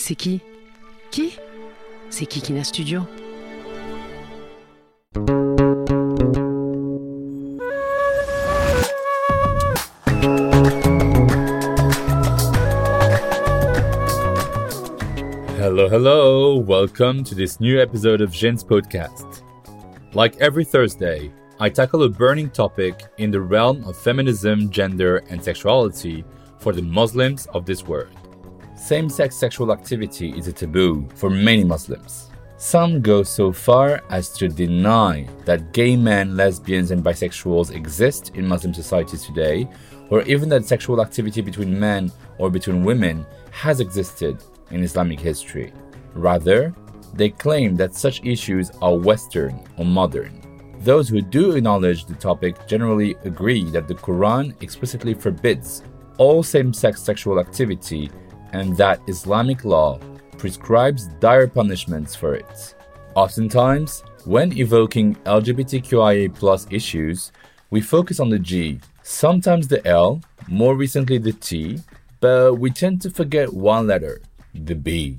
C'est 0.00 0.14
qui 0.14 0.40
Qui 1.10 1.36
C'est 2.08 2.24
Kikina 2.24 2.62
Studio. 2.62 3.02
Hello, 15.58 15.88
hello. 15.88 16.58
Welcome 16.58 17.24
to 17.24 17.34
this 17.34 17.58
new 17.58 17.80
episode 17.80 18.20
of 18.20 18.30
Jen's 18.30 18.62
podcast. 18.62 19.42
Like 20.14 20.36
every 20.40 20.64
Thursday, 20.64 21.32
I 21.58 21.68
tackle 21.70 22.04
a 22.04 22.08
burning 22.08 22.50
topic 22.50 23.02
in 23.18 23.32
the 23.32 23.40
realm 23.40 23.82
of 23.84 23.96
feminism, 23.96 24.70
gender, 24.70 25.24
and 25.28 25.42
sexuality 25.42 26.24
for 26.58 26.72
the 26.72 26.82
Muslims 26.82 27.46
of 27.46 27.66
this 27.66 27.84
world. 27.84 28.27
Same 28.78 29.10
sex 29.10 29.36
sexual 29.36 29.72
activity 29.72 30.30
is 30.38 30.46
a 30.46 30.52
taboo 30.52 31.06
for 31.16 31.28
many 31.28 31.64
Muslims. 31.64 32.30
Some 32.56 33.02
go 33.02 33.22
so 33.22 33.52
far 33.52 34.02
as 34.08 34.30
to 34.34 34.48
deny 34.48 35.28
that 35.44 35.72
gay 35.72 35.96
men, 35.96 36.36
lesbians, 36.36 36.92
and 36.92 37.04
bisexuals 37.04 37.74
exist 37.74 38.30
in 38.36 38.46
Muslim 38.46 38.72
societies 38.72 39.26
today, 39.26 39.68
or 40.10 40.22
even 40.22 40.48
that 40.50 40.64
sexual 40.64 41.02
activity 41.02 41.42
between 41.42 41.78
men 41.78 42.10
or 42.38 42.50
between 42.50 42.84
women 42.84 43.26
has 43.50 43.80
existed 43.80 44.42
in 44.70 44.84
Islamic 44.84 45.20
history. 45.20 45.72
Rather, 46.14 46.72
they 47.14 47.30
claim 47.30 47.74
that 47.76 47.94
such 47.94 48.24
issues 48.24 48.70
are 48.80 48.96
Western 48.96 49.60
or 49.76 49.84
modern. 49.84 50.40
Those 50.80 51.08
who 51.08 51.20
do 51.20 51.56
acknowledge 51.56 52.06
the 52.06 52.14
topic 52.14 52.66
generally 52.66 53.16
agree 53.24 53.64
that 53.70 53.88
the 53.88 53.94
Quran 53.94 54.54
explicitly 54.62 55.14
forbids 55.14 55.82
all 56.16 56.42
same 56.42 56.72
sex 56.72 57.02
sexual 57.02 57.38
activity 57.40 58.10
and 58.52 58.76
that 58.76 59.00
Islamic 59.06 59.64
law 59.64 59.98
prescribes 60.36 61.08
dire 61.20 61.46
punishments 61.46 62.14
for 62.14 62.34
it. 62.34 62.74
Oftentimes, 63.14 64.02
when 64.24 64.56
evoking 64.56 65.16
LGBTQIA 65.24 66.72
issues, 66.72 67.32
we 67.70 67.80
focus 67.80 68.20
on 68.20 68.30
the 68.30 68.38
G, 68.38 68.80
sometimes 69.02 69.68
the 69.68 69.86
L, 69.86 70.22
more 70.48 70.74
recently 70.76 71.18
the 71.18 71.32
T, 71.32 71.80
but 72.20 72.54
we 72.54 72.70
tend 72.70 73.02
to 73.02 73.10
forget 73.10 73.52
one 73.52 73.86
letter, 73.86 74.20
the 74.54 74.74
B. 74.74 75.18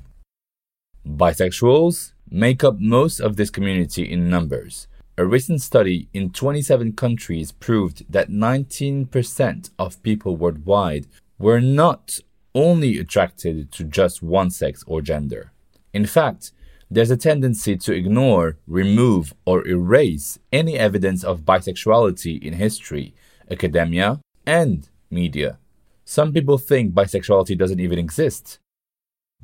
Bisexuals 1.06 2.12
make 2.30 2.62
up 2.62 2.78
most 2.78 3.20
of 3.20 3.36
this 3.36 3.50
community 3.50 4.10
in 4.10 4.30
numbers. 4.30 4.86
A 5.18 5.24
recent 5.26 5.60
study 5.60 6.08
in 6.14 6.30
27 6.30 6.92
countries 6.92 7.52
proved 7.52 8.10
that 8.10 8.30
19% 8.30 9.70
of 9.78 10.02
people 10.02 10.36
worldwide 10.36 11.06
were 11.38 11.60
not 11.60 12.20
only 12.54 12.98
attracted 12.98 13.70
to 13.72 13.84
just 13.84 14.22
one 14.22 14.50
sex 14.50 14.84
or 14.86 15.00
gender. 15.00 15.52
In 15.92 16.06
fact, 16.06 16.52
there's 16.90 17.10
a 17.10 17.16
tendency 17.16 17.76
to 17.76 17.92
ignore, 17.92 18.56
remove, 18.66 19.32
or 19.44 19.66
erase 19.66 20.38
any 20.52 20.76
evidence 20.76 21.22
of 21.22 21.42
bisexuality 21.42 22.42
in 22.42 22.54
history, 22.54 23.14
academia, 23.50 24.20
and 24.44 24.88
media. 25.10 25.58
Some 26.04 26.32
people 26.32 26.58
think 26.58 26.92
bisexuality 26.92 27.56
doesn't 27.56 27.78
even 27.78 27.98
exist. 27.98 28.58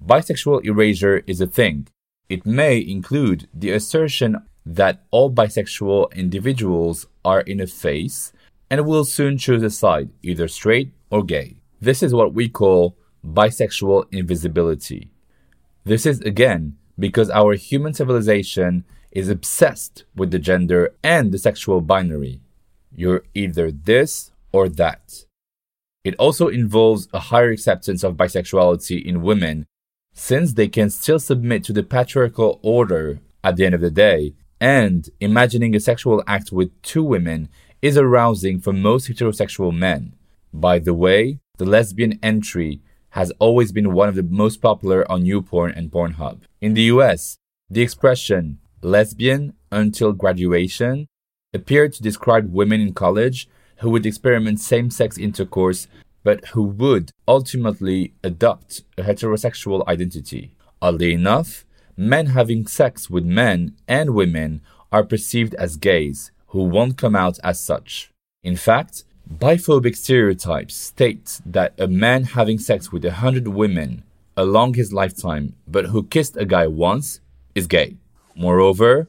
Bisexual 0.04 0.64
erasure 0.64 1.22
is 1.26 1.40
a 1.40 1.46
thing. 1.46 1.86
It 2.28 2.44
may 2.44 2.78
include 2.78 3.48
the 3.54 3.70
assertion 3.70 4.42
that 4.64 5.04
all 5.12 5.30
bisexual 5.30 6.12
individuals 6.14 7.06
are 7.24 7.42
in 7.42 7.60
a 7.60 7.68
phase 7.68 8.32
and 8.68 8.84
will 8.84 9.04
soon 9.04 9.38
choose 9.38 9.62
a 9.62 9.70
side, 9.70 10.10
either 10.22 10.48
straight 10.48 10.92
or 11.08 11.22
gay. 11.22 11.58
This 11.86 12.02
is 12.02 12.12
what 12.12 12.34
we 12.34 12.48
call 12.48 12.96
bisexual 13.24 14.06
invisibility. 14.10 15.12
This 15.84 16.04
is 16.04 16.20
again 16.22 16.78
because 16.98 17.30
our 17.30 17.54
human 17.54 17.94
civilization 17.94 18.84
is 19.12 19.28
obsessed 19.28 20.02
with 20.16 20.32
the 20.32 20.40
gender 20.40 20.96
and 21.04 21.30
the 21.30 21.38
sexual 21.38 21.80
binary. 21.80 22.40
You're 22.92 23.22
either 23.34 23.70
this 23.70 24.32
or 24.50 24.68
that. 24.70 25.26
It 26.02 26.16
also 26.16 26.48
involves 26.48 27.06
a 27.12 27.20
higher 27.30 27.52
acceptance 27.52 28.02
of 28.02 28.16
bisexuality 28.16 29.04
in 29.04 29.22
women 29.22 29.64
since 30.12 30.54
they 30.54 30.66
can 30.66 30.90
still 30.90 31.20
submit 31.20 31.62
to 31.64 31.72
the 31.72 31.84
patriarchal 31.84 32.58
order 32.64 33.20
at 33.44 33.54
the 33.54 33.64
end 33.64 33.76
of 33.76 33.80
the 33.80 33.92
day, 33.92 34.34
and 34.60 35.08
imagining 35.20 35.76
a 35.76 35.78
sexual 35.78 36.20
act 36.26 36.50
with 36.50 36.82
two 36.82 37.04
women 37.04 37.48
is 37.80 37.96
arousing 37.96 38.58
for 38.58 38.72
most 38.72 39.08
heterosexual 39.08 39.72
men. 39.72 40.14
By 40.52 40.80
the 40.80 40.94
way, 40.94 41.38
the 41.56 41.64
lesbian 41.64 42.18
entry 42.22 42.80
has 43.10 43.32
always 43.38 43.72
been 43.72 43.92
one 43.92 44.08
of 44.08 44.14
the 44.14 44.22
most 44.22 44.60
popular 44.60 45.10
on 45.10 45.22
YouPorn 45.24 45.76
and 45.76 45.90
Pornhub. 45.90 46.40
In 46.60 46.74
the 46.74 46.82
US, 46.82 47.38
the 47.70 47.82
expression 47.82 48.58
lesbian 48.82 49.54
until 49.72 50.12
graduation 50.12 51.06
appeared 51.54 51.92
to 51.94 52.02
describe 52.02 52.52
women 52.52 52.80
in 52.80 52.92
college 52.92 53.48
who 53.78 53.90
would 53.90 54.06
experiment 54.06 54.60
same 54.60 54.90
sex 54.90 55.18
intercourse 55.18 55.88
but 56.22 56.44
who 56.48 56.64
would 56.64 57.12
ultimately 57.28 58.12
adopt 58.24 58.82
a 58.98 59.02
heterosexual 59.02 59.86
identity. 59.86 60.56
Oddly 60.82 61.12
enough, 61.12 61.64
men 61.96 62.26
having 62.26 62.66
sex 62.66 63.08
with 63.08 63.24
men 63.24 63.76
and 63.86 64.10
women 64.10 64.60
are 64.90 65.04
perceived 65.04 65.54
as 65.54 65.76
gays 65.76 66.32
who 66.48 66.64
won't 66.64 66.98
come 66.98 67.14
out 67.14 67.38
as 67.44 67.60
such. 67.60 68.10
In 68.42 68.56
fact, 68.56 69.04
biphobic 69.32 69.96
stereotypes 69.96 70.76
state 70.76 71.40
that 71.44 71.74
a 71.78 71.88
man 71.88 72.24
having 72.24 72.58
sex 72.58 72.92
with 72.92 73.04
a 73.04 73.12
hundred 73.12 73.48
women 73.48 74.04
along 74.36 74.74
his 74.74 74.92
lifetime 74.92 75.54
but 75.66 75.86
who 75.86 76.04
kissed 76.04 76.36
a 76.36 76.44
guy 76.44 76.66
once 76.66 77.20
is 77.54 77.66
gay. 77.66 77.96
Moreover, 78.36 79.08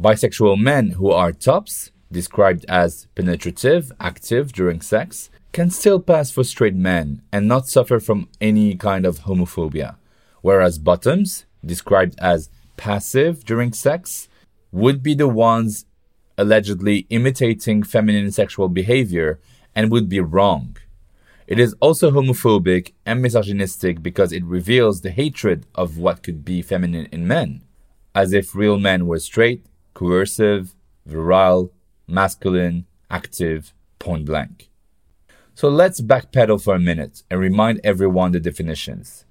bisexual 0.00 0.58
men 0.58 0.90
who 0.90 1.10
are 1.10 1.32
tops, 1.32 1.90
described 2.10 2.64
as 2.68 3.06
penetrative, 3.14 3.92
active 4.00 4.52
during 4.52 4.80
sex, 4.80 5.30
can 5.52 5.70
still 5.70 6.00
pass 6.00 6.30
for 6.30 6.44
straight 6.44 6.74
men 6.74 7.22
and 7.30 7.46
not 7.46 7.68
suffer 7.68 8.00
from 8.00 8.28
any 8.40 8.74
kind 8.74 9.04
of 9.04 9.20
homophobia, 9.20 9.96
whereas 10.40 10.78
bottoms, 10.78 11.44
described 11.64 12.18
as 12.18 12.50
passive 12.76 13.44
during 13.44 13.72
sex, 13.72 14.28
would 14.72 15.02
be 15.02 15.14
the 15.14 15.28
ones 15.28 15.84
allegedly 16.38 17.06
imitating 17.10 17.82
feminine 17.82 18.32
sexual 18.32 18.68
behavior 18.68 19.38
and 19.74 19.90
would 19.90 20.08
be 20.08 20.20
wrong. 20.20 20.76
It 21.46 21.58
is 21.58 21.74
also 21.80 22.10
homophobic 22.10 22.92
and 23.04 23.20
misogynistic 23.20 24.02
because 24.02 24.32
it 24.32 24.44
reveals 24.44 25.00
the 25.00 25.10
hatred 25.10 25.66
of 25.74 25.98
what 25.98 26.22
could 26.22 26.44
be 26.44 26.62
feminine 26.62 27.08
in 27.12 27.26
men, 27.26 27.62
as 28.14 28.32
if 28.32 28.54
real 28.54 28.78
men 28.78 29.06
were 29.06 29.18
straight, 29.18 29.66
coercive, 29.94 30.74
virile, 31.04 31.72
masculine, 32.06 32.86
active, 33.10 33.74
point 33.98 34.24
blank. 34.24 34.70
So 35.54 35.68
let's 35.68 36.00
backpedal 36.00 36.62
for 36.62 36.74
a 36.74 36.80
minute 36.80 37.22
and 37.30 37.38
remind 37.38 37.80
everyone 37.84 38.32
the 38.32 38.40
definitions. 38.40 39.24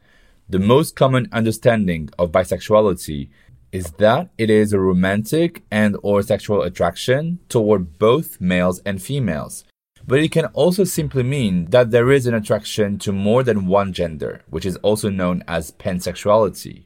The 0.48 0.60
most 0.60 0.96
common 0.96 1.28
understanding 1.32 2.10
of 2.20 2.32
bisexuality 2.32 3.30
is 3.72 3.92
that 3.94 4.30
it 4.38 4.50
is 4.50 4.74
a 4.74 4.80
romantic 4.80 5.64
and 5.72 5.98
or 6.04 6.22
sexual 6.22 6.62
attraction 6.62 7.40
toward 7.48 7.98
both 7.98 8.40
males 8.42 8.82
and 8.86 9.02
females. 9.02 9.64
But 10.08 10.20
it 10.20 10.32
can 10.32 10.46
also 10.48 10.84
simply 10.84 11.24
mean 11.24 11.66
that 11.66 11.92
there 11.92 12.12
is 12.12 12.26
an 12.26 12.34
attraction 12.34 12.98
to 13.00 13.12
more 13.12 13.44
than 13.44 13.68
one 13.68 13.94
gender, 13.94 14.42
which 14.50 14.66
is 14.66 14.78
also 14.78 15.10
known 15.10 15.44
as 15.48 15.72
pansexuality. 15.72 16.86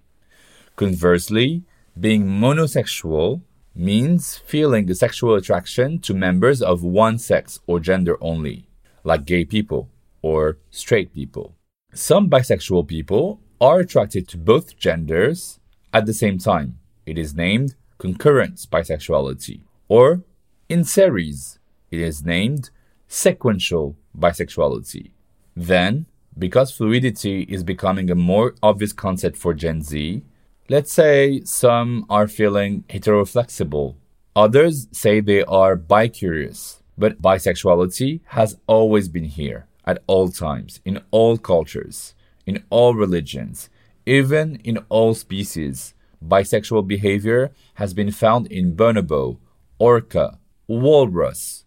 Conversely, 0.76 1.64
being 2.00 2.26
monosexual 2.26 3.42
means 3.74 4.38
feeling 4.38 4.86
the 4.86 4.96
sexual 4.96 5.36
attraction 5.36 6.00
to 6.00 6.14
members 6.14 6.62
of 6.62 6.84
one 6.84 7.18
sex 7.18 7.60
or 7.68 7.80
gender 7.80 8.18
only 8.22 8.68
like 9.06 9.26
gay 9.26 9.46
people 9.46 9.90
or 10.22 10.58
straight 10.72 11.14
people. 11.14 11.56
Some 11.94 12.30
bisexual 12.30 12.88
people 12.88 13.40
are 13.62 13.80
attracted 13.80 14.28
to 14.30 14.38
both 14.38 14.78
genders 14.78 15.60
at 15.94 16.06
the 16.06 16.14
same 16.14 16.38
time. 16.40 16.80
It 17.06 17.18
is 17.18 17.36
named 17.36 17.76
concurrent 17.98 18.56
bisexuality. 18.70 19.62
Or 19.88 20.24
in 20.68 20.84
series, 20.84 21.60
it 21.92 22.00
is 22.00 22.26
named 22.26 22.72
sequential 23.16 23.96
bisexuality. 24.18 25.12
Then, 25.56 26.06
because 26.38 26.72
fluidity 26.72 27.44
is 27.44 27.64
becoming 27.64 28.12
a 28.12 28.16
more 28.16 28.56
obvious 28.62 28.92
concept 28.92 29.38
for 29.38 29.54
Gen 29.54 29.82
Z, 29.82 30.22
let's 30.68 30.92
say 30.92 31.42
some 31.46 32.06
are 32.10 32.28
feeling 32.28 32.84
heteroflexible. 32.90 33.96
Others 34.36 34.90
say 34.92 35.22
they 35.22 35.44
are 35.46 35.78
bi-curious. 35.78 36.82
But 36.98 37.22
bisexuality 37.22 38.20
has 38.38 38.58
always 38.68 39.08
been 39.08 39.26
here, 39.26 39.68
at 39.86 40.04
all 40.08 40.30
times, 40.30 40.82
in 40.84 41.02
all 41.12 41.38
cultures, 41.38 42.16
in 42.46 42.64
all 42.70 42.94
religions, 42.96 43.70
even 44.06 44.58
in 44.64 44.78
all 44.90 45.14
species. 45.14 45.94
Bisexual 46.26 46.88
behavior 46.88 47.52
has 47.76 47.94
been 47.94 48.12
found 48.12 48.48
in 48.48 48.76
bonobo, 48.76 49.38
orca, 49.80 50.40
walrus, 50.68 51.64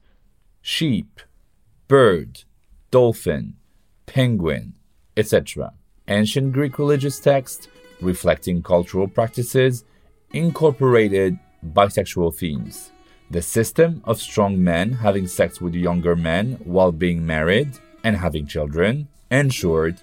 sheep, 0.61 1.21
bird, 1.89 2.45
dolphin, 2.91 3.55
penguin, 4.05 4.75
etc. 5.17 5.73
Ancient 6.07 6.53
Greek 6.53 6.79
religious 6.79 7.19
texts 7.19 7.69
reflecting 8.01 8.63
cultural 8.63 9.09
practices 9.09 9.85
incorporated 10.33 11.39
bisexual 11.73 12.35
themes. 12.35 12.93
The 13.31 13.43
system 13.43 14.03
of 14.05 14.21
strong 14.21 14.63
men 14.63 14.93
having 14.93 15.27
sex 15.27 15.61
with 15.61 15.75
younger 15.75 16.15
men 16.15 16.61
while 16.65 16.93
being 16.93 17.27
married 17.27 17.71
and 18.05 18.17
having 18.17 18.47
children 18.47 19.09
ensured 19.31 19.97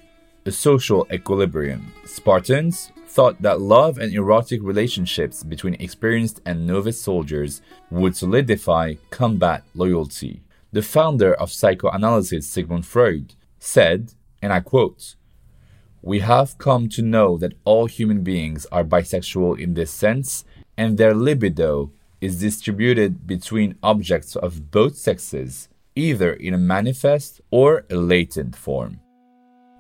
a 0.46 0.52
social 0.52 1.08
equilibrium. 1.12 1.94
Spartans 2.06 2.92
thought 3.08 3.42
that 3.42 3.62
love 3.62 3.98
and 3.98 4.14
erotic 4.14 4.62
relationships 4.62 5.44
between 5.44 5.76
experienced 5.76 6.42
and 6.46 6.68
novice 6.68 7.02
soldiers 7.02 7.62
would 7.90 8.16
solidify 8.16 8.96
combat 9.10 9.64
loyalty. 9.74 10.42
The 10.76 10.82
founder 10.82 11.34
of 11.34 11.54
psychoanalysis, 11.54 12.46
Sigmund 12.50 12.86
Freud, 12.86 13.36
said, 13.60 14.14
and 14.42 14.52
I 14.52 14.60
quote, 14.60 15.16
We 16.02 16.20
have 16.20 16.58
come 16.58 16.90
to 16.90 17.02
know 17.02 17.38
that 17.38 17.54
all 17.64 17.86
human 17.86 18.24
beings 18.24 18.68
are 18.74 18.84
bisexual 18.84 19.58
in 19.58 19.76
this 19.76 19.90
sense, 19.90 20.44
and 20.76 20.98
their 20.98 21.14
libido 21.14 21.94
is 22.20 22.42
distributed 22.42 23.26
between 23.26 23.78
objects 23.82 24.36
of 24.36 24.70
both 24.70 24.98
sexes, 24.98 25.70
either 25.96 26.34
in 26.34 26.54
a 26.54 26.58
manifest 26.58 27.40
or 27.52 27.86
a 27.90 27.96
latent 27.96 28.54
form. 28.54 29.00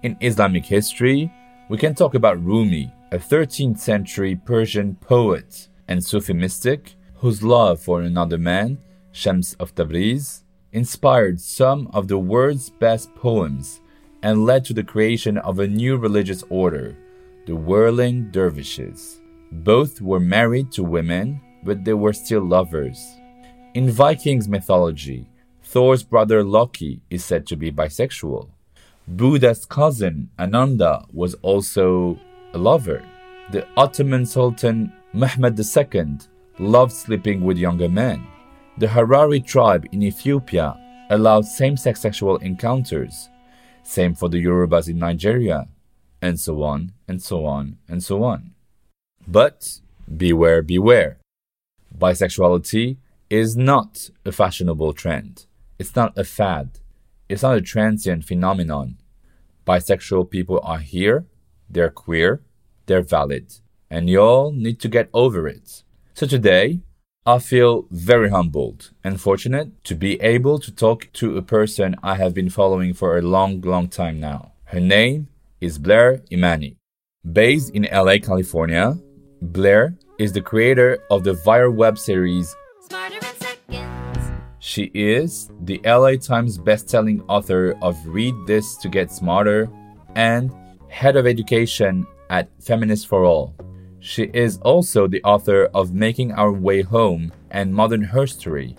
In 0.01 0.15
Islamic 0.21 0.63
history, 0.63 1.29
we 1.67 1.77
can 1.77 1.93
talk 1.93 2.15
about 2.15 2.41
Rumi, 2.41 2.89
a 3.11 3.17
13th 3.17 3.79
century 3.79 4.37
Persian 4.45 4.95
poet 4.95 5.67
and 5.89 6.01
Sufi 6.01 6.31
mystic 6.31 6.95
whose 7.15 7.43
love 7.43 7.81
for 7.81 8.01
another 8.01 8.37
man, 8.37 8.77
Shams 9.11 9.55
of 9.55 9.75
Tabriz, 9.75 10.44
inspired 10.75 11.41
some 11.41 11.89
of 11.93 12.07
the 12.07 12.19
world's 12.19 12.69
best 12.69 13.13
poems 13.15 13.81
and 14.21 14.45
led 14.45 14.63
to 14.65 14.73
the 14.73 14.83
creation 14.83 15.37
of 15.39 15.59
a 15.59 15.67
new 15.67 15.97
religious 15.97 16.43
order, 16.49 16.95
the 17.47 17.55
whirling 17.55 18.29
dervishes. 18.31 19.21
Both 19.51 20.01
were 20.01 20.19
married 20.19 20.71
to 20.73 20.83
women 20.83 21.41
but 21.65 21.83
they 21.83 21.95
were 21.95 22.13
still 22.13 22.43
lovers. 22.43 23.17
In 23.73 23.89
Vikings 23.89 24.47
mythology, 24.47 25.25
Thor's 25.63 26.03
brother 26.03 26.43
Loki 26.43 27.01
is 27.09 27.25
said 27.25 27.47
to 27.47 27.57
be 27.57 27.71
bisexual. 27.71 28.47
Buddha's 29.07 29.65
cousin 29.65 30.29
Ananda 30.39 31.05
was 31.11 31.33
also 31.41 32.19
a 32.53 32.57
lover. 32.57 33.03
The 33.51 33.67
Ottoman 33.75 34.25
Sultan 34.25 34.93
Mehmed 35.13 35.59
II 35.59 36.17
loved 36.59 36.93
sleeping 36.93 37.41
with 37.41 37.57
younger 37.57 37.89
men. 37.89 38.25
The 38.77 38.89
Harari 38.89 39.39
tribe 39.39 39.85
in 39.93 40.03
Ethiopia 40.03 40.77
allowed 41.09 41.45
same 41.45 41.77
sex 41.77 42.01
sexual 42.01 42.35
encounters. 42.37 43.29
Same 43.83 44.13
for 44.13 44.27
the 44.27 44.43
Yorubas 44.43 44.89
in 44.89 44.99
Nigeria, 44.99 45.69
and 46.21 46.37
so 46.37 46.61
on, 46.61 46.91
and 47.07 47.21
so 47.21 47.45
on, 47.45 47.77
and 47.87 48.03
so 48.03 48.23
on. 48.23 48.51
But 49.25 49.79
beware, 50.17 50.61
beware. 50.61 51.19
Bisexuality 51.97 52.97
is 53.29 53.55
not 53.55 54.09
a 54.25 54.33
fashionable 54.33 54.91
trend. 54.91 55.45
It's 55.79 55.95
not 55.95 56.17
a 56.17 56.25
fad. 56.25 56.79
It's 57.29 57.43
not 57.43 57.55
a 57.55 57.61
transient 57.61 58.25
phenomenon. 58.25 58.97
Bisexual 59.65 60.29
people 60.29 60.59
are 60.63 60.79
here, 60.79 61.25
they're 61.69 61.89
queer, 61.89 62.41
they're 62.87 63.01
valid, 63.01 63.53
and 63.89 64.09
y'all 64.09 64.51
need 64.51 64.81
to 64.81 64.89
get 64.89 65.09
over 65.13 65.47
it. 65.47 65.83
So 66.13 66.27
today, 66.27 66.81
I 67.27 67.39
feel 67.39 67.87
very 67.89 68.29
humbled 68.29 68.91
and 69.03 69.19
fortunate 69.19 69.83
to 69.85 69.95
be 69.95 70.21
able 70.21 70.59
to 70.59 70.71
talk 70.71 71.11
to 71.13 71.37
a 71.37 71.41
person 71.41 71.95
I 72.03 72.17
have 72.17 72.35
been 72.35 72.51
following 72.51 72.93
for 72.93 73.17
a 73.17 73.23
long, 73.23 73.61
long 73.61 73.87
time 73.87 74.19
now. 74.19 74.51
Her 74.65 74.79
name 74.79 75.29
is 75.59 75.79
Blair 75.79 76.21
Imani. 76.31 76.77
Based 77.33 77.71
in 77.71 77.87
LA, 77.91 78.19
California, 78.19 78.99
Blair 79.41 79.95
is 80.19 80.33
the 80.33 80.41
creator 80.41 80.99
of 81.09 81.23
the 81.23 81.33
viral 81.33 81.73
web 81.73 81.97
series 81.97 82.55
She 84.59 84.91
is 84.93 85.49
the 85.63 85.81
LA 85.83 86.17
Times 86.17 86.59
best-selling 86.59 87.23
author 87.27 87.75
of 87.81 87.97
Read 88.05 88.35
This 88.45 88.75
to 88.77 88.87
Get 88.87 89.11
Smarter 89.11 89.67
and 90.13 90.53
head 90.89 91.15
of 91.15 91.25
education 91.25 92.05
at 92.29 92.49
Feminist 92.61 93.07
for 93.07 93.25
All. 93.25 93.55
She 94.07 94.29
is 94.35 94.59
also 94.59 95.07
the 95.07 95.23
author 95.23 95.65
of 95.73 95.95
Making 95.95 96.31
Our 96.33 96.51
Way 96.51 96.83
Home 96.83 97.33
and 97.49 97.73
Modern 97.73 98.05
Herstory. 98.05 98.77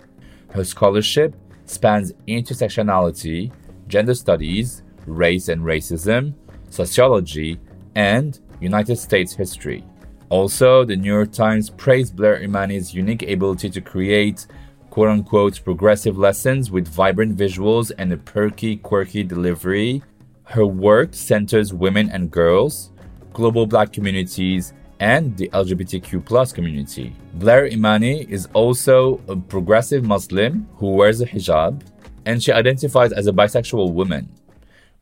Her 0.51 0.63
scholarship 0.63 1.35
spans 1.65 2.13
intersectionality, 2.29 3.51
gender 3.89 4.13
studies, 4.13 4.83
race 5.05 5.49
and 5.49 5.63
racism, 5.63 6.33
sociology, 6.69 7.59
and 7.93 8.39
United 8.61 8.95
States 8.95 9.33
history. 9.33 9.83
Also, 10.29 10.85
the 10.85 10.95
New 10.95 11.13
York 11.13 11.33
Times 11.33 11.69
praised 11.71 12.15
Blair 12.15 12.41
Imani's 12.41 12.93
unique 12.93 13.29
ability 13.29 13.69
to 13.71 13.81
create 13.81 14.47
quote 14.89 15.09
unquote 15.09 15.61
progressive 15.65 16.17
lessons 16.17 16.71
with 16.71 16.87
vibrant 16.87 17.35
visuals 17.35 17.91
and 17.97 18.13
a 18.13 18.17
perky, 18.17 18.77
quirky 18.77 19.25
delivery. 19.25 20.01
Her 20.45 20.65
work 20.65 21.13
centers 21.13 21.73
women 21.73 22.09
and 22.11 22.31
girls, 22.31 22.93
global 23.33 23.67
black 23.67 23.91
communities, 23.91 24.71
and 24.99 25.35
the 25.37 25.49
LGBTQ 25.49 26.25
plus 26.25 26.51
community. 26.51 27.15
Blair 27.35 27.67
Imani 27.67 28.23
is 28.29 28.47
also 28.53 29.21
a 29.27 29.35
progressive 29.35 30.03
Muslim 30.03 30.67
who 30.75 30.91
wears 30.91 31.21
a 31.21 31.25
hijab, 31.25 31.81
and 32.25 32.41
she 32.41 32.51
identifies 32.51 33.11
as 33.11 33.27
a 33.27 33.31
bisexual 33.31 33.93
woman. 33.93 34.29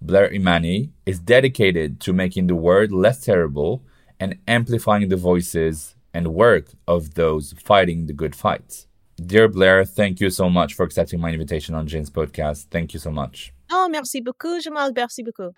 Blair 0.01 0.31
Imani 0.33 0.91
is 1.05 1.19
dedicated 1.19 1.99
to 2.01 2.13
making 2.13 2.47
the 2.47 2.55
world 2.55 2.91
less 2.91 3.21
terrible 3.21 3.83
and 4.19 4.37
amplifying 4.47 5.09
the 5.09 5.17
voices 5.17 5.95
and 6.13 6.33
work 6.33 6.71
of 6.87 7.15
those 7.15 7.53
fighting 7.63 8.05
the 8.05 8.13
good 8.13 8.35
fight. 8.35 8.85
Dear 9.17 9.47
Blair, 9.47 9.85
thank 9.85 10.19
you 10.19 10.29
so 10.29 10.49
much 10.49 10.73
for 10.73 10.83
accepting 10.83 11.19
my 11.19 11.31
invitation 11.31 11.73
on 11.73 11.87
Jane's 11.87 12.09
podcast. 12.09 12.67
Thank 12.69 12.93
you 12.93 12.99
so 12.99 13.11
much. 13.11 13.53
Oh, 13.71 13.87
merci 13.89 14.21
beaucoup, 14.21 14.61
Jamal. 14.61 14.91
Merci 14.93 15.23
beaucoup. 15.23 15.55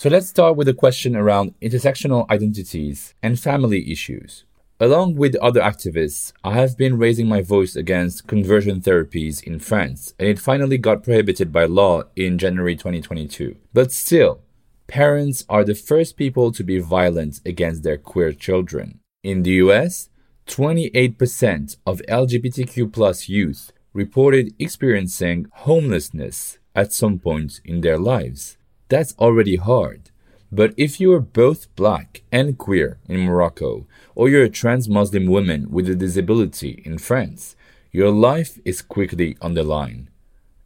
So 0.00 0.08
let's 0.08 0.28
start 0.28 0.56
with 0.56 0.66
a 0.66 0.72
question 0.72 1.14
around 1.14 1.52
intersectional 1.60 2.26
identities 2.30 3.12
and 3.22 3.38
family 3.38 3.92
issues. 3.92 4.44
Along 4.80 5.14
with 5.14 5.36
other 5.42 5.60
activists, 5.60 6.32
I 6.42 6.54
have 6.54 6.78
been 6.78 6.96
raising 6.96 7.28
my 7.28 7.42
voice 7.42 7.76
against 7.76 8.26
conversion 8.26 8.80
therapies 8.80 9.42
in 9.42 9.58
France, 9.58 10.14
and 10.18 10.26
it 10.26 10.38
finally 10.38 10.78
got 10.78 11.02
prohibited 11.02 11.52
by 11.52 11.66
law 11.66 12.04
in 12.16 12.38
January 12.38 12.76
2022. 12.76 13.56
But 13.74 13.92
still, 13.92 14.40
parents 14.86 15.44
are 15.50 15.64
the 15.64 15.74
first 15.74 16.16
people 16.16 16.50
to 16.52 16.64
be 16.64 16.78
violent 16.78 17.42
against 17.44 17.82
their 17.82 17.98
queer 17.98 18.32
children. 18.32 19.00
In 19.22 19.42
the 19.42 19.56
US, 19.64 20.08
28% 20.46 21.76
of 21.84 22.00
LGBTQ 22.08 23.28
youth 23.28 23.70
reported 23.92 24.54
experiencing 24.58 25.48
homelessness 25.52 26.58
at 26.74 26.94
some 26.94 27.18
point 27.18 27.60
in 27.66 27.82
their 27.82 27.98
lives. 27.98 28.56
That's 28.90 29.14
already 29.18 29.56
hard. 29.56 30.10
But 30.52 30.74
if 30.76 31.00
you 31.00 31.12
are 31.14 31.20
both 31.20 31.74
black 31.74 32.22
and 32.30 32.58
queer 32.58 32.98
in 33.08 33.20
Morocco, 33.20 33.86
or 34.14 34.28
you're 34.28 34.44
a 34.44 34.50
trans 34.50 34.88
Muslim 34.88 35.26
woman 35.26 35.70
with 35.70 35.88
a 35.88 35.94
disability 35.94 36.82
in 36.84 36.98
France, 36.98 37.56
your 37.90 38.10
life 38.10 38.58
is 38.66 38.82
quickly 38.82 39.38
on 39.40 39.54
the 39.54 39.62
line 39.62 40.10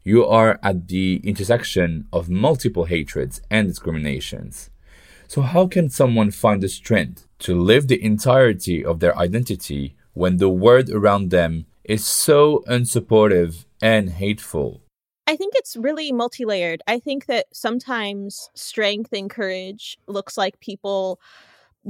you 0.05 0.23
are 0.23 0.59
at 0.61 0.87
the 0.87 1.19
intersection 1.23 2.07
of 2.13 2.29
multiple 2.29 2.85
hatreds 2.85 3.41
and 3.49 3.67
discriminations. 3.67 4.69
So, 5.27 5.41
how 5.41 5.65
can 5.65 5.89
someone 5.89 6.29
find 6.29 6.61
the 6.61 6.69
strength 6.69 7.27
to 7.39 7.59
live 7.59 7.87
the 7.87 8.01
entirety 8.01 8.85
of 8.85 8.99
their 8.99 9.17
identity 9.17 9.95
when 10.13 10.37
the 10.37 10.47
world 10.47 10.91
around 10.91 11.31
them 11.31 11.65
is 11.83 12.05
so 12.05 12.63
unsupportive 12.67 13.65
and 13.81 14.11
hateful? 14.11 14.84
I 15.27 15.35
think 15.35 15.53
it's 15.55 15.75
really 15.75 16.11
multi 16.11 16.45
layered. 16.45 16.81
I 16.87 16.99
think 16.99 17.25
that 17.25 17.47
sometimes 17.51 18.49
strength 18.53 19.11
and 19.11 19.29
courage 19.29 19.97
looks 20.07 20.37
like 20.37 20.59
people 20.59 21.19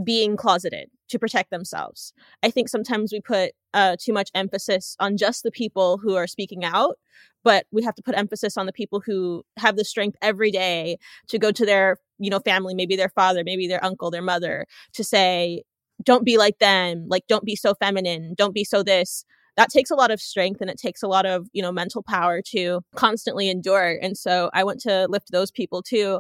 being 0.04 0.38
closeted 0.38 0.90
to 1.10 1.20
protect 1.20 1.52
themselves. 1.52 2.14
I 2.44 2.50
think 2.50 2.70
sometimes 2.70 3.12
we 3.14 3.22
put 3.22 3.52
uh, 3.74 3.96
too 4.00 4.14
much 4.14 4.30
emphasis 4.36 4.96
on 5.00 5.18
just 5.18 5.44
the 5.44 5.52
people 5.52 5.98
who 5.98 6.16
are 6.16 6.28
speaking 6.28 6.64
out 6.64 6.98
but 7.44 7.68
we 7.72 7.84
have 7.84 7.96
to 7.96 8.02
put 8.02 8.18
emphasis 8.18 8.58
on 8.58 8.66
the 8.66 8.74
people 8.74 9.00
who 9.00 9.44
have 9.58 9.78
the 9.78 9.86
strength 9.86 10.18
every 10.22 10.52
day 10.52 10.98
to 11.28 11.38
go 11.38 11.52
to 11.52 11.66
their 11.66 11.98
you 12.20 12.30
know 12.30 12.40
family 12.40 12.74
maybe 12.74 12.96
their 12.96 13.10
father 13.10 13.44
maybe 13.46 13.68
their 13.68 13.84
uncle 13.84 14.12
their 14.12 14.22
mother 14.22 14.66
to 14.94 15.04
say 15.04 15.62
don't 16.04 16.26
be 16.26 16.38
like 16.38 16.60
them 16.60 17.06
like 17.08 17.24
don't 17.28 17.46
be 17.46 17.56
so 17.56 17.74
feminine 17.76 18.34
don't 18.38 18.54
be 18.54 18.64
so 18.64 18.84
this 18.84 19.26
that 19.58 19.70
takes 19.70 19.90
a 19.90 19.96
lot 19.96 20.12
of 20.12 20.22
strength 20.22 20.62
and 20.62 20.70
it 20.70 20.78
takes 20.78 21.02
a 21.02 21.08
lot 21.08 21.26
of 21.26 21.48
you 21.54 21.62
know 21.62 21.72
mental 21.72 22.04
power 22.04 22.42
to 22.42 22.82
constantly 22.96 23.50
endure 23.50 23.98
and 24.02 24.18
so 24.18 24.50
i 24.54 24.64
want 24.64 24.80
to 24.80 25.08
lift 25.10 25.32
those 25.32 25.52
people 25.52 25.82
too. 25.82 26.20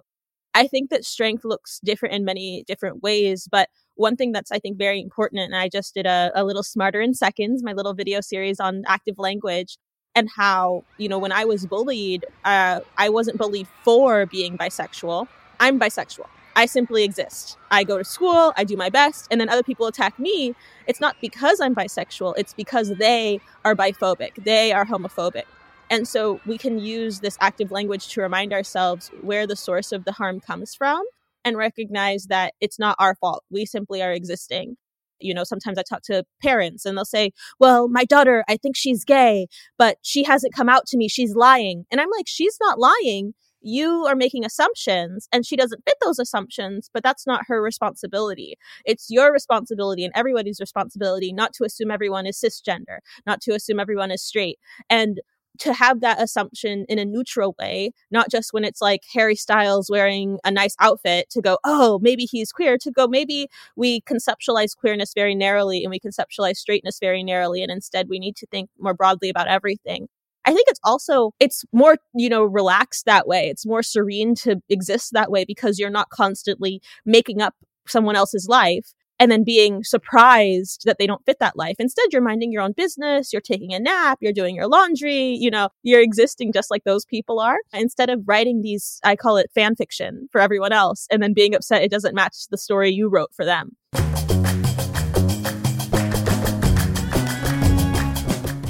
I 0.57 0.67
think 0.67 0.89
that 0.89 1.03
strength 1.03 1.43
looks 1.43 1.81
different 1.83 2.15
in 2.15 2.23
many 2.23 2.63
different 2.65 3.03
ways 3.03 3.47
but 3.51 3.69
one 3.95 4.15
thing 4.15 4.31
that's 4.31 4.51
i 4.51 4.59
think 4.59 4.77
very 4.77 5.01
important 5.01 5.41
and 5.41 5.55
i 5.55 5.67
just 5.67 5.93
did 5.93 6.05
a, 6.05 6.31
a 6.33 6.45
little 6.45 6.63
smarter 6.63 7.01
in 7.01 7.13
seconds 7.13 7.61
my 7.63 7.73
little 7.73 7.93
video 7.93 8.21
series 8.21 8.59
on 8.59 8.83
active 8.87 9.19
language 9.19 9.77
and 10.15 10.29
how 10.33 10.83
you 10.97 11.09
know 11.09 11.19
when 11.19 11.33
i 11.33 11.43
was 11.43 11.65
bullied 11.65 12.25
uh, 12.45 12.79
i 12.97 13.09
wasn't 13.09 13.37
bullied 13.37 13.67
for 13.83 14.25
being 14.27 14.57
bisexual. 14.57 15.27
I'm 15.59 15.79
bisexual 15.79 16.27
I 16.55 16.65
simply 16.65 17.03
exist. 17.03 17.57
I 17.69 17.83
go 17.83 17.97
to 17.97 18.03
school, 18.03 18.53
I 18.55 18.63
do 18.63 18.77
my 18.77 18.89
best, 18.89 19.27
and 19.29 19.41
then 19.41 19.49
other 19.49 19.63
people 19.63 19.87
attack 19.87 20.17
me. 20.17 20.55
It's 20.87 21.01
not 21.01 21.17
because 21.21 21.59
I'm 21.59 21.75
bisexual, 21.75 22.35
it's 22.37 22.53
because 22.53 22.89
they 22.97 23.41
are 23.65 23.75
biphobic, 23.75 24.43
they 24.43 24.71
are 24.71 24.85
homophobic. 24.85 25.43
And 25.89 26.07
so 26.07 26.39
we 26.45 26.57
can 26.57 26.79
use 26.79 27.19
this 27.19 27.37
active 27.41 27.71
language 27.71 28.07
to 28.09 28.21
remind 28.21 28.53
ourselves 28.53 29.11
where 29.21 29.45
the 29.45 29.55
source 29.55 29.91
of 29.91 30.05
the 30.05 30.13
harm 30.13 30.39
comes 30.39 30.73
from 30.73 31.03
and 31.43 31.57
recognize 31.57 32.25
that 32.25 32.53
it's 32.59 32.79
not 32.79 32.95
our 32.99 33.15
fault. 33.15 33.43
We 33.51 33.65
simply 33.65 34.01
are 34.01 34.11
existing. 34.11 34.77
You 35.19 35.33
know, 35.33 35.43
sometimes 35.43 35.77
I 35.77 35.83
talk 35.83 36.01
to 36.03 36.25
parents 36.41 36.85
and 36.85 36.97
they'll 36.97 37.05
say, 37.05 37.31
Well, 37.59 37.87
my 37.87 38.03
daughter, 38.03 38.43
I 38.49 38.57
think 38.57 38.75
she's 38.75 39.05
gay, 39.05 39.47
but 39.77 39.97
she 40.01 40.23
hasn't 40.23 40.55
come 40.55 40.69
out 40.69 40.87
to 40.87 40.97
me. 40.97 41.07
She's 41.07 41.35
lying. 41.35 41.85
And 41.91 42.01
I'm 42.01 42.09
like, 42.17 42.27
She's 42.27 42.57
not 42.59 42.79
lying 42.79 43.33
you 43.65 44.05
are 44.05 44.15
making 44.15 44.45
assumptions 44.45 45.27
and 45.31 45.45
she 45.45 45.55
doesn't 45.55 45.83
fit 45.85 45.95
those 46.03 46.19
assumptions, 46.19 46.89
but 46.93 47.03
that's 47.03 47.27
not 47.27 47.43
her 47.47 47.61
responsibility. 47.61 48.57
It's 48.85 49.07
your 49.09 49.31
responsibility 49.31 50.03
and 50.05 50.13
everybody's 50.15 50.59
responsibility 50.59 51.33
not 51.33 51.53
to 51.53 51.63
assume 51.65 51.91
everyone 51.91 52.25
is 52.25 52.37
cisgender, 52.39 52.99
not 53.25 53.41
to 53.41 53.53
assume 53.53 53.79
everyone 53.79 54.11
is 54.11 54.21
straight. 54.23 54.59
And 54.89 55.19
to 55.59 55.73
have 55.73 56.01
that 56.01 56.21
assumption 56.21 56.85
in 56.89 56.99
a 56.99 57.05
neutral 57.05 57.55
way, 57.59 57.91
not 58.11 58.29
just 58.29 58.51
when 58.53 58.65
it's 58.65 58.81
like 58.81 59.03
Harry 59.13 59.35
Styles 59.35 59.89
wearing 59.89 60.37
a 60.43 60.51
nice 60.51 60.75
outfit 60.81 61.29
to 61.31 61.41
go, 61.41 61.57
oh, 61.63 61.99
maybe 62.01 62.25
he's 62.25 62.51
queer, 62.51 62.77
to 62.79 62.91
go, 62.91 63.07
maybe 63.07 63.47
we 63.75 64.01
conceptualize 64.01 64.75
queerness 64.75 65.13
very 65.15 65.33
narrowly 65.35 65.83
and 65.83 65.91
we 65.91 65.99
conceptualize 65.99 66.57
straightness 66.57 66.99
very 66.99 67.23
narrowly. 67.23 67.63
And 67.63 67.71
instead, 67.71 68.09
we 68.09 68.19
need 68.19 68.35
to 68.37 68.47
think 68.47 68.69
more 68.79 68.93
broadly 68.93 69.29
about 69.29 69.47
everything. 69.47 70.07
I 70.45 70.53
think 70.53 70.67
it's 70.69 70.79
also 70.83 71.31
it's 71.39 71.65
more, 71.73 71.97
you 72.13 72.29
know, 72.29 72.43
relaxed 72.43 73.05
that 73.05 73.27
way. 73.27 73.49
It's 73.49 73.65
more 73.65 73.83
serene 73.83 74.35
to 74.35 74.61
exist 74.69 75.13
that 75.13 75.31
way 75.31 75.45
because 75.45 75.79
you're 75.79 75.89
not 75.89 76.09
constantly 76.09 76.81
making 77.05 77.41
up 77.41 77.55
someone 77.87 78.15
else's 78.15 78.47
life 78.47 78.93
and 79.19 79.31
then 79.31 79.43
being 79.43 79.83
surprised 79.83 80.83
that 80.85 80.97
they 80.99 81.07
don't 81.07 81.25
fit 81.25 81.39
that 81.39 81.55
life. 81.55 81.75
Instead, 81.79 82.07
you're 82.11 82.21
minding 82.21 82.51
your 82.51 82.61
own 82.61 82.73
business, 82.73 83.31
you're 83.31 83.41
taking 83.41 83.73
a 83.73 83.79
nap, 83.79 84.17
you're 84.21 84.33
doing 84.33 84.55
your 84.55 84.67
laundry, 84.67 85.37
you 85.39 85.49
know, 85.49 85.69
you're 85.83 86.01
existing 86.01 86.51
just 86.51 86.69
like 86.69 86.83
those 86.83 87.05
people 87.05 87.39
are. 87.39 87.57
Instead 87.73 88.09
of 88.09 88.21
writing 88.25 88.61
these, 88.61 88.99
I 89.03 89.15
call 89.15 89.37
it 89.37 89.51
fan 89.55 89.75
fiction 89.75 90.27
for 90.31 90.41
everyone 90.41 90.73
else 90.73 91.07
and 91.09 91.23
then 91.23 91.33
being 91.33 91.55
upset 91.55 91.81
it 91.81 91.91
doesn't 91.91 92.15
match 92.15 92.47
the 92.49 92.57
story 92.57 92.91
you 92.91 93.09
wrote 93.09 93.33
for 93.33 93.45
them. 93.45 93.75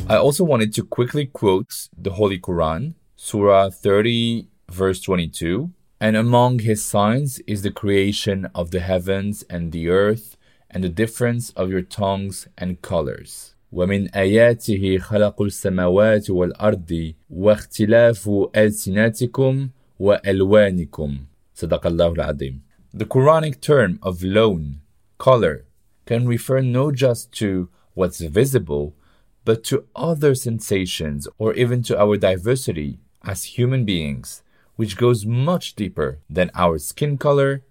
I 0.09 0.17
also 0.17 0.43
wanted 0.43 0.75
to 0.75 0.83
quickly 0.83 1.27
quote 1.27 1.89
the 1.97 2.13
Holy 2.13 2.39
Quran, 2.39 2.95
Surah 3.17 3.71
30, 3.71 4.49
verse 4.69 5.01
22. 5.01 5.71
And 6.01 6.17
among 6.17 6.61
his 6.61 6.85
signs 6.85 7.39
is 7.47 7.63
the 7.63 7.71
creation 7.71 8.49
of 8.55 8.71
the 8.71 8.81
heavens 8.81 9.45
and 9.49 9.71
the 9.71 9.89
earth, 9.89 10.37
and 10.71 10.83
the 10.83 10.89
difference 10.89 11.51
of 11.51 11.71
your 11.71 11.83
tongues 11.83 12.49
and 12.59 12.83
colors. 12.83 13.55
ومن 13.73 14.11
آياته 14.11 14.99
خلق 14.99 15.43
السماوات 15.43 16.31
والأرض 16.31 17.15
واختلاف 17.31 18.31
ألسنتكم 18.57 19.69
وألوانكم 19.99 21.19
صدق 21.55 21.87
الله 21.87 22.13
العظيم. 22.13 22.61
The 22.93 23.05
Quranic 23.05 23.61
term 23.61 24.01
of 24.03 24.25
lawn, 24.25 24.81
color, 25.19 25.67
can 26.07 26.27
refer 26.27 26.61
not 26.61 26.95
just 26.95 27.31
to 27.33 27.69
what's 27.95 28.21
visible, 28.21 28.95
but 29.46 29.64
to 29.64 29.86
other 29.96 30.36
sensations 30.36 31.28
or 31.38 31.54
even 31.54 31.84
to 31.84 31.98
our 31.98 32.18
diversity 32.18 33.00
as 33.24 33.56
human 33.58 33.86
beings, 33.86 34.44
which 34.76 34.98
goes 34.98 35.26
much 35.26 35.76
deeper 35.76 36.20
than 36.30 36.52
our 36.54 36.78
skin 36.78 37.18
color 37.18 37.64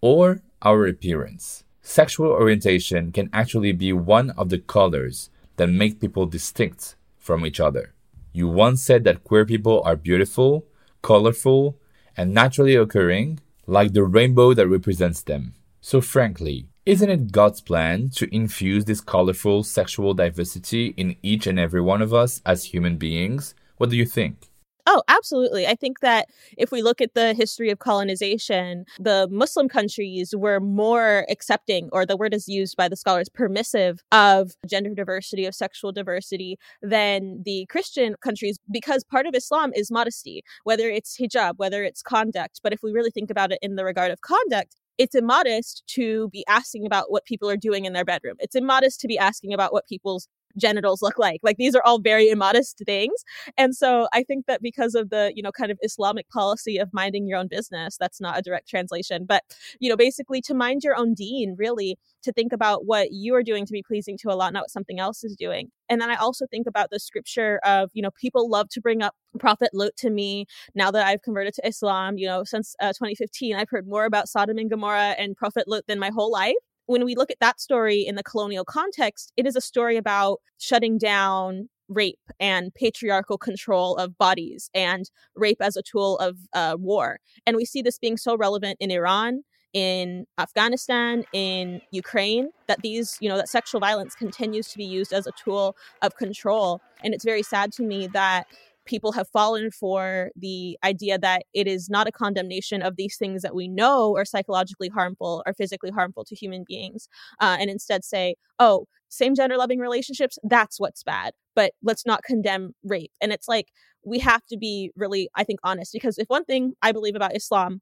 or 0.00 0.42
our 0.62 0.86
appearance. 0.86 1.64
Sexual 1.82 2.28
orientation 2.28 3.10
can 3.10 3.28
actually 3.32 3.72
be 3.72 3.92
one 3.92 4.30
of 4.30 4.48
the 4.50 4.58
colors 4.58 5.30
that 5.56 5.68
make 5.68 6.00
people 6.00 6.26
distinct 6.26 6.94
from 7.18 7.44
each 7.44 7.60
other. 7.60 7.94
You 8.32 8.48
once 8.48 8.82
said 8.82 9.04
that 9.04 9.24
queer 9.24 9.44
people 9.44 9.82
are 9.84 9.96
beautiful, 9.96 10.66
colorful, 11.02 11.78
and 12.16 12.32
naturally 12.32 12.74
occurring, 12.74 13.40
like 13.66 13.92
the 13.92 14.04
rainbow 14.04 14.54
that 14.54 14.68
represents 14.68 15.22
them. 15.22 15.54
So, 15.80 16.00
frankly, 16.00 16.68
isn't 16.86 17.10
it 17.10 17.32
God's 17.32 17.60
plan 17.62 18.10
to 18.10 18.34
infuse 18.34 18.84
this 18.84 19.00
colorful 19.00 19.62
sexual 19.62 20.12
diversity 20.12 20.88
in 20.96 21.16
each 21.22 21.46
and 21.46 21.58
every 21.58 21.80
one 21.80 22.02
of 22.02 22.12
us 22.12 22.42
as 22.44 22.64
human 22.64 22.96
beings? 22.98 23.54
What 23.78 23.90
do 23.90 23.96
you 23.96 24.04
think? 24.04 24.50
Oh, 24.86 25.02
absolutely. 25.08 25.66
I 25.66 25.76
think 25.76 26.00
that 26.00 26.28
if 26.58 26.70
we 26.70 26.82
look 26.82 27.00
at 27.00 27.14
the 27.14 27.32
history 27.32 27.70
of 27.70 27.78
colonization, 27.78 28.84
the 28.98 29.26
Muslim 29.30 29.66
countries 29.66 30.34
were 30.36 30.60
more 30.60 31.24
accepting, 31.30 31.88
or 31.90 32.04
the 32.04 32.18
word 32.18 32.34
is 32.34 32.48
used 32.48 32.76
by 32.76 32.88
the 32.88 32.96
scholars, 32.96 33.30
permissive 33.30 34.02
of 34.12 34.52
gender 34.68 34.94
diversity, 34.94 35.46
of 35.46 35.54
sexual 35.54 35.90
diversity 35.90 36.58
than 36.82 37.42
the 37.46 37.64
Christian 37.70 38.14
countries, 38.22 38.58
because 38.70 39.04
part 39.04 39.24
of 39.24 39.34
Islam 39.34 39.72
is 39.74 39.90
modesty, 39.90 40.44
whether 40.64 40.90
it's 40.90 41.16
hijab, 41.18 41.54
whether 41.56 41.82
it's 41.82 42.02
conduct. 42.02 42.60
But 42.62 42.74
if 42.74 42.82
we 42.82 42.92
really 42.92 43.10
think 43.10 43.30
about 43.30 43.52
it 43.52 43.58
in 43.62 43.76
the 43.76 43.86
regard 43.86 44.10
of 44.10 44.20
conduct, 44.20 44.76
it's 44.98 45.14
immodest 45.14 45.82
to 45.88 46.28
be 46.30 46.44
asking 46.48 46.86
about 46.86 47.10
what 47.10 47.24
people 47.24 47.50
are 47.50 47.56
doing 47.56 47.84
in 47.84 47.92
their 47.92 48.04
bedroom. 48.04 48.36
It's 48.38 48.54
immodest 48.54 49.00
to 49.00 49.08
be 49.08 49.18
asking 49.18 49.52
about 49.52 49.72
what 49.72 49.86
people's 49.86 50.28
genitals 50.56 51.02
look 51.02 51.18
like. 51.18 51.40
Like 51.42 51.56
these 51.56 51.74
are 51.74 51.82
all 51.84 51.98
very 51.98 52.28
immodest 52.28 52.82
things. 52.86 53.24
And 53.56 53.74
so 53.74 54.08
I 54.12 54.22
think 54.22 54.46
that 54.46 54.62
because 54.62 54.94
of 54.94 55.10
the, 55.10 55.32
you 55.34 55.42
know, 55.42 55.52
kind 55.52 55.70
of 55.70 55.78
Islamic 55.82 56.28
policy 56.30 56.78
of 56.78 56.92
minding 56.92 57.26
your 57.26 57.38
own 57.38 57.48
business, 57.48 57.96
that's 57.98 58.20
not 58.20 58.38
a 58.38 58.42
direct 58.42 58.68
translation, 58.68 59.24
but, 59.26 59.42
you 59.80 59.88
know, 59.88 59.96
basically 59.96 60.40
to 60.42 60.54
mind 60.54 60.82
your 60.84 60.96
own 60.96 61.14
deen, 61.14 61.54
really, 61.58 61.96
to 62.22 62.32
think 62.32 62.52
about 62.52 62.86
what 62.86 63.12
you 63.12 63.34
are 63.34 63.42
doing 63.42 63.66
to 63.66 63.72
be 63.72 63.82
pleasing 63.82 64.16
to 64.18 64.30
Allah, 64.30 64.50
not 64.50 64.62
what 64.62 64.70
something 64.70 64.98
else 64.98 65.24
is 65.24 65.36
doing. 65.36 65.70
And 65.88 66.00
then 66.00 66.10
I 66.10 66.16
also 66.16 66.46
think 66.50 66.66
about 66.66 66.90
the 66.90 66.98
scripture 66.98 67.60
of, 67.64 67.90
you 67.92 68.02
know, 68.02 68.10
people 68.18 68.48
love 68.48 68.68
to 68.70 68.80
bring 68.80 69.02
up 69.02 69.14
Prophet 69.38 69.70
Lut 69.72 69.96
to 69.98 70.10
me 70.10 70.46
now 70.74 70.90
that 70.90 71.06
I've 71.06 71.22
converted 71.22 71.54
to 71.54 71.66
Islam. 71.66 72.16
You 72.16 72.26
know, 72.28 72.44
since 72.44 72.74
uh, 72.80 72.88
2015, 72.88 73.56
I've 73.56 73.68
heard 73.70 73.86
more 73.86 74.04
about 74.04 74.28
Sodom 74.28 74.58
and 74.58 74.70
Gomorrah 74.70 75.14
and 75.18 75.36
Prophet 75.36 75.64
Lut 75.66 75.86
than 75.86 75.98
my 75.98 76.10
whole 76.10 76.30
life 76.30 76.54
when 76.86 77.04
we 77.04 77.14
look 77.14 77.30
at 77.30 77.40
that 77.40 77.60
story 77.60 78.00
in 78.00 78.14
the 78.14 78.22
colonial 78.22 78.64
context, 78.64 79.32
it 79.36 79.46
is 79.46 79.56
a 79.56 79.60
story 79.60 79.96
about 79.96 80.40
shutting 80.58 80.98
down 80.98 81.68
rape 81.88 82.18
and 82.40 82.74
patriarchal 82.74 83.38
control 83.38 83.96
of 83.96 84.16
bodies 84.16 84.70
and 84.74 85.10
rape 85.34 85.60
as 85.60 85.76
a 85.76 85.82
tool 85.82 86.18
of 86.18 86.36
uh, 86.52 86.76
war. 86.78 87.18
And 87.46 87.56
we 87.56 87.64
see 87.64 87.82
this 87.82 87.98
being 87.98 88.16
so 88.16 88.36
relevant 88.36 88.78
in 88.80 88.90
Iran, 88.90 89.42
in 89.72 90.26
Afghanistan, 90.38 91.24
in 91.32 91.82
Ukraine, 91.90 92.50
that 92.68 92.80
these, 92.82 93.18
you 93.20 93.28
know, 93.28 93.36
that 93.36 93.48
sexual 93.48 93.80
violence 93.80 94.14
continues 94.14 94.68
to 94.68 94.78
be 94.78 94.84
used 94.84 95.12
as 95.12 95.26
a 95.26 95.32
tool 95.32 95.76
of 96.00 96.16
control. 96.16 96.80
And 97.02 97.12
it's 97.12 97.24
very 97.24 97.42
sad 97.42 97.72
to 97.72 97.82
me 97.82 98.06
that 98.08 98.46
people 98.84 99.12
have 99.12 99.28
fallen 99.28 99.70
for 99.70 100.30
the 100.36 100.78
idea 100.84 101.18
that 101.18 101.42
it 101.54 101.66
is 101.66 101.88
not 101.88 102.06
a 102.06 102.12
condemnation 102.12 102.82
of 102.82 102.96
these 102.96 103.16
things 103.16 103.42
that 103.42 103.54
we 103.54 103.68
know 103.68 104.16
are 104.16 104.24
psychologically 104.24 104.88
harmful 104.88 105.42
or 105.46 105.54
physically 105.54 105.90
harmful 105.90 106.24
to 106.24 106.34
human 106.34 106.64
beings, 106.66 107.08
uh, 107.40 107.56
and 107.58 107.70
instead 107.70 108.04
say, 108.04 108.34
oh, 108.58 108.86
same 109.08 109.34
gender 109.34 109.56
loving 109.56 109.78
relationships, 109.78 110.38
that's 110.42 110.80
what's 110.80 111.02
bad, 111.02 111.32
but 111.54 111.72
let's 111.82 112.04
not 112.04 112.24
condemn 112.24 112.72
rape. 112.82 113.12
And 113.20 113.32
it's 113.32 113.48
like, 113.48 113.68
we 114.04 114.18
have 114.18 114.44
to 114.46 114.56
be 114.58 114.90
really, 114.96 115.28
I 115.34 115.44
think, 115.44 115.60
honest 115.62 115.92
because 115.92 116.18
if 116.18 116.28
one 116.28 116.44
thing 116.44 116.74
I 116.82 116.92
believe 116.92 117.14
about 117.14 117.36
Islam 117.36 117.80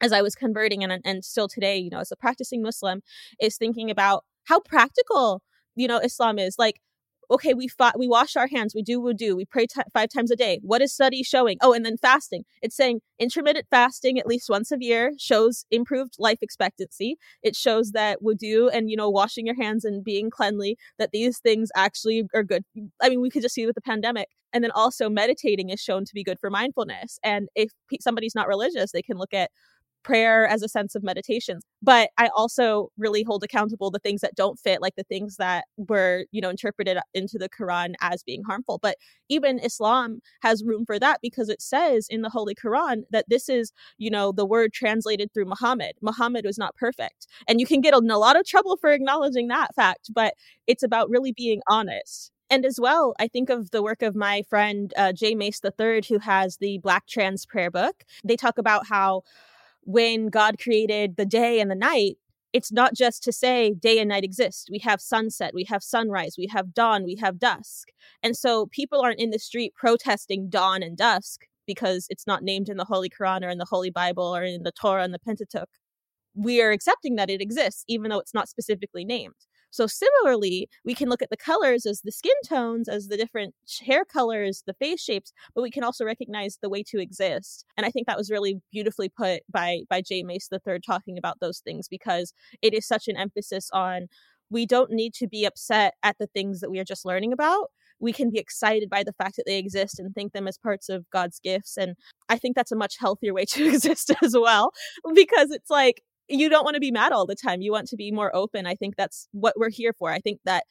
as 0.00 0.12
I 0.12 0.22
was 0.22 0.34
converting 0.34 0.82
and, 0.82 1.00
and 1.04 1.24
still 1.24 1.48
today, 1.48 1.76
you 1.76 1.90
know, 1.90 2.00
as 2.00 2.10
a 2.10 2.16
practicing 2.16 2.62
Muslim, 2.62 3.02
is 3.40 3.56
thinking 3.56 3.90
about 3.90 4.24
how 4.44 4.60
practical, 4.60 5.42
you 5.76 5.86
know, 5.86 5.98
Islam 5.98 6.38
is. 6.38 6.56
Like, 6.58 6.80
okay, 7.30 7.54
we 7.54 7.68
fought, 7.68 7.98
we 7.98 8.08
wash 8.08 8.36
our 8.36 8.48
hands, 8.48 8.74
we 8.74 8.82
do 8.82 9.00
wudu, 9.00 9.36
we 9.36 9.44
pray 9.44 9.66
t- 9.66 9.80
five 9.94 10.08
times 10.08 10.30
a 10.30 10.36
day. 10.36 10.60
What 10.62 10.82
is 10.82 10.92
study 10.92 11.22
showing? 11.22 11.58
Oh, 11.62 11.72
and 11.72 11.84
then 11.84 11.96
fasting. 11.96 12.44
It's 12.62 12.76
saying 12.76 13.00
intermittent 13.18 13.66
fasting 13.70 14.18
at 14.18 14.26
least 14.26 14.48
once 14.50 14.72
a 14.72 14.76
year 14.80 15.12
shows 15.18 15.64
improved 15.70 16.14
life 16.18 16.38
expectancy. 16.42 17.16
It 17.42 17.54
shows 17.56 17.92
that 17.92 18.18
wudu 18.22 18.70
and 18.72 18.90
you 18.90 18.96
know 18.96 19.08
washing 19.10 19.46
your 19.46 19.56
hands 19.56 19.84
and 19.84 20.02
being 20.04 20.30
cleanly 20.30 20.76
that 20.98 21.10
these 21.12 21.38
things 21.38 21.70
actually 21.76 22.24
are 22.34 22.42
good. 22.42 22.64
I 23.00 23.08
mean, 23.08 23.20
we 23.20 23.30
could 23.30 23.42
just 23.42 23.54
see 23.54 23.66
with 23.66 23.74
the 23.74 23.80
pandemic 23.80 24.28
And 24.52 24.64
then 24.64 24.70
also 24.72 25.08
meditating 25.08 25.70
is 25.70 25.80
shown 25.80 26.04
to 26.04 26.14
be 26.14 26.24
good 26.24 26.40
for 26.40 26.50
mindfulness. 26.50 27.18
And 27.22 27.48
if 27.54 27.70
somebody's 28.00 28.34
not 28.34 28.48
religious, 28.48 28.92
they 28.92 29.02
can 29.02 29.16
look 29.16 29.32
at 29.34 29.50
prayer 30.02 30.46
as 30.46 30.62
a 30.62 30.68
sense 30.68 30.94
of 30.94 31.02
meditation. 31.02 31.60
But 31.82 32.10
i 32.18 32.28
also 32.36 32.90
really 32.98 33.22
hold 33.22 33.42
accountable 33.44 33.90
the 33.90 33.98
things 33.98 34.20
that 34.20 34.34
don't 34.34 34.58
fit 34.58 34.80
like 34.82 34.96
the 34.96 35.04
things 35.04 35.36
that 35.36 35.64
were 35.76 36.26
you 36.30 36.40
know 36.40 36.50
interpreted 36.50 36.98
into 37.14 37.38
the 37.38 37.48
quran 37.48 37.94
as 38.00 38.22
being 38.22 38.42
harmful. 38.44 38.78
But 38.82 38.96
even 39.28 39.58
islam 39.58 40.20
has 40.42 40.64
room 40.64 40.84
for 40.86 40.98
that 40.98 41.20
because 41.22 41.48
it 41.48 41.62
says 41.62 42.06
in 42.10 42.22
the 42.22 42.30
holy 42.30 42.54
quran 42.54 43.02
that 43.10 43.26
this 43.28 43.48
is 43.48 43.72
you 43.98 44.10
know 44.10 44.32
the 44.32 44.46
word 44.46 44.72
translated 44.72 45.32
through 45.32 45.46
muhammad. 45.46 45.92
Muhammad 46.02 46.44
was 46.44 46.58
not 46.58 46.76
perfect. 46.76 47.26
And 47.48 47.60
you 47.60 47.66
can 47.66 47.80
get 47.80 47.94
in 47.94 48.10
a 48.10 48.18
lot 48.18 48.38
of 48.38 48.46
trouble 48.46 48.76
for 48.80 48.90
acknowledging 48.90 49.48
that 49.48 49.74
fact 49.74 50.10
but 50.14 50.34
it's 50.66 50.82
about 50.82 51.10
really 51.10 51.32
being 51.32 51.60
honest. 51.68 52.32
And 52.50 52.66
as 52.66 52.78
well, 52.80 53.14
I 53.20 53.28
think 53.28 53.48
of 53.48 53.70
the 53.70 53.82
work 53.82 54.02
of 54.02 54.16
my 54.16 54.42
friend 54.50 54.92
uh, 54.96 55.12
J. 55.12 55.36
Mase 55.36 55.60
III, 55.64 56.02
who 56.08 56.18
has 56.18 56.56
the 56.56 56.78
Black 56.78 57.06
Trans 57.06 57.46
Prayer 57.46 57.70
Book. 57.70 58.02
They 58.24 58.36
talk 58.36 58.58
about 58.58 58.86
how 58.88 59.22
when 59.82 60.28
God 60.28 60.58
created 60.58 61.16
the 61.16 61.26
day 61.26 61.60
and 61.60 61.70
the 61.70 61.74
night, 61.74 62.16
it's 62.52 62.72
not 62.72 62.94
just 62.94 63.22
to 63.24 63.32
say 63.32 63.74
day 63.74 63.98
and 63.98 64.08
night 64.08 64.24
exist. 64.24 64.68
We 64.70 64.78
have 64.80 65.00
sunset, 65.00 65.52
we 65.54 65.64
have 65.64 65.82
sunrise, 65.82 66.34
we 66.36 66.48
have 66.48 66.74
dawn, 66.74 67.04
we 67.04 67.16
have 67.16 67.38
dusk. 67.38 67.88
And 68.22 68.36
so 68.36 68.66
people 68.66 69.00
aren't 69.00 69.20
in 69.20 69.30
the 69.30 69.38
street 69.38 69.74
protesting 69.74 70.48
dawn 70.48 70.82
and 70.82 70.96
dusk 70.96 71.42
because 71.66 72.06
it's 72.10 72.26
not 72.26 72.42
named 72.42 72.68
in 72.68 72.76
the 72.76 72.84
Holy 72.84 73.08
Quran 73.08 73.44
or 73.44 73.48
in 73.48 73.58
the 73.58 73.64
Holy 73.64 73.90
Bible 73.90 74.24
or 74.24 74.42
in 74.42 74.64
the 74.64 74.72
Torah 74.72 75.04
and 75.04 75.14
the 75.14 75.20
Pentateuch. 75.20 75.68
We 76.34 76.60
are 76.62 76.72
accepting 76.72 77.16
that 77.16 77.30
it 77.30 77.40
exists, 77.40 77.84
even 77.88 78.10
though 78.10 78.18
it's 78.18 78.34
not 78.34 78.48
specifically 78.48 79.04
named. 79.04 79.34
So 79.70 79.86
similarly, 79.86 80.68
we 80.84 80.94
can 80.94 81.08
look 81.08 81.22
at 81.22 81.30
the 81.30 81.36
colors 81.36 81.86
as 81.86 82.00
the 82.02 82.12
skin 82.12 82.32
tones, 82.46 82.88
as 82.88 83.08
the 83.08 83.16
different 83.16 83.54
hair 83.84 84.04
colors, 84.04 84.62
the 84.66 84.74
face 84.74 85.02
shapes, 85.02 85.32
but 85.54 85.62
we 85.62 85.70
can 85.70 85.84
also 85.84 86.04
recognize 86.04 86.58
the 86.60 86.68
way 86.68 86.82
to 86.84 87.00
exist. 87.00 87.64
And 87.76 87.86
I 87.86 87.90
think 87.90 88.06
that 88.06 88.18
was 88.18 88.30
really 88.30 88.60
beautifully 88.72 89.08
put 89.08 89.42
by 89.50 89.80
by 89.88 90.02
Jay 90.02 90.22
Mase 90.22 90.48
the 90.50 90.58
third 90.58 90.82
talking 90.84 91.18
about 91.18 91.40
those 91.40 91.60
things 91.60 91.88
because 91.88 92.32
it 92.62 92.74
is 92.74 92.86
such 92.86 93.08
an 93.08 93.16
emphasis 93.16 93.70
on 93.72 94.08
we 94.50 94.66
don't 94.66 94.90
need 94.90 95.14
to 95.14 95.28
be 95.28 95.44
upset 95.44 95.94
at 96.02 96.16
the 96.18 96.26
things 96.26 96.60
that 96.60 96.70
we 96.70 96.80
are 96.80 96.84
just 96.84 97.04
learning 97.04 97.32
about 97.32 97.70
we 98.00 98.12
can 98.12 98.30
be 98.30 98.38
excited 98.38 98.88
by 98.88 99.04
the 99.04 99.12
fact 99.12 99.36
that 99.36 99.44
they 99.46 99.58
exist 99.58 99.98
and 99.98 100.12
think 100.14 100.32
them 100.32 100.48
as 100.48 100.58
parts 100.58 100.88
of 100.88 101.08
God's 101.10 101.38
gifts. 101.38 101.76
And 101.76 101.94
I 102.28 102.38
think 102.38 102.56
that's 102.56 102.72
a 102.72 102.76
much 102.76 102.96
healthier 102.98 103.34
way 103.34 103.44
to 103.50 103.68
exist 103.74 104.10
as 104.22 104.34
well, 104.36 104.72
because 105.14 105.50
it's 105.50 105.70
like 105.70 106.02
you 106.30 106.48
don't 106.48 106.64
want 106.64 106.74
to 106.74 106.80
be 106.80 106.90
mad 106.90 107.12
all 107.12 107.26
the 107.26 107.34
time. 107.34 107.60
You 107.60 107.72
want 107.72 107.88
to 107.88 107.96
be 107.96 108.10
more 108.10 108.34
open. 108.34 108.66
I 108.66 108.74
think 108.74 108.96
that's 108.96 109.28
what 109.32 109.54
we're 109.58 109.70
here 109.70 109.92
for. 109.92 110.10
I 110.10 110.20
think 110.20 110.40
that 110.44 110.64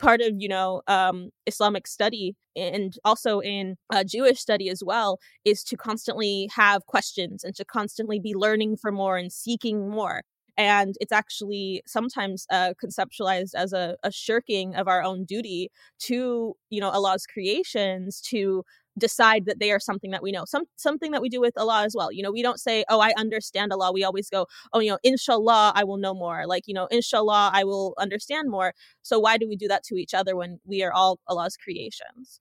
part 0.00 0.20
of 0.22 0.32
you 0.38 0.48
know 0.48 0.82
um, 0.88 1.30
islamic 1.46 1.86
study 1.86 2.34
and 2.56 2.96
also 3.04 3.40
in 3.40 3.76
uh, 3.92 4.02
jewish 4.02 4.40
study 4.40 4.68
as 4.68 4.82
well 4.82 5.18
is 5.44 5.62
to 5.62 5.76
constantly 5.76 6.48
have 6.56 6.86
questions 6.86 7.44
and 7.44 7.54
to 7.54 7.64
constantly 7.64 8.18
be 8.18 8.34
learning 8.34 8.76
for 8.76 8.90
more 8.90 9.18
and 9.18 9.30
seeking 9.30 9.88
more 9.88 10.22
and 10.56 10.96
it's 11.00 11.12
actually 11.12 11.82
sometimes 11.86 12.46
uh, 12.50 12.74
conceptualized 12.82 13.54
as 13.54 13.72
a, 13.72 13.96
a 14.02 14.10
shirking 14.10 14.74
of 14.74 14.88
our 14.88 15.02
own 15.02 15.24
duty 15.24 15.70
to 15.98 16.54
you 16.70 16.80
know 16.80 16.88
allah's 16.88 17.26
creations 17.26 18.20
to 18.22 18.64
decide 18.98 19.46
that 19.46 19.58
they 19.58 19.70
are 19.70 19.80
something 19.80 20.10
that 20.10 20.22
we 20.22 20.32
know. 20.32 20.44
Some 20.44 20.64
something 20.76 21.12
that 21.12 21.22
we 21.22 21.28
do 21.28 21.40
with 21.40 21.56
Allah 21.56 21.82
as 21.84 21.94
well. 21.96 22.12
You 22.12 22.22
know, 22.22 22.30
we 22.30 22.42
don't 22.42 22.60
say, 22.60 22.84
"Oh, 22.88 23.00
I 23.00 23.12
understand 23.16 23.72
Allah." 23.72 23.92
We 23.92 24.04
always 24.04 24.28
go, 24.28 24.46
"Oh, 24.72 24.80
you 24.80 24.90
know, 24.90 24.98
inshallah, 25.02 25.72
I 25.74 25.84
will 25.84 25.96
know 25.96 26.14
more." 26.14 26.46
Like, 26.46 26.64
you 26.66 26.74
know, 26.74 26.86
inshallah, 26.90 27.50
I 27.52 27.64
will 27.64 27.94
understand 27.98 28.50
more. 28.50 28.74
So 29.02 29.18
why 29.18 29.36
do 29.38 29.48
we 29.48 29.56
do 29.56 29.68
that 29.68 29.84
to 29.84 29.96
each 29.96 30.14
other 30.14 30.36
when 30.36 30.60
we 30.64 30.82
are 30.82 30.92
all 30.92 31.20
Allah's 31.28 31.56
creations? 31.56 32.40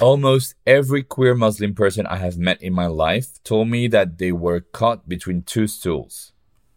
Almost 0.00 0.56
every 0.66 1.04
queer 1.04 1.36
Muslim 1.36 1.74
person 1.76 2.06
I 2.08 2.16
have 2.16 2.36
met 2.36 2.60
in 2.60 2.72
my 2.72 2.86
life 2.86 3.40
told 3.44 3.68
me 3.68 3.86
that 3.86 4.18
they 4.18 4.32
were 4.32 4.58
caught 4.58 5.08
between 5.08 5.42
two 5.42 5.68
stools 5.68 6.31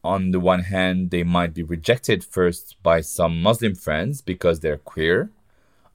on 0.06 0.32
the 0.32 0.40
one 0.40 0.62
hand, 0.62 1.12
they 1.12 1.24
might 1.24 1.54
be 1.54 1.64
rejected 1.64 2.24
first 2.24 2.76
by 2.84 3.02
some 3.02 3.42
Muslim 3.42 3.76
friends 3.76 4.22
because 4.22 4.60
they're 4.60 4.78
queer. 4.78 5.32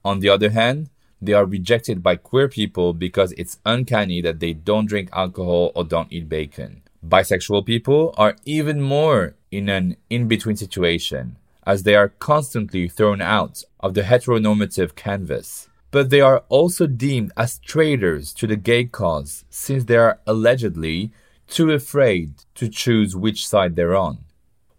On 0.03 0.19
the 0.19 0.29
other 0.29 0.49
hand, 0.49 0.89
they 1.21 1.33
are 1.33 1.45
rejected 1.45 2.01
by 2.01 2.15
queer 2.15 2.47
people 2.47 2.93
because 2.93 3.31
it's 3.33 3.59
uncanny 3.65 4.21
that 4.21 4.39
they 4.39 4.53
don't 4.53 4.87
drink 4.87 5.09
alcohol 5.13 5.71
or 5.75 5.83
don't 5.83 6.11
eat 6.11 6.27
bacon. 6.27 6.81
Bisexual 7.07 7.65
people 7.65 8.13
are 8.17 8.35
even 8.45 8.81
more 8.81 9.35
in 9.51 9.69
an 9.69 9.97
in 10.09 10.27
between 10.27 10.55
situation, 10.55 11.37
as 11.65 11.83
they 11.83 11.95
are 11.95 12.09
constantly 12.09 12.87
thrown 12.87 13.21
out 13.21 13.63
of 13.79 13.93
the 13.93 14.01
heteronormative 14.01 14.95
canvas. 14.95 15.69
But 15.91 16.09
they 16.09 16.21
are 16.21 16.43
also 16.49 16.87
deemed 16.87 17.31
as 17.35 17.59
traitors 17.59 18.33
to 18.35 18.47
the 18.47 18.55
gay 18.55 18.85
cause 18.85 19.45
since 19.49 19.83
they 19.85 19.97
are 19.97 20.19
allegedly 20.25 21.11
too 21.51 21.69
afraid 21.71 22.33
to 22.55 22.69
choose 22.69 23.15
which 23.15 23.45
side 23.45 23.75
they're 23.75 23.95
on. 23.95 24.19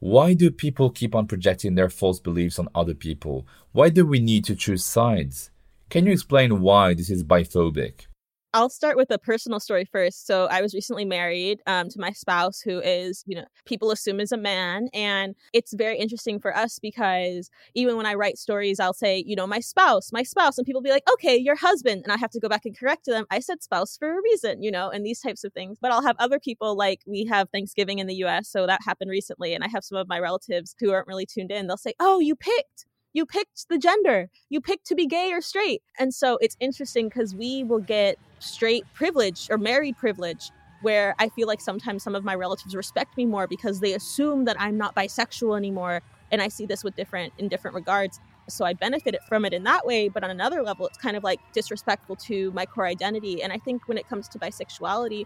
Why 0.00 0.34
do 0.34 0.50
people 0.50 0.90
keep 0.90 1.14
on 1.14 1.26
projecting 1.26 1.74
their 1.74 1.90
false 1.90 2.18
beliefs 2.18 2.58
on 2.58 2.68
other 2.74 2.94
people? 2.94 3.46
Why 3.72 3.90
do 3.90 4.04
we 4.04 4.18
need 4.18 4.44
to 4.46 4.56
choose 4.56 4.84
sides? 4.84 5.50
Can 5.90 6.06
you 6.06 6.12
explain 6.12 6.60
why 6.62 6.94
this 6.94 7.10
is 7.10 7.22
biphobic? 7.22 8.06
I'll 8.54 8.68
start 8.68 8.98
with 8.98 9.10
a 9.10 9.18
personal 9.18 9.60
story 9.60 9.86
first. 9.90 10.26
So 10.26 10.46
I 10.50 10.60
was 10.60 10.74
recently 10.74 11.06
married 11.06 11.60
um, 11.66 11.88
to 11.88 11.98
my 11.98 12.10
spouse, 12.10 12.60
who 12.60 12.80
is, 12.80 13.24
you 13.26 13.34
know, 13.34 13.46
people 13.64 13.90
assume 13.90 14.20
is 14.20 14.30
a 14.30 14.36
man, 14.36 14.88
and 14.92 15.34
it's 15.54 15.72
very 15.72 15.96
interesting 15.96 16.38
for 16.38 16.54
us 16.54 16.78
because 16.78 17.48
even 17.74 17.96
when 17.96 18.04
I 18.04 18.12
write 18.12 18.36
stories, 18.36 18.78
I'll 18.78 18.92
say, 18.92 19.24
you 19.26 19.36
know, 19.36 19.46
my 19.46 19.60
spouse, 19.60 20.12
my 20.12 20.22
spouse, 20.22 20.58
and 20.58 20.66
people 20.66 20.82
be 20.82 20.90
like, 20.90 21.04
okay, 21.14 21.34
your 21.34 21.56
husband, 21.56 22.02
and 22.04 22.12
I 22.12 22.18
have 22.18 22.30
to 22.32 22.40
go 22.40 22.48
back 22.48 22.66
and 22.66 22.78
correct 22.78 23.06
them. 23.06 23.24
I 23.30 23.38
said 23.38 23.62
spouse 23.62 23.96
for 23.96 24.10
a 24.18 24.22
reason, 24.22 24.62
you 24.62 24.70
know, 24.70 24.90
and 24.90 25.06
these 25.06 25.20
types 25.20 25.44
of 25.44 25.54
things. 25.54 25.78
But 25.80 25.90
I'll 25.90 26.04
have 26.04 26.16
other 26.18 26.38
people 26.38 26.76
like 26.76 27.00
we 27.06 27.24
have 27.30 27.48
Thanksgiving 27.50 28.00
in 28.00 28.06
the 28.06 28.16
U.S., 28.16 28.50
so 28.50 28.66
that 28.66 28.80
happened 28.84 29.10
recently, 29.10 29.54
and 29.54 29.64
I 29.64 29.68
have 29.68 29.82
some 29.82 29.96
of 29.96 30.08
my 30.08 30.18
relatives 30.18 30.74
who 30.78 30.90
aren't 30.92 31.08
really 31.08 31.26
tuned 31.26 31.50
in. 31.50 31.68
They'll 31.68 31.78
say, 31.78 31.94
oh, 31.98 32.20
you 32.20 32.36
picked 32.36 32.86
you 33.14 33.26
picked 33.26 33.68
the 33.68 33.76
gender 33.76 34.30
you 34.48 34.58
picked 34.58 34.86
to 34.86 34.94
be 34.94 35.06
gay 35.06 35.32
or 35.34 35.42
straight 35.42 35.82
and 35.98 36.14
so 36.14 36.38
it's 36.40 36.56
interesting 36.60 37.10
because 37.10 37.34
we 37.34 37.62
will 37.62 37.78
get 37.78 38.16
straight 38.42 38.84
privilege 38.94 39.48
or 39.50 39.58
married 39.58 39.96
privilege 39.96 40.50
where 40.82 41.14
I 41.18 41.28
feel 41.28 41.46
like 41.46 41.60
sometimes 41.60 42.02
some 42.02 42.14
of 42.14 42.24
my 42.24 42.34
relatives 42.34 42.74
respect 42.74 43.16
me 43.16 43.24
more 43.24 43.46
because 43.46 43.80
they 43.80 43.94
assume 43.94 44.44
that 44.46 44.56
I'm 44.60 44.76
not 44.76 44.94
bisexual 44.96 45.56
anymore. 45.56 46.02
And 46.30 46.42
I 46.42 46.48
see 46.48 46.66
this 46.66 46.82
with 46.82 46.96
different 46.96 47.32
in 47.38 47.48
different 47.48 47.76
regards. 47.76 48.18
So 48.48 48.64
I 48.64 48.72
benefited 48.74 49.20
from 49.28 49.44
it 49.44 49.52
in 49.52 49.62
that 49.62 49.86
way. 49.86 50.08
But 50.08 50.24
on 50.24 50.30
another 50.30 50.62
level, 50.62 50.86
it's 50.86 50.98
kind 50.98 51.16
of 51.16 51.22
like 51.22 51.40
disrespectful 51.52 52.16
to 52.16 52.50
my 52.50 52.66
core 52.66 52.86
identity. 52.86 53.42
And 53.42 53.52
I 53.52 53.58
think 53.58 53.86
when 53.86 53.96
it 53.96 54.08
comes 54.08 54.28
to 54.30 54.38
bisexuality, 54.38 55.24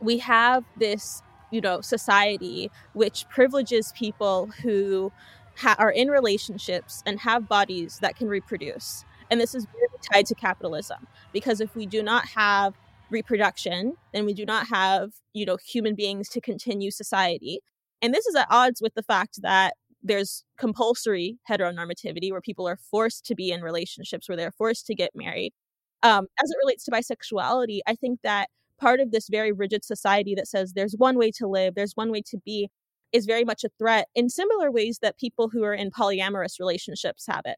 we 0.00 0.18
have 0.18 0.64
this, 0.76 1.22
you 1.50 1.60
know, 1.60 1.80
society 1.80 2.70
which 2.92 3.28
privileges 3.28 3.92
people 3.96 4.50
who 4.62 5.12
ha- 5.58 5.76
are 5.78 5.90
in 5.90 6.08
relationships 6.08 7.02
and 7.06 7.20
have 7.20 7.48
bodies 7.48 7.98
that 8.02 8.16
can 8.16 8.28
reproduce. 8.28 9.04
And 9.32 9.40
this 9.40 9.54
is 9.54 9.66
really 9.74 9.98
tied 10.12 10.26
to 10.26 10.34
capitalism 10.34 11.06
because 11.32 11.62
if 11.62 11.74
we 11.74 11.86
do 11.86 12.02
not 12.02 12.28
have 12.28 12.74
reproduction, 13.08 13.94
then 14.12 14.26
we 14.26 14.34
do 14.34 14.44
not 14.44 14.66
have, 14.66 15.12
you 15.32 15.46
know, 15.46 15.56
human 15.56 15.94
beings 15.94 16.28
to 16.28 16.40
continue 16.42 16.90
society. 16.90 17.60
And 18.02 18.12
this 18.12 18.26
is 18.26 18.34
at 18.34 18.46
odds 18.50 18.82
with 18.82 18.92
the 18.92 19.02
fact 19.02 19.40
that 19.40 19.72
there's 20.02 20.44
compulsory 20.58 21.38
heteronormativity 21.48 22.30
where 22.30 22.42
people 22.42 22.68
are 22.68 22.76
forced 22.76 23.24
to 23.24 23.34
be 23.34 23.50
in 23.52 23.62
relationships 23.62 24.28
where 24.28 24.36
they're 24.36 24.52
forced 24.52 24.84
to 24.88 24.94
get 24.94 25.12
married. 25.14 25.54
Um, 26.02 26.26
as 26.42 26.50
it 26.50 26.58
relates 26.62 26.84
to 26.84 26.90
bisexuality, 26.90 27.78
I 27.86 27.94
think 27.94 28.20
that 28.24 28.50
part 28.78 29.00
of 29.00 29.12
this 29.12 29.28
very 29.30 29.52
rigid 29.52 29.82
society 29.82 30.34
that 30.34 30.46
says 30.46 30.74
there's 30.74 30.94
one 30.98 31.16
way 31.16 31.30
to 31.38 31.46
live, 31.46 31.74
there's 31.74 31.96
one 31.96 32.12
way 32.12 32.20
to 32.26 32.36
be, 32.44 32.68
is 33.12 33.24
very 33.24 33.44
much 33.44 33.64
a 33.64 33.70
threat 33.78 34.08
in 34.14 34.28
similar 34.28 34.70
ways 34.70 34.98
that 35.00 35.16
people 35.16 35.48
who 35.48 35.64
are 35.64 35.72
in 35.72 35.90
polyamorous 35.90 36.60
relationships 36.60 37.24
have 37.26 37.42
it 37.46 37.56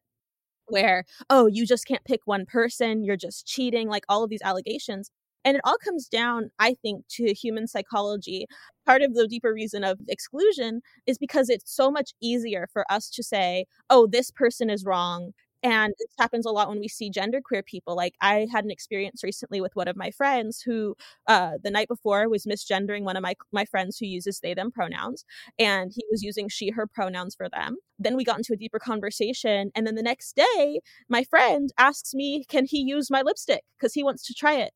where, 0.67 1.03
oh, 1.29 1.47
you 1.47 1.65
just 1.65 1.85
can't 1.87 2.03
pick 2.05 2.21
one 2.25 2.45
person, 2.45 3.03
you're 3.03 3.17
just 3.17 3.45
cheating, 3.47 3.87
like 3.89 4.03
all 4.09 4.23
of 4.23 4.29
these 4.29 4.41
allegations. 4.43 5.11
And 5.43 5.55
it 5.55 5.61
all 5.63 5.77
comes 5.83 6.07
down, 6.07 6.49
I 6.57 6.73
think, 6.81 7.05
to 7.11 7.33
human 7.33 7.67
psychology. 7.67 8.47
Part 8.85 9.03
of 9.03 9.13
the 9.13 9.27
deeper 9.27 9.53
reason 9.53 9.83
of 9.83 9.99
exclusion 10.07 10.81
is 11.05 11.19
because 11.19 11.49
it's 11.49 11.71
so 11.73 11.91
much 11.91 12.13
easier 12.19 12.67
for 12.73 12.83
us 12.91 13.09
to 13.11 13.23
say, 13.23 13.65
oh, 13.91 14.07
this 14.07 14.31
person 14.31 14.71
is 14.71 14.85
wrong 14.85 15.33
and 15.65 15.93
this 15.97 16.09
happens 16.19 16.45
a 16.45 16.51
lot 16.51 16.69
when 16.69 16.79
we 16.79 16.87
see 16.87 17.09
genderqueer 17.11 17.65
people. 17.65 17.95
Like 17.95 18.13
I 18.21 18.47
had 18.51 18.65
an 18.65 18.71
experience 18.71 19.23
recently 19.23 19.61
with 19.61 19.75
one 19.75 19.87
of 19.87 19.95
my 19.97 20.11
friends 20.11 20.61
who 20.61 20.95
uh, 21.27 21.53
the 21.63 21.71
night 21.71 21.87
before 21.87 22.29
was 22.29 22.45
misgendering 22.45 23.01
one 23.03 23.17
of 23.17 23.23
my 23.23 23.33
my 23.51 23.65
friends 23.65 23.97
who 23.97 24.05
uses 24.05 24.39
they 24.39 24.53
them 24.53 24.71
pronouns, 24.71 25.25
and 25.57 25.91
he 25.95 26.03
was 26.11 26.21
using 26.21 26.49
she 26.49 26.69
her 26.69 26.85
pronouns 26.87 27.33
for 27.35 27.49
them. 27.49 27.77
Then 27.97 28.15
we 28.15 28.23
got 28.23 28.37
into 28.37 28.53
a 28.53 28.57
deeper 28.57 28.79
conversation, 28.79 29.71
and 29.75 29.87
then 29.87 29.95
the 29.95 30.03
next 30.03 30.35
day, 30.35 30.81
my 31.09 31.23
friend 31.23 31.71
asks 31.79 32.13
me, 32.13 32.45
"Can 32.47 32.65
he 32.65 32.79
use 32.81 33.09
my 33.09 33.23
lipstick?" 33.23 33.63
Because 33.79 33.93
he 33.95 34.03
wants 34.03 34.25
to 34.27 34.33
try 34.35 34.55
it. 34.55 34.71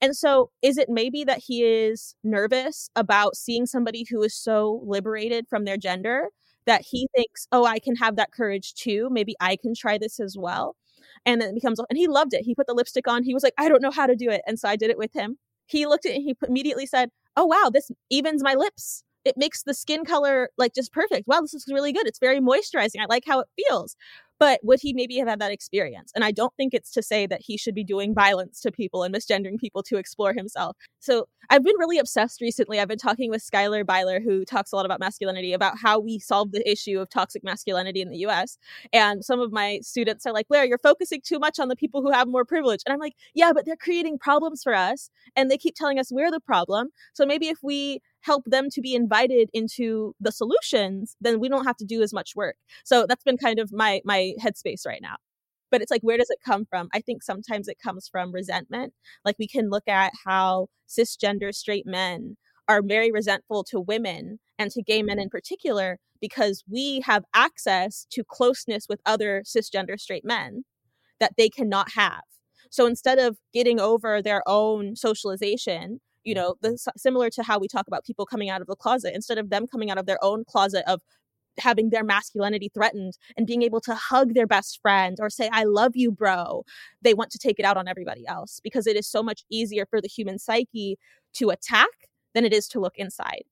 And 0.00 0.16
so, 0.16 0.50
is 0.62 0.78
it 0.78 0.88
maybe 0.88 1.24
that 1.24 1.40
he 1.46 1.62
is 1.64 2.14
nervous 2.24 2.90
about 2.96 3.36
seeing 3.36 3.66
somebody 3.66 4.06
who 4.10 4.22
is 4.22 4.36
so 4.36 4.82
liberated 4.84 5.46
from 5.48 5.64
their 5.64 5.76
gender 5.76 6.28
that 6.66 6.82
he 6.82 7.08
thinks, 7.14 7.46
oh, 7.52 7.64
I 7.64 7.78
can 7.78 7.96
have 7.96 8.16
that 8.16 8.32
courage 8.32 8.74
too. 8.74 9.08
Maybe 9.10 9.34
I 9.40 9.56
can 9.56 9.74
try 9.74 9.98
this 9.98 10.20
as 10.20 10.36
well. 10.38 10.76
And 11.26 11.40
then 11.40 11.50
it 11.50 11.54
becomes, 11.54 11.80
and 11.88 11.98
he 11.98 12.08
loved 12.08 12.34
it. 12.34 12.42
He 12.42 12.54
put 12.54 12.66
the 12.66 12.74
lipstick 12.74 13.08
on. 13.08 13.22
He 13.22 13.34
was 13.34 13.42
like, 13.42 13.54
I 13.58 13.68
don't 13.68 13.82
know 13.82 13.90
how 13.90 14.06
to 14.06 14.16
do 14.16 14.30
it. 14.30 14.42
And 14.46 14.58
so 14.58 14.68
I 14.68 14.76
did 14.76 14.90
it 14.90 14.98
with 14.98 15.12
him. 15.12 15.38
He 15.66 15.86
looked 15.86 16.06
at 16.06 16.12
it 16.12 16.16
and 16.16 16.24
he 16.24 16.36
immediately 16.46 16.86
said, 16.86 17.10
oh, 17.36 17.46
wow, 17.46 17.70
this 17.72 17.90
evens 18.10 18.42
my 18.42 18.54
lips. 18.54 19.02
It 19.24 19.36
makes 19.38 19.62
the 19.62 19.72
skin 19.72 20.04
color 20.04 20.50
like 20.58 20.74
just 20.74 20.92
perfect. 20.92 21.26
Wow, 21.26 21.40
this 21.40 21.54
is 21.54 21.64
really 21.72 21.92
good. 21.92 22.06
It's 22.06 22.18
very 22.18 22.40
moisturizing. 22.40 23.00
I 23.00 23.06
like 23.08 23.24
how 23.26 23.40
it 23.40 23.48
feels 23.56 23.96
but 24.38 24.60
would 24.62 24.80
he 24.80 24.92
maybe 24.92 25.16
have 25.18 25.28
had 25.28 25.40
that 25.40 25.52
experience? 25.52 26.12
And 26.14 26.24
I 26.24 26.30
don't 26.30 26.54
think 26.56 26.74
it's 26.74 26.90
to 26.92 27.02
say 27.02 27.26
that 27.26 27.40
he 27.42 27.56
should 27.56 27.74
be 27.74 27.84
doing 27.84 28.14
violence 28.14 28.60
to 28.62 28.72
people 28.72 29.02
and 29.02 29.14
misgendering 29.14 29.58
people 29.58 29.82
to 29.84 29.96
explore 29.96 30.32
himself. 30.32 30.76
So 31.00 31.26
I've 31.50 31.62
been 31.62 31.76
really 31.78 31.98
obsessed 31.98 32.40
recently. 32.40 32.80
I've 32.80 32.88
been 32.88 32.98
talking 32.98 33.30
with 33.30 33.42
Skylar 33.42 33.84
Byler, 33.84 34.20
who 34.20 34.44
talks 34.44 34.72
a 34.72 34.76
lot 34.76 34.86
about 34.86 35.00
masculinity, 35.00 35.52
about 35.52 35.78
how 35.78 35.98
we 36.00 36.18
solve 36.18 36.52
the 36.52 36.68
issue 36.68 36.98
of 36.98 37.10
toxic 37.10 37.44
masculinity 37.44 38.00
in 38.00 38.10
the 38.10 38.18
US. 38.26 38.58
And 38.92 39.24
some 39.24 39.40
of 39.40 39.52
my 39.52 39.80
students 39.82 40.26
are 40.26 40.32
like, 40.32 40.48
Blair, 40.48 40.64
you're 40.64 40.78
focusing 40.78 41.20
too 41.24 41.38
much 41.38 41.58
on 41.58 41.68
the 41.68 41.76
people 41.76 42.02
who 42.02 42.10
have 42.10 42.28
more 42.28 42.44
privilege. 42.44 42.80
And 42.86 42.92
I'm 42.92 43.00
like, 43.00 43.14
yeah, 43.34 43.52
but 43.52 43.66
they're 43.66 43.76
creating 43.76 44.18
problems 44.18 44.62
for 44.62 44.74
us. 44.74 45.10
And 45.36 45.50
they 45.50 45.58
keep 45.58 45.74
telling 45.74 45.98
us 45.98 46.10
we're 46.10 46.30
the 46.30 46.40
problem. 46.40 46.88
So 47.12 47.26
maybe 47.26 47.48
if 47.48 47.58
we 47.62 48.00
help 48.24 48.44
them 48.46 48.68
to 48.70 48.80
be 48.80 48.94
invited 48.94 49.50
into 49.52 50.14
the 50.18 50.32
solutions, 50.32 51.16
then 51.20 51.40
we 51.40 51.48
don't 51.48 51.66
have 51.66 51.76
to 51.76 51.84
do 51.84 52.02
as 52.02 52.12
much 52.12 52.32
work. 52.34 52.56
So 52.84 53.06
that's 53.06 53.22
been 53.22 53.36
kind 53.36 53.58
of 53.58 53.72
my 53.72 54.00
my 54.04 54.32
headspace 54.42 54.86
right 54.86 55.02
now. 55.02 55.16
But 55.70 55.82
it's 55.82 55.90
like 55.90 56.02
where 56.02 56.18
does 56.18 56.30
it 56.30 56.38
come 56.44 56.64
from? 56.64 56.88
I 56.94 57.00
think 57.00 57.22
sometimes 57.22 57.68
it 57.68 57.78
comes 57.82 58.08
from 58.08 58.32
resentment. 58.32 58.94
Like 59.24 59.36
we 59.38 59.46
can 59.48 59.70
look 59.70 59.86
at 59.88 60.12
how 60.24 60.68
cisgender 60.88 61.54
straight 61.54 61.86
men 61.86 62.36
are 62.68 62.82
very 62.82 63.12
resentful 63.12 63.62
to 63.64 63.80
women 63.80 64.40
and 64.58 64.70
to 64.70 64.82
gay 64.82 65.02
men 65.02 65.18
in 65.18 65.28
particular 65.28 65.98
because 66.20 66.64
we 66.70 67.02
have 67.04 67.24
access 67.34 68.06
to 68.10 68.24
closeness 68.24 68.86
with 68.88 69.00
other 69.04 69.42
cisgender 69.44 70.00
straight 70.00 70.24
men 70.24 70.64
that 71.20 71.32
they 71.36 71.50
cannot 71.50 71.92
have. 71.94 72.22
So 72.70 72.86
instead 72.86 73.18
of 73.18 73.36
getting 73.52 73.78
over 73.78 74.22
their 74.22 74.42
own 74.46 74.96
socialization, 74.96 76.00
you 76.24 76.34
mm. 76.34 76.38
know 76.38 76.54
the, 76.60 76.76
similar 76.96 77.30
to 77.30 77.42
how 77.42 77.58
we 77.58 77.68
talk 77.68 77.86
about 77.86 78.04
people 78.04 78.26
coming 78.26 78.50
out 78.50 78.60
of 78.60 78.66
the 78.66 78.76
closet 78.76 79.14
instead 79.14 79.38
of 79.38 79.50
them 79.50 79.66
coming 79.66 79.90
out 79.90 79.98
of 79.98 80.06
their 80.06 80.22
own 80.22 80.44
closet 80.44 80.84
of 80.86 81.00
having 81.58 81.90
their 81.90 82.02
masculinity 82.02 82.68
threatened 82.74 83.16
and 83.36 83.46
being 83.46 83.62
able 83.62 83.80
to 83.80 83.94
hug 83.94 84.34
their 84.34 84.46
best 84.46 84.80
friend 84.82 85.18
or 85.20 85.30
say 85.30 85.48
i 85.52 85.64
love 85.64 85.92
you 85.94 86.10
bro 86.10 86.64
they 87.02 87.14
want 87.14 87.30
to 87.30 87.38
take 87.38 87.58
it 87.58 87.64
out 87.64 87.76
on 87.76 87.86
everybody 87.86 88.26
else 88.26 88.60
because 88.62 88.86
it 88.86 88.96
is 88.96 89.06
so 89.06 89.22
much 89.22 89.44
easier 89.50 89.86
for 89.86 90.00
the 90.00 90.08
human 90.08 90.38
psyche 90.38 90.98
to 91.32 91.50
attack 91.50 91.88
than 92.34 92.44
it 92.44 92.52
is 92.52 92.66
to 92.66 92.80
look 92.80 92.96
inside 92.96 93.44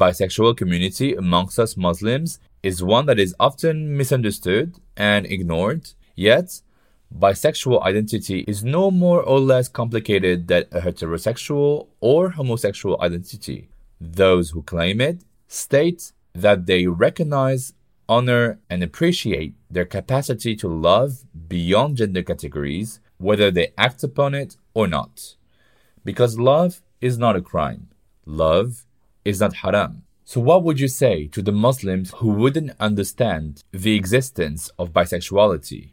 bisexual 0.00 0.56
community 0.56 1.14
amongst 1.14 1.58
us 1.58 1.76
Muslims 1.76 2.38
is 2.62 2.82
one 2.82 3.04
that 3.06 3.18
is 3.18 3.34
often 3.38 3.96
misunderstood 3.96 4.76
and 4.96 5.26
ignored, 5.26 5.90
yet, 6.16 6.62
bisexual 7.16 7.82
identity 7.82 8.40
is 8.48 8.64
no 8.64 8.90
more 8.90 9.22
or 9.22 9.38
less 9.38 9.68
complicated 9.68 10.48
than 10.48 10.64
a 10.72 10.80
heterosexual 10.80 11.88
or 12.00 12.30
homosexual 12.30 12.96
identity. 13.02 13.68
Those 14.00 14.50
who 14.50 14.62
claim 14.62 15.00
it 15.00 15.22
state 15.48 16.12
that 16.32 16.66
they 16.66 16.86
recognize, 16.86 17.74
honor, 18.08 18.58
and 18.70 18.82
appreciate 18.82 19.54
their 19.70 19.84
capacity 19.84 20.56
to 20.56 20.68
love 20.68 21.24
beyond 21.48 21.98
gender 21.98 22.22
categories, 22.22 23.00
whether 23.18 23.50
they 23.50 23.74
act 23.76 24.02
upon 24.02 24.34
it 24.34 24.56
or 24.72 24.86
not. 24.86 25.34
Because 26.04 26.38
love 26.38 26.80
is 27.02 27.18
not 27.18 27.36
a 27.36 27.42
crime. 27.42 27.88
Love 28.24 28.86
is 29.24 29.40
not 29.40 29.54
haram. 29.54 30.02
So, 30.24 30.40
what 30.40 30.62
would 30.62 30.78
you 30.78 30.88
say 30.88 31.26
to 31.28 31.42
the 31.42 31.52
Muslims 31.52 32.12
who 32.16 32.28
wouldn't 32.30 32.72
understand 32.78 33.64
the 33.72 33.96
existence 33.96 34.70
of 34.78 34.92
bisexuality? 34.92 35.92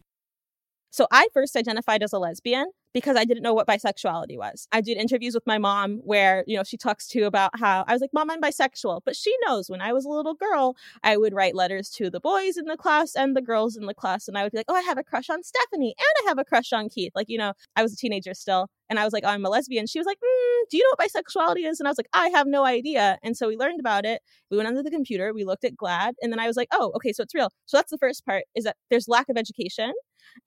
So, 0.92 1.08
I 1.12 1.28
first 1.34 1.56
identified 1.56 2.04
as 2.04 2.14
a 2.14 2.20
lesbian 2.20 2.72
because 2.98 3.16
I 3.16 3.26
didn't 3.26 3.44
know 3.44 3.54
what 3.54 3.68
bisexuality 3.68 4.38
was. 4.40 4.68
I 4.72 4.82
did 4.82 4.98
interviews 4.98 5.36
with 5.36 5.46
my 5.46 5.60
mom 5.60 6.00
where, 6.04 6.44
you 6.48 6.58
know, 6.58 6.64
she 6.64 6.78
talks 6.78 7.08
to 7.10 7.26
about 7.26 7.52
how 7.60 7.86
I 7.88 7.94
was 7.94 8.02
like, 8.02 8.10
Mom, 8.12 8.32
I'm 8.32 8.42
bisexual. 8.42 9.02
But 9.06 9.16
she 9.16 9.32
knows 9.46 9.70
when 9.70 9.82
I 9.82 9.94
was 9.94 10.04
a 10.04 10.10
little 10.10 10.34
girl, 10.34 10.76
I 11.04 11.16
would 11.16 11.32
write 11.32 11.54
letters 11.54 11.92
to 11.92 12.10
the 12.10 12.20
boys 12.20 12.58
in 12.58 12.66
the 12.66 12.76
class 12.76 13.16
and 13.16 13.36
the 13.36 13.42
girls 13.42 13.78
in 13.78 13.86
the 13.86 13.94
class. 13.94 14.28
And 14.28 14.36
I 14.36 14.42
would 14.42 14.52
be 14.52 14.58
like, 14.58 14.66
Oh, 14.68 14.76
I 14.76 14.82
have 14.82 14.98
a 14.98 15.04
crush 15.04 15.30
on 15.30 15.44
Stephanie 15.44 15.94
and 15.96 16.26
I 16.26 16.30
have 16.30 16.40
a 16.40 16.44
crush 16.44 16.74
on 16.74 16.90
Keith. 16.90 17.12
Like, 17.14 17.30
you 17.30 17.38
know, 17.38 17.54
I 17.76 17.84
was 17.84 17.94
a 17.94 17.98
teenager 17.98 18.34
still. 18.34 18.68
And 18.90 19.00
I 19.00 19.04
was 19.04 19.14
like, 19.14 19.24
oh, 19.26 19.30
I'm 19.30 19.46
a 19.46 19.50
lesbian. 19.50 19.86
She 19.86 20.00
was 20.00 20.06
like, 20.06 20.18
mm, 20.18 20.70
Do 20.70 20.78
you 20.78 20.84
know 20.84 20.96
what 20.96 21.10
bisexuality 21.10 21.70
is? 21.70 21.80
And 21.80 21.88
I 21.88 21.92
was 21.92 21.98
like, 21.98 22.10
I 22.14 22.30
have 22.30 22.48
no 22.48 22.66
idea. 22.66 23.18
And 23.22 23.36
so 23.36 23.48
we 23.48 23.58
learned 23.58 23.80
about 23.80 24.06
it. 24.06 24.22
We 24.50 24.58
went 24.58 24.68
under 24.68 24.82
the 24.82 24.92
computer, 24.92 25.34
we 25.34 25.44
looked 25.44 25.66
at 25.66 25.76
GLAAD. 25.76 26.14
And 26.22 26.32
then 26.32 26.40
I 26.40 26.48
was 26.48 26.56
like, 26.56 26.70
Oh, 26.72 26.92
okay, 26.96 27.12
so 27.12 27.24
it's 27.24 27.36
real. 27.36 27.50
So 27.66 27.78
that's 27.78 27.92
the 27.92 27.98
first 27.98 28.26
part 28.26 28.46
is 28.56 28.64
that 28.64 28.78
there's 28.90 29.08
lack 29.08 29.30
of 29.30 29.38
education. 29.38 29.94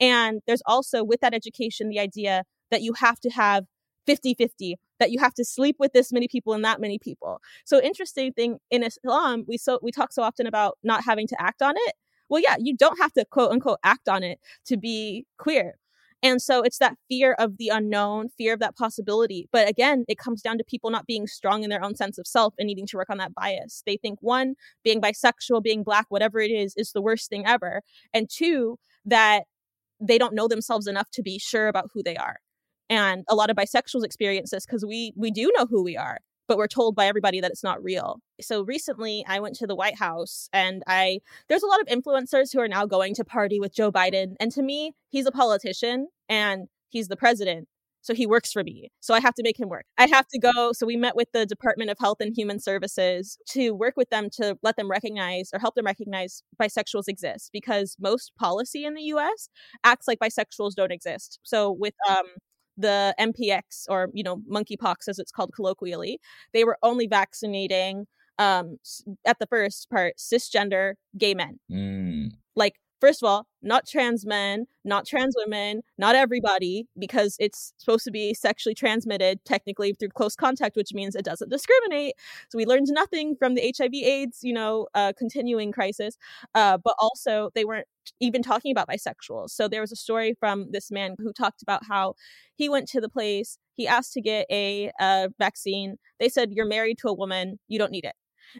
And 0.00 0.40
there's 0.46 0.62
also 0.66 1.02
with 1.04 1.20
that 1.20 1.34
education, 1.34 1.88
the 1.88 2.00
idea 2.00 2.44
that 2.70 2.82
you 2.82 2.92
have 2.94 3.20
to 3.20 3.30
have 3.30 3.64
50 4.06 4.34
50 4.34 4.76
that 4.98 5.10
you 5.10 5.18
have 5.18 5.34
to 5.34 5.44
sleep 5.44 5.76
with 5.78 5.92
this 5.92 6.12
many 6.12 6.26
people 6.26 6.52
and 6.52 6.64
that 6.64 6.80
many 6.80 6.98
people 6.98 7.40
so 7.66 7.80
interesting 7.82 8.32
thing 8.32 8.58
in 8.70 8.82
islam 8.82 9.44
we 9.46 9.58
so 9.58 9.78
we 9.82 9.92
talk 9.92 10.10
so 10.12 10.22
often 10.22 10.46
about 10.46 10.78
not 10.82 11.04
having 11.04 11.26
to 11.26 11.36
act 11.40 11.60
on 11.60 11.74
it 11.76 11.94
well 12.28 12.40
yeah 12.42 12.56
you 12.58 12.74
don't 12.74 12.98
have 12.98 13.12
to 13.12 13.24
quote 13.26 13.52
unquote 13.52 13.78
act 13.84 14.08
on 14.08 14.22
it 14.22 14.38
to 14.64 14.76
be 14.76 15.26
queer 15.38 15.74
and 16.22 16.42
so 16.42 16.62
it's 16.62 16.78
that 16.78 16.96
fear 17.08 17.32
of 17.38 17.56
the 17.56 17.68
unknown, 17.68 18.28
fear 18.36 18.52
of 18.52 18.60
that 18.60 18.76
possibility. 18.76 19.48
But 19.52 19.68
again, 19.68 20.04
it 20.06 20.18
comes 20.18 20.42
down 20.42 20.58
to 20.58 20.64
people 20.64 20.90
not 20.90 21.06
being 21.06 21.26
strong 21.26 21.64
in 21.64 21.70
their 21.70 21.82
own 21.82 21.94
sense 21.94 22.18
of 22.18 22.26
self 22.26 22.54
and 22.58 22.66
needing 22.66 22.86
to 22.88 22.96
work 22.98 23.08
on 23.08 23.18
that 23.18 23.34
bias. 23.34 23.82
They 23.86 23.96
think 23.96 24.18
one, 24.20 24.54
being 24.84 25.00
bisexual, 25.00 25.62
being 25.62 25.82
black, 25.82 26.06
whatever 26.10 26.38
it 26.38 26.50
is, 26.50 26.74
is 26.76 26.92
the 26.92 27.00
worst 27.00 27.30
thing 27.30 27.46
ever. 27.46 27.82
And 28.12 28.28
two, 28.28 28.78
that 29.06 29.44
they 30.00 30.18
don't 30.18 30.34
know 30.34 30.48
themselves 30.48 30.86
enough 30.86 31.10
to 31.12 31.22
be 31.22 31.38
sure 31.38 31.68
about 31.68 31.90
who 31.92 32.02
they 32.02 32.16
are. 32.16 32.36
And 32.88 33.24
a 33.28 33.34
lot 33.34 33.50
of 33.50 33.56
bisexuals 33.56 34.04
experience 34.04 34.50
this 34.50 34.66
because 34.66 34.84
we 34.84 35.12
we 35.16 35.30
do 35.30 35.50
know 35.56 35.66
who 35.66 35.82
we 35.82 35.96
are, 35.96 36.18
but 36.48 36.58
we're 36.58 36.66
told 36.66 36.96
by 36.96 37.06
everybody 37.06 37.40
that 37.40 37.50
it's 37.50 37.62
not 37.62 37.82
real. 37.82 38.20
So 38.40 38.62
recently 38.62 39.24
I 39.28 39.38
went 39.38 39.54
to 39.56 39.66
the 39.66 39.76
White 39.76 39.96
House 39.96 40.48
and 40.52 40.82
I 40.88 41.20
there's 41.48 41.62
a 41.62 41.68
lot 41.68 41.80
of 41.80 41.86
influencers 41.86 42.52
who 42.52 42.60
are 42.60 42.68
now 42.68 42.86
going 42.86 43.14
to 43.14 43.24
party 43.24 43.60
with 43.60 43.74
Joe 43.74 43.92
Biden. 43.92 44.34
And 44.40 44.50
to 44.52 44.62
me, 44.62 44.94
he's 45.08 45.26
a 45.26 45.30
politician 45.30 46.08
and 46.28 46.66
he's 46.88 47.08
the 47.08 47.16
president. 47.16 47.68
So 48.02 48.14
he 48.14 48.26
works 48.26 48.52
for 48.52 48.64
me. 48.64 48.90
So 49.00 49.14
I 49.14 49.20
have 49.20 49.34
to 49.34 49.42
make 49.42 49.58
him 49.58 49.68
work. 49.68 49.84
I 49.98 50.06
have 50.06 50.26
to 50.28 50.38
go. 50.38 50.72
So 50.72 50.86
we 50.86 50.96
met 50.96 51.16
with 51.16 51.28
the 51.32 51.46
Department 51.46 51.90
of 51.90 51.98
Health 51.98 52.18
and 52.20 52.34
Human 52.36 52.58
Services 52.58 53.38
to 53.50 53.72
work 53.72 53.94
with 53.96 54.10
them 54.10 54.28
to 54.34 54.56
let 54.62 54.76
them 54.76 54.90
recognize 54.90 55.50
or 55.52 55.58
help 55.58 55.74
them 55.74 55.86
recognize 55.86 56.42
bisexuals 56.60 57.08
exist 57.08 57.50
because 57.52 57.96
most 58.00 58.32
policy 58.38 58.84
in 58.84 58.94
the 58.94 59.02
US 59.02 59.48
acts 59.84 60.08
like 60.08 60.18
bisexuals 60.18 60.74
don't 60.74 60.92
exist. 60.92 61.38
So 61.42 61.70
with 61.70 61.94
um 62.08 62.26
the 62.76 63.14
MPX 63.20 63.84
or 63.88 64.08
you 64.14 64.22
know 64.22 64.38
monkeypox 64.50 65.08
as 65.08 65.18
it's 65.18 65.32
called 65.32 65.52
colloquially, 65.54 66.18
they 66.52 66.64
were 66.64 66.78
only 66.82 67.06
vaccinating 67.06 68.06
um 68.38 68.78
at 69.26 69.38
the 69.38 69.46
first 69.46 69.88
part 69.90 70.14
cisgender 70.18 70.94
gay 71.18 71.34
men. 71.34 71.58
Mm. 71.70 72.30
Like 72.56 72.74
first 73.00 73.22
of 73.22 73.28
all, 73.28 73.46
not 73.62 73.86
trans 73.86 74.26
men, 74.26 74.66
not 74.84 75.06
trans 75.06 75.34
women, 75.44 75.82
not 75.98 76.14
everybody, 76.14 76.86
because 76.98 77.36
it's 77.38 77.72
supposed 77.78 78.04
to 78.04 78.10
be 78.10 78.34
sexually 78.34 78.74
transmitted 78.74 79.44
technically 79.44 79.92
through 79.92 80.08
close 80.10 80.36
contact, 80.36 80.76
which 80.76 80.92
means 80.94 81.14
it 81.14 81.24
doesn't 81.24 81.50
discriminate. 81.50 82.14
So 82.50 82.56
we 82.58 82.66
learned 82.66 82.86
nothing 82.90 83.36
from 83.36 83.54
the 83.54 83.62
HIV/AIDS, 83.62 84.38
you 84.42 84.52
know, 84.52 84.88
uh, 84.94 85.12
continuing 85.18 85.72
crisis. 85.72 86.16
Uh, 86.54 86.78
but 86.82 86.94
also, 86.98 87.50
they 87.54 87.64
weren't 87.64 87.86
even 88.20 88.42
talking 88.42 88.72
about 88.72 88.88
bisexuals. 88.88 89.50
So 89.50 89.68
there 89.68 89.80
was 89.80 89.92
a 89.92 89.96
story 89.96 90.34
from 90.38 90.70
this 90.72 90.90
man 90.90 91.16
who 91.18 91.32
talked 91.32 91.62
about 91.62 91.84
how 91.86 92.14
he 92.56 92.68
went 92.68 92.88
to 92.88 93.00
the 93.00 93.08
place, 93.08 93.58
he 93.74 93.86
asked 93.86 94.12
to 94.14 94.20
get 94.20 94.46
a, 94.50 94.90
a 95.00 95.28
vaccine. 95.38 95.96
They 96.18 96.28
said, 96.28 96.52
"You're 96.52 96.66
married 96.66 96.98
to 96.98 97.08
a 97.08 97.14
woman, 97.14 97.58
you 97.68 97.78
don't 97.78 97.92
need 97.92 98.04
it." 98.04 98.14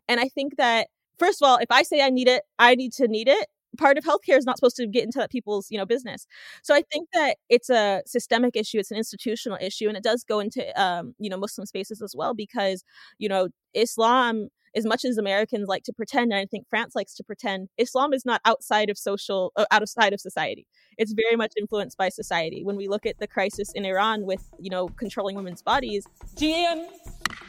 And 0.09 0.21
I 0.21 0.29
think 0.29 0.57
that 0.57 0.89
first 1.19 1.43
of 1.43 1.49
all, 1.49 1.59
if 1.59 1.71
I 1.71 1.83
say 1.83 2.01
I 2.03 2.11
need 2.11 2.29
it, 2.29 2.43
I 2.59 2.75
need 2.75 2.93
to 2.95 3.09
need 3.09 3.29
it 3.29 3.47
part 3.79 3.99
of 3.99 4.05
healthcare 4.05 4.37
is 4.37 4.45
not 4.45 4.57
supposed 4.57 4.77
to 4.77 4.87
get 4.87 5.05
into 5.05 5.19
that 5.19 5.31
people's 5.31 5.69
you 5.71 5.79
know 5.79 5.87
business. 5.87 6.27
So 6.63 6.75
i 6.75 6.83
think 6.93 7.09
that 7.13 7.37
it's 7.49 7.71
a 7.71 8.03
systemic 8.07 8.57
issue 8.57 8.79
it's 8.79 8.91
an 8.91 8.97
institutional 8.97 9.59
issue 9.61 9.89
and 9.89 9.97
it 9.97 10.03
does 10.03 10.25
go 10.25 10.41
into 10.41 10.63
um, 10.81 11.15
you 11.19 11.31
know 11.31 11.37
muslim 11.37 11.67
spaces 11.67 12.03
as 12.03 12.15
well 12.17 12.35
because 12.35 12.85
you 13.19 13.29
know 13.29 13.49
islam 13.75 14.49
as 14.77 14.85
much 14.87 15.05
as 15.05 15.19
americans 15.19 15.69
like 15.69 15.83
to 15.85 15.93
pretend 15.93 16.33
and 16.33 16.41
i 16.41 16.47
think 16.47 16.67
france 16.69 16.95
likes 16.95 17.15
to 17.15 17.25
pretend 17.25 17.69
islam 17.79 18.13
is 18.13 18.25
not 18.25 18.41
outside 18.45 18.91
of 18.91 18.99
social 18.99 19.53
uh, 19.57 19.65
outside 19.71 20.13
of 20.13 20.21
society. 20.21 20.67
It's 20.99 21.13
very 21.13 21.37
much 21.37 21.53
influenced 21.59 21.97
by 21.97 22.11
society. 22.11 22.63
When 22.63 22.77
we 22.77 22.89
look 22.89 23.07
at 23.07 23.19
the 23.19 23.27
crisis 23.27 23.73
in 23.75 23.85
iran 23.85 24.27
with 24.27 24.49
you 24.59 24.71
know 24.71 24.89
controlling 24.89 25.37
women's 25.37 25.63
bodies 25.63 26.07
jin 26.37 26.89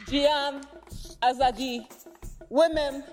jiyan 0.06 0.64
azadi 1.22 1.86
women 2.50 3.04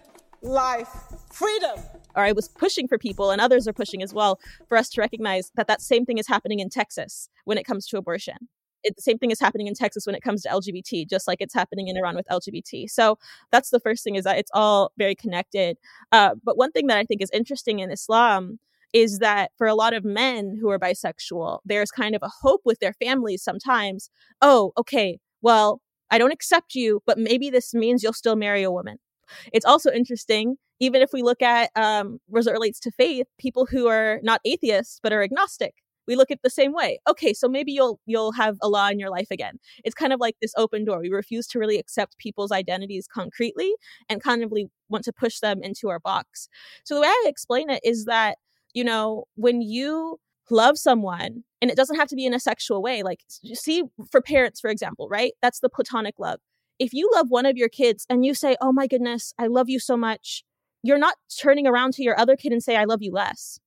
life 0.41 1.18
freedom 1.31 1.79
or 2.15 2.23
I 2.23 2.31
was 2.31 2.47
pushing 2.47 2.87
for 2.87 2.97
people, 2.97 3.31
and 3.31 3.39
others 3.39 3.67
are 3.67 3.73
pushing 3.73 4.01
as 4.01 4.13
well, 4.13 4.39
for 4.67 4.77
us 4.77 4.89
to 4.89 5.01
recognize 5.01 5.51
that 5.55 5.67
that 5.67 5.81
same 5.81 6.05
thing 6.05 6.17
is 6.17 6.27
happening 6.27 6.59
in 6.59 6.69
Texas 6.69 7.29
when 7.45 7.57
it 7.57 7.65
comes 7.65 7.85
to 7.87 7.97
abortion. 7.97 8.35
it, 8.83 8.95
the 8.95 9.01
same 9.01 9.17
thing 9.17 9.31
is 9.31 9.39
happening 9.39 9.67
in 9.67 9.73
Texas 9.73 10.05
when 10.05 10.15
it 10.15 10.21
comes 10.21 10.43
to 10.43 10.49
LGBT, 10.49 11.09
just 11.09 11.27
like 11.27 11.41
it's 11.41 11.53
happening 11.53 11.87
in 11.87 11.97
Iran 11.97 12.15
with 12.15 12.27
LGBT. 12.31 12.89
So 12.89 13.17
that's 13.51 13.69
the 13.69 13.79
first 13.79 14.03
thing 14.03 14.15
is 14.15 14.23
that 14.23 14.37
it's 14.37 14.51
all 14.53 14.91
very 14.97 15.15
connected. 15.15 15.77
Uh, 16.11 16.35
but 16.43 16.57
one 16.57 16.71
thing 16.71 16.87
that 16.87 16.97
I 16.97 17.03
think 17.03 17.21
is 17.21 17.29
interesting 17.33 17.79
in 17.79 17.91
Islam 17.91 18.59
is 18.93 19.19
that 19.19 19.51
for 19.57 19.67
a 19.67 19.75
lot 19.75 19.93
of 19.93 20.03
men 20.03 20.57
who 20.59 20.69
are 20.69 20.79
bisexual, 20.79 21.59
there's 21.65 21.91
kind 21.91 22.15
of 22.15 22.23
a 22.23 22.31
hope 22.41 22.61
with 22.65 22.79
their 22.79 22.93
families 22.93 23.43
sometimes. 23.43 24.09
Oh, 24.41 24.71
okay, 24.77 25.19
well, 25.41 25.81
I 26.09 26.17
don't 26.17 26.31
accept 26.31 26.73
you, 26.73 27.01
but 27.05 27.19
maybe 27.19 27.49
this 27.49 27.73
means 27.73 28.01
you'll 28.01 28.13
still 28.13 28.35
marry 28.35 28.63
a 28.63 28.71
woman. 28.71 28.97
It's 29.53 29.65
also 29.65 29.91
interesting, 29.91 30.57
even 30.79 31.01
if 31.01 31.11
we 31.13 31.23
look 31.23 31.41
at 31.41 31.71
um, 31.75 32.19
as 32.35 32.47
it 32.47 32.51
relates 32.51 32.79
to 32.81 32.91
faith, 32.91 33.27
people 33.37 33.65
who 33.65 33.87
are 33.87 34.19
not 34.23 34.41
atheists 34.45 34.99
but 35.01 35.13
are 35.13 35.23
agnostic 35.23 35.75
we 36.09 36.15
look 36.15 36.31
at 36.31 36.41
the 36.41 36.49
same 36.49 36.73
way. 36.73 36.99
Okay, 37.07 37.33
so 37.33 37.47
maybe 37.47 37.71
you'll 37.71 37.99
you'll 38.07 38.31
have 38.31 38.57
Allah 38.63 38.91
in 38.91 38.99
your 38.99 39.11
life 39.11 39.27
again. 39.29 39.59
It's 39.85 39.93
kind 39.93 40.11
of 40.11 40.19
like 40.19 40.35
this 40.41 40.53
open 40.57 40.83
door. 40.83 40.99
We 40.99 41.11
refuse 41.11 41.45
to 41.49 41.59
really 41.59 41.77
accept 41.77 42.17
people's 42.17 42.51
identities 42.51 43.07
concretely 43.07 43.71
and 44.09 44.21
kind 44.21 44.43
of 44.43 44.51
want 44.89 45.05
to 45.05 45.13
push 45.13 45.39
them 45.39 45.61
into 45.61 45.87
our 45.87 45.99
box. 45.99 46.49
So 46.83 46.95
the 46.95 47.01
way 47.01 47.07
I 47.07 47.25
explain 47.27 47.69
it 47.69 47.81
is 47.83 48.05
that, 48.05 48.39
you 48.73 48.83
know, 48.83 49.25
when 49.35 49.61
you 49.61 50.19
love 50.49 50.79
someone 50.79 51.43
and 51.61 51.69
it 51.69 51.77
doesn't 51.77 51.97
have 51.97 52.07
to 52.07 52.15
be 52.15 52.25
in 52.25 52.33
a 52.33 52.39
sexual 52.39 52.81
way 52.81 53.03
like 53.03 53.19
see 53.53 53.83
for 54.11 54.19
parents 54.19 54.59
for 54.59 54.71
example 54.71 55.07
right 55.07 55.33
that's 55.43 55.59
the 55.59 55.69
platonic 55.69 56.15
love 56.17 56.39
if 56.79 56.93
you 56.93 57.09
love 57.13 57.27
one 57.29 57.45
of 57.45 57.57
your 57.57 57.69
kids 57.69 58.05
and 58.09 58.25
you 58.25 58.33
say 58.33 58.55
oh 58.61 58.71
my 58.71 58.87
goodness 58.87 59.33
i 59.37 59.47
love 59.47 59.69
you 59.69 59.79
so 59.79 59.97
much 59.97 60.43
you're 60.83 60.97
not 60.97 61.15
turning 61.41 61.67
around 61.67 61.93
to 61.93 62.03
your 62.03 62.19
other 62.19 62.35
kid 62.35 62.51
and 62.51 62.63
say 62.63 62.75
i 62.75 62.85
love 62.85 63.01
you 63.01 63.11
less 63.11 63.59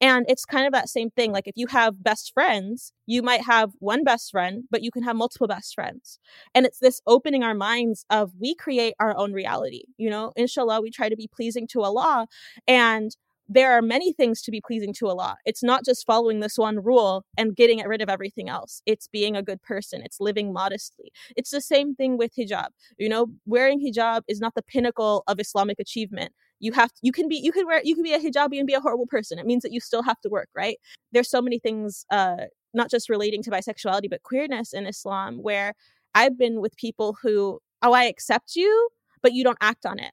and 0.00 0.26
it's 0.28 0.44
kind 0.44 0.66
of 0.66 0.72
that 0.72 0.88
same 0.88 1.10
thing. 1.10 1.32
Like 1.32 1.46
if 1.48 1.56
you 1.56 1.66
have 1.68 2.02
best 2.02 2.32
friends, 2.34 2.92
you 3.06 3.22
might 3.22 3.42
have 3.42 3.70
one 3.78 4.04
best 4.04 4.30
friend, 4.30 4.64
but 4.70 4.82
you 4.82 4.90
can 4.90 5.02
have 5.02 5.16
multiple 5.16 5.46
best 5.46 5.74
friends. 5.74 6.18
And 6.54 6.66
it's 6.66 6.78
this 6.80 7.00
opening 7.06 7.42
our 7.42 7.54
minds 7.54 8.04
of 8.10 8.32
we 8.38 8.54
create 8.54 8.94
our 9.00 9.16
own 9.16 9.32
reality. 9.32 9.84
You 9.96 10.10
know, 10.10 10.32
inshallah, 10.36 10.82
we 10.82 10.90
try 10.90 11.08
to 11.08 11.16
be 11.16 11.28
pleasing 11.34 11.66
to 11.68 11.82
Allah. 11.82 12.26
And 12.68 13.16
there 13.48 13.72
are 13.72 13.82
many 13.82 14.12
things 14.12 14.42
to 14.42 14.50
be 14.50 14.60
pleasing 14.60 14.92
to 14.94 15.06
Allah. 15.06 15.36
It's 15.44 15.62
not 15.62 15.84
just 15.84 16.04
following 16.04 16.40
this 16.40 16.58
one 16.58 16.82
rule 16.82 17.24
and 17.36 17.54
getting 17.54 17.78
rid 17.86 18.02
of 18.02 18.08
everything 18.08 18.48
else. 18.48 18.82
It's 18.86 19.06
being 19.06 19.36
a 19.36 19.42
good 19.42 19.62
person. 19.62 20.02
It's 20.02 20.20
living 20.20 20.52
modestly. 20.52 21.12
It's 21.36 21.50
the 21.50 21.60
same 21.60 21.94
thing 21.94 22.18
with 22.18 22.32
hijab. 22.34 22.68
You 22.98 23.08
know, 23.08 23.26
wearing 23.46 23.80
hijab 23.80 24.22
is 24.28 24.40
not 24.40 24.54
the 24.54 24.62
pinnacle 24.62 25.22
of 25.28 25.38
Islamic 25.38 25.78
achievement 25.78 26.32
you 26.58 26.72
have 26.72 26.90
you 27.02 27.12
can 27.12 27.28
be 27.28 27.36
you 27.36 27.52
can 27.52 27.66
wear 27.66 27.80
you 27.84 27.94
can 27.94 28.02
be 28.02 28.14
a 28.14 28.18
hijabi 28.18 28.58
and 28.58 28.66
be 28.66 28.74
a 28.74 28.80
horrible 28.80 29.06
person 29.06 29.38
it 29.38 29.46
means 29.46 29.62
that 29.62 29.72
you 29.72 29.80
still 29.80 30.02
have 30.02 30.20
to 30.20 30.28
work 30.28 30.48
right 30.54 30.78
there's 31.12 31.28
so 31.28 31.42
many 31.42 31.58
things 31.58 32.06
uh 32.10 32.44
not 32.72 32.90
just 32.90 33.08
relating 33.08 33.42
to 33.42 33.50
bisexuality 33.50 34.08
but 34.08 34.22
queerness 34.22 34.72
in 34.72 34.86
islam 34.86 35.42
where 35.42 35.74
i've 36.14 36.38
been 36.38 36.60
with 36.60 36.76
people 36.76 37.16
who 37.22 37.58
oh 37.82 37.92
i 37.92 38.04
accept 38.04 38.56
you 38.56 38.88
but 39.22 39.32
you 39.32 39.44
don't 39.44 39.58
act 39.60 39.84
on 39.84 39.98
it 39.98 40.12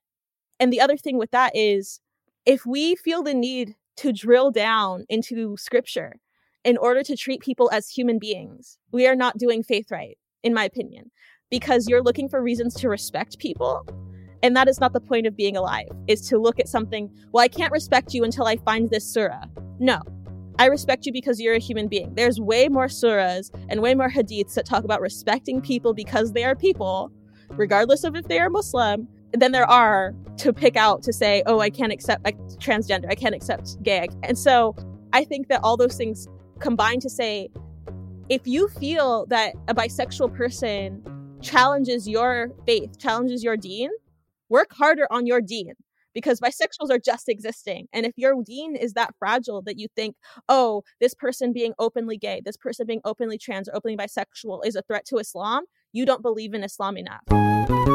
and 0.60 0.72
the 0.72 0.82
other 0.82 0.98
thing 0.98 1.18
with 1.18 1.32
that 1.32 1.52
is 1.56 2.00
if 2.46 2.66
we 2.66 2.96
feel 2.96 3.24
the 3.24 3.34
need 3.34 3.76
to 3.98 4.12
drill 4.12 4.52
down 4.52 5.06
into 5.10 5.56
scripture 5.58 6.20
in 6.64 6.78
order 6.78 7.04
to 7.04 7.16
treat 7.16 7.42
people 7.42 7.70
as 7.72 7.90
human 7.90 8.20
beings 8.20 8.78
we 8.92 9.08
are 9.08 9.16
not 9.16 9.38
doing 9.38 9.64
faith 9.64 9.92
right 9.92 10.18
in 10.44 10.54
my 10.54 10.64
opinion 10.64 11.12
because 11.50 11.88
you're 11.88 12.04
looking 12.04 12.28
for 12.28 12.42
reasons 12.42 12.74
to 12.74 12.90
respect 12.90 13.38
people 13.38 13.86
and 14.44 14.58
that 14.58 14.68
is 14.68 14.82
not 14.82 14.92
the 14.92 15.00
point 15.00 15.26
of 15.26 15.38
being 15.38 15.56
alive, 15.56 15.88
is 16.08 16.28
to 16.28 16.38
look 16.38 16.60
at 16.60 16.68
something, 16.68 17.10
well, 17.32 17.44
I 17.44 17.48
can't 17.48 17.72
respect 17.72 18.14
you 18.14 18.26
until 18.26 18.46
I 18.46 18.58
find 18.58 18.90
this 18.90 19.06
surah. 19.06 19.46
No. 19.80 20.02
I 20.60 20.66
respect 20.66 21.06
you 21.06 21.14
because 21.14 21.40
you're 21.40 21.56
a 21.56 21.60
human 21.60 21.88
being. 21.88 22.14
There's 22.14 22.42
way 22.42 22.68
more 22.68 22.88
surahs 22.88 23.50
and 23.70 23.82
way 23.82 23.96
more 23.96 24.10
hadiths 24.10 24.54
that 24.56 24.66
talk 24.66 24.84
about 24.84 25.02
respecting 25.02 25.62
people 25.62 25.94
because 25.94 26.34
they 26.34 26.44
are 26.44 26.56
people, 26.56 27.10
regardless 27.52 28.04
of 28.04 28.18
if 28.18 28.28
they 28.28 28.38
are 28.40 28.50
Muslim, 28.50 29.08
than 29.34 29.52
there 29.52 29.70
are 29.70 30.14
to 30.38 30.54
pick 30.54 30.76
out 30.76 31.04
to 31.04 31.14
say, 31.14 31.44
oh, 31.46 31.60
I 31.60 31.70
can't 31.70 31.92
accept 31.92 32.24
like, 32.24 32.38
transgender, 32.60 33.10
I 33.10 33.16
can't 33.16 33.36
accept 33.36 33.82
gay. 33.84 34.08
And 34.24 34.38
so 34.38 34.76
I 35.12 35.24
think 35.24 35.48
that 35.48 35.62
all 35.64 35.78
those 35.78 35.96
things 35.96 36.28
combine 36.60 37.00
to 37.02 37.10
say, 37.10 37.50
if 38.30 38.42
you 38.46 38.68
feel 38.70 39.26
that 39.28 39.54
a 39.68 39.76
bisexual 39.76 40.36
person 40.36 41.04
challenges 41.42 42.08
your 42.08 42.52
faith, 42.66 42.98
challenges 42.98 43.44
your 43.44 43.58
deen, 43.58 43.90
work 44.50 44.72
harder 44.72 45.08
on 45.12 45.26
your 45.26 45.42
deen 45.42 45.74
because 46.14 46.40
bisexuals 46.40 46.90
are 46.90 47.00
just 47.00 47.28
existing. 47.28 47.88
And 47.92 48.06
if 48.06 48.14
your 48.16 48.36
deen 48.44 48.76
is 48.76 48.94
that 48.94 49.14
fragile 49.18 49.62
that 49.64 49.80
you 49.80 49.88
think, 49.96 50.16
oh, 50.48 50.84
this 51.02 51.14
person 51.14 51.52
being 51.52 51.74
openly 51.80 52.18
gay, 52.18 52.42
this 52.46 52.58
person 52.58 52.86
being 52.86 53.02
openly 53.04 53.38
trans 53.38 53.68
or 53.68 53.76
openly 53.76 53.98
bisexual 53.98 54.66
is 54.66 54.76
a 54.76 54.84
threat 54.84 55.06
to 55.08 55.18
Islam, 55.18 55.64
you 55.92 56.06
don't 56.06 56.22
believe 56.22 56.54
in 56.54 56.64
Islam 56.64 56.98
enough. 56.98 57.93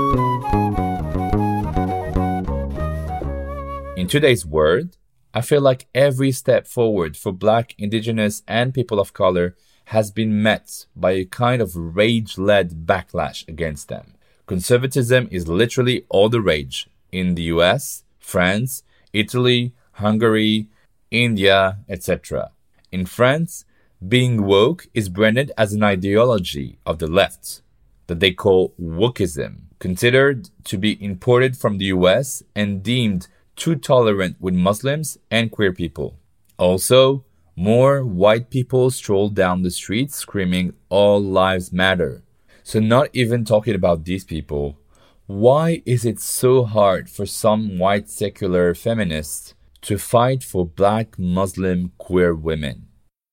Today's 4.08 4.44
world, 4.44 4.96
I 5.34 5.42
feel 5.42 5.60
like 5.60 5.86
every 5.94 6.32
step 6.32 6.66
forward 6.66 7.16
for 7.16 7.32
Black, 7.32 7.74
Indigenous, 7.78 8.42
and 8.48 8.74
people 8.74 8.98
of 8.98 9.12
color 9.12 9.54
has 9.86 10.10
been 10.10 10.42
met 10.42 10.86
by 10.96 11.12
a 11.12 11.24
kind 11.24 11.62
of 11.62 11.76
rage 11.76 12.38
led 12.38 12.86
backlash 12.86 13.46
against 13.46 13.88
them. 13.88 14.14
Conservatism 14.46 15.28
is 15.30 15.46
literally 15.46 16.04
all 16.08 16.28
the 16.28 16.40
rage 16.40 16.88
in 17.12 17.34
the 17.34 17.42
US, 17.54 18.04
France, 18.18 18.82
Italy, 19.12 19.72
Hungary, 19.92 20.68
India, 21.10 21.78
etc. 21.88 22.50
In 22.90 23.06
France, 23.06 23.64
being 24.06 24.44
woke 24.44 24.88
is 24.94 25.08
branded 25.08 25.52
as 25.58 25.72
an 25.72 25.82
ideology 25.82 26.78
of 26.86 26.98
the 26.98 27.06
left 27.06 27.62
that 28.06 28.20
they 28.20 28.32
call 28.32 28.74
wokeism, 28.80 29.62
considered 29.78 30.50
to 30.64 30.78
be 30.78 31.02
imported 31.02 31.56
from 31.56 31.78
the 31.78 31.86
US 31.86 32.42
and 32.54 32.82
deemed 32.82 33.28
too 33.58 33.76
tolerant 33.76 34.36
with 34.40 34.54
Muslims 34.54 35.18
and 35.30 35.50
queer 35.50 35.72
people. 35.72 36.18
Also, 36.58 37.24
more 37.54 38.04
white 38.04 38.48
people 38.48 38.90
stroll 38.90 39.28
down 39.28 39.62
the 39.62 39.70
streets 39.70 40.16
screaming, 40.16 40.72
All 40.88 41.20
lives 41.20 41.72
matter, 41.72 42.22
so, 42.68 42.80
not 42.80 43.08
even 43.14 43.46
talking 43.46 43.74
about 43.74 44.04
these 44.04 44.24
people, 44.24 44.78
why 45.26 45.80
is 45.86 46.04
it 46.04 46.20
so 46.20 46.64
hard 46.64 47.08
for 47.08 47.24
some 47.24 47.78
white 47.78 48.10
secular 48.10 48.74
feminists 48.74 49.54
to 49.80 49.96
fight 49.96 50.44
for 50.44 50.66
black 50.66 51.18
Muslim 51.18 51.92
queer 51.96 52.34
women? 52.34 52.88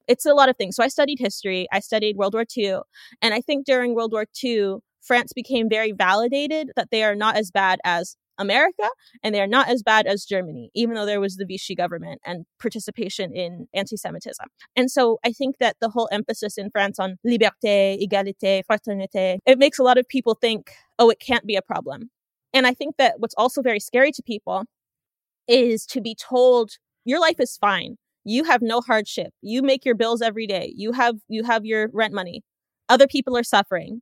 It's 0.07 0.25
a 0.25 0.33
lot 0.33 0.47
of 0.47 0.55
things. 0.55 0.77
So, 0.77 0.85
I 0.85 0.87
studied 0.87 1.19
history, 1.19 1.67
I 1.73 1.81
studied 1.81 2.15
World 2.15 2.33
War 2.33 2.45
II, 2.57 2.77
and 3.21 3.33
I 3.33 3.41
think 3.41 3.65
during 3.65 3.93
World 3.93 4.13
War 4.13 4.25
II, 4.41 4.75
France 5.01 5.33
became 5.33 5.67
very 5.67 5.91
validated 5.91 6.71
that 6.77 6.87
they 6.89 7.03
are 7.03 7.13
not 7.13 7.35
as 7.35 7.51
bad 7.51 7.79
as 7.83 8.15
America, 8.37 8.89
and 9.23 9.33
they 9.33 9.41
are 9.41 9.47
not 9.47 9.69
as 9.69 9.83
bad 9.83 10.05
as 10.05 10.25
Germany, 10.25 10.71
even 10.73 10.95
though 10.95 11.05
there 11.05 11.21
was 11.21 11.35
the 11.35 11.45
Vichy 11.45 11.75
government 11.75 12.21
and 12.25 12.45
participation 12.59 13.33
in 13.33 13.67
anti 13.73 13.97
Semitism. 13.97 14.45
And 14.75 14.91
so 14.91 15.19
I 15.25 15.31
think 15.31 15.57
that 15.59 15.77
the 15.79 15.89
whole 15.89 16.09
emphasis 16.11 16.57
in 16.57 16.69
France 16.69 16.99
on 16.99 17.17
liberté, 17.25 17.97
égalité, 18.01 18.61
fraternité, 18.69 19.39
it 19.45 19.57
makes 19.57 19.79
a 19.79 19.83
lot 19.83 19.97
of 19.97 20.07
people 20.07 20.35
think, 20.35 20.71
oh, 20.99 21.09
it 21.09 21.19
can't 21.19 21.45
be 21.45 21.55
a 21.55 21.61
problem. 21.61 22.09
And 22.53 22.65
I 22.65 22.73
think 22.73 22.95
that 22.97 23.15
what's 23.19 23.35
also 23.37 23.61
very 23.61 23.79
scary 23.79 24.11
to 24.13 24.23
people 24.23 24.63
is 25.47 25.85
to 25.87 26.01
be 26.01 26.15
told 26.15 26.71
your 27.03 27.19
life 27.19 27.39
is 27.39 27.57
fine. 27.57 27.97
You 28.23 28.45
have 28.45 28.61
no 28.61 28.81
hardship. 28.81 29.33
You 29.41 29.61
make 29.61 29.85
your 29.85 29.95
bills 29.95 30.21
every 30.21 30.47
day. 30.47 30.73
You 30.75 30.91
have 30.93 31.15
you 31.27 31.43
have 31.43 31.65
your 31.65 31.89
rent 31.93 32.13
money. 32.13 32.43
Other 32.89 33.07
people 33.07 33.37
are 33.37 33.43
suffering. 33.43 34.01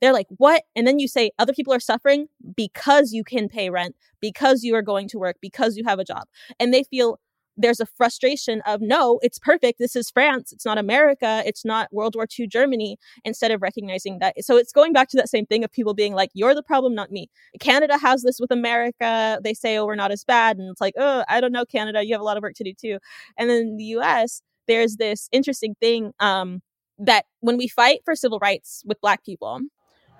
They're 0.00 0.12
like, 0.12 0.28
what? 0.36 0.62
And 0.76 0.86
then 0.86 0.98
you 0.98 1.08
say 1.08 1.30
other 1.38 1.52
people 1.52 1.72
are 1.72 1.80
suffering 1.80 2.28
because 2.56 3.12
you 3.12 3.24
can 3.24 3.48
pay 3.48 3.70
rent, 3.70 3.96
because 4.20 4.62
you 4.62 4.74
are 4.74 4.82
going 4.82 5.08
to 5.08 5.18
work, 5.18 5.36
because 5.40 5.76
you 5.76 5.84
have 5.84 5.98
a 5.98 6.04
job. 6.04 6.24
And 6.60 6.72
they 6.72 6.84
feel 6.84 7.18
there's 7.60 7.80
a 7.80 7.86
frustration 7.86 8.62
of, 8.66 8.80
no, 8.80 9.18
it's 9.20 9.38
perfect. 9.38 9.80
This 9.80 9.96
is 9.96 10.10
France. 10.10 10.52
It's 10.52 10.64
not 10.64 10.78
America. 10.78 11.42
It's 11.44 11.64
not 11.64 11.92
World 11.92 12.14
War 12.14 12.26
II 12.38 12.46
Germany, 12.46 12.96
instead 13.24 13.50
of 13.50 13.60
recognizing 13.60 14.20
that. 14.20 14.36
So 14.44 14.56
it's 14.56 14.72
going 14.72 14.92
back 14.92 15.08
to 15.08 15.16
that 15.16 15.28
same 15.28 15.44
thing 15.44 15.64
of 15.64 15.72
people 15.72 15.92
being 15.92 16.14
like, 16.14 16.30
you're 16.34 16.54
the 16.54 16.62
problem, 16.62 16.94
not 16.94 17.10
me. 17.10 17.28
Canada 17.58 17.98
has 17.98 18.22
this 18.22 18.38
with 18.38 18.52
America. 18.52 19.40
They 19.42 19.54
say, 19.54 19.76
oh, 19.76 19.86
we're 19.86 19.96
not 19.96 20.12
as 20.12 20.24
bad. 20.24 20.56
And 20.58 20.70
it's 20.70 20.80
like, 20.80 20.94
oh, 20.96 21.24
I 21.28 21.40
don't 21.40 21.52
know, 21.52 21.64
Canada. 21.64 22.06
You 22.06 22.14
have 22.14 22.20
a 22.20 22.24
lot 22.24 22.36
of 22.36 22.44
work 22.44 22.54
to 22.54 22.64
do 22.64 22.72
too. 22.72 22.98
And 23.36 23.50
then 23.50 23.76
the 23.76 23.84
US, 23.84 24.40
there's 24.68 24.96
this 24.96 25.28
interesting 25.32 25.74
thing 25.80 26.12
um, 26.20 26.62
that 26.98 27.24
when 27.40 27.56
we 27.56 27.66
fight 27.66 28.02
for 28.04 28.14
civil 28.14 28.38
rights 28.38 28.84
with 28.86 29.00
Black 29.00 29.24
people, 29.24 29.60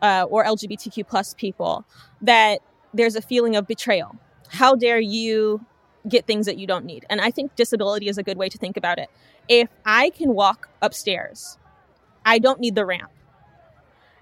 uh, 0.02 0.26
or 0.28 0.44
LGBTQ 0.44 1.06
plus 1.06 1.34
people 1.34 1.84
that 2.22 2.60
there's 2.94 3.16
a 3.16 3.22
feeling 3.22 3.56
of 3.56 3.66
betrayal. 3.66 4.16
How 4.48 4.74
dare 4.74 5.00
you 5.00 5.64
get 6.08 6.26
things 6.26 6.46
that 6.46 6.58
you 6.58 6.66
don't 6.66 6.84
need? 6.84 7.04
And 7.10 7.20
I 7.20 7.30
think 7.30 7.54
disability 7.56 8.08
is 8.08 8.18
a 8.18 8.22
good 8.22 8.38
way 8.38 8.48
to 8.48 8.58
think 8.58 8.76
about 8.76 8.98
it. 8.98 9.10
If 9.48 9.68
I 9.84 10.10
can 10.10 10.34
walk 10.34 10.68
upstairs, 10.82 11.58
I 12.24 12.38
don't 12.38 12.60
need 12.60 12.74
the 12.74 12.86
ramp. 12.86 13.10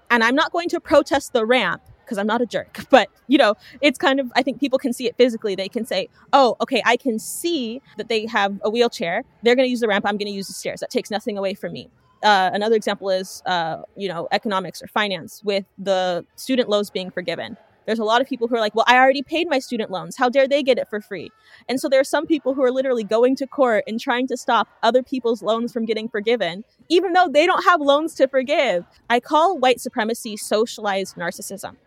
And 0.09 0.23
I'm 0.23 0.35
not 0.35 0.51
going 0.51 0.69
to 0.69 0.79
protest 0.79 1.33
the 1.33 1.45
ramp 1.45 1.81
because 2.03 2.17
I'm 2.17 2.27
not 2.27 2.41
a 2.41 2.45
jerk, 2.45 2.85
but 2.89 3.09
you 3.27 3.37
know, 3.37 3.55
it's 3.81 3.99
kind 3.99 4.19
of, 4.19 4.31
I 4.35 4.41
think 4.41 4.59
people 4.59 4.79
can 4.79 4.93
see 4.93 5.07
it 5.07 5.17
physically. 5.17 5.55
They 5.55 5.67
can 5.67 5.85
say, 5.85 6.09
oh, 6.31 6.55
okay, 6.61 6.81
I 6.85 6.95
can 6.95 7.19
see 7.19 7.81
that 7.97 8.07
they 8.07 8.25
have 8.27 8.59
a 8.63 8.69
wheelchair. 8.69 9.23
They're 9.43 9.55
going 9.55 9.65
to 9.65 9.69
use 9.69 9.81
the 9.81 9.87
ramp. 9.87 10.05
I'm 10.05 10.17
going 10.17 10.27
to 10.27 10.33
use 10.33 10.47
the 10.47 10.53
stairs. 10.53 10.79
That 10.79 10.89
takes 10.89 11.11
nothing 11.11 11.37
away 11.37 11.53
from 11.53 11.73
me. 11.73 11.89
Uh, 12.23 12.49
another 12.53 12.75
example 12.75 13.09
is, 13.09 13.41
uh, 13.45 13.83
you 13.95 14.07
know, 14.07 14.27
economics 14.31 14.81
or 14.81 14.87
finance 14.87 15.41
with 15.43 15.65
the 15.77 16.25
student 16.35 16.69
loans 16.69 16.89
being 16.89 17.11
forgiven. 17.11 17.57
There's 17.85 17.99
a 17.99 18.03
lot 18.03 18.19
of 18.19 18.27
people 18.27 18.49
who 18.49 18.55
are 18.55 18.59
like, 18.59 18.75
well, 18.75 18.83
I 18.85 18.97
already 18.97 19.23
paid 19.23 19.47
my 19.49 19.59
student 19.59 19.89
loans. 19.89 20.17
How 20.17 20.27
dare 20.27 20.45
they 20.45 20.61
get 20.61 20.77
it 20.77 20.89
for 20.89 20.99
free? 20.99 21.31
And 21.69 21.79
so 21.79 21.87
there 21.87 22.01
are 22.01 22.03
some 22.03 22.25
people 22.25 22.53
who 22.53 22.61
are 22.61 22.71
literally 22.71 23.05
going 23.05 23.37
to 23.37 23.47
court 23.47 23.85
and 23.87 23.97
trying 23.97 24.27
to 24.27 24.35
stop 24.35 24.67
other 24.83 25.01
people's 25.01 25.41
loans 25.41 25.71
from 25.71 25.85
getting 25.85 26.09
forgiven, 26.09 26.65
even 26.89 27.13
though 27.13 27.29
they 27.29 27.45
don't 27.45 27.63
have 27.63 27.79
loans 27.79 28.13
to 28.15 28.27
forgive. 28.27 28.85
I 29.09 29.21
call 29.21 29.57
white 29.57 29.79
supremacy 29.79 30.35
socialized 30.35 31.15
narcissism. 31.15 31.77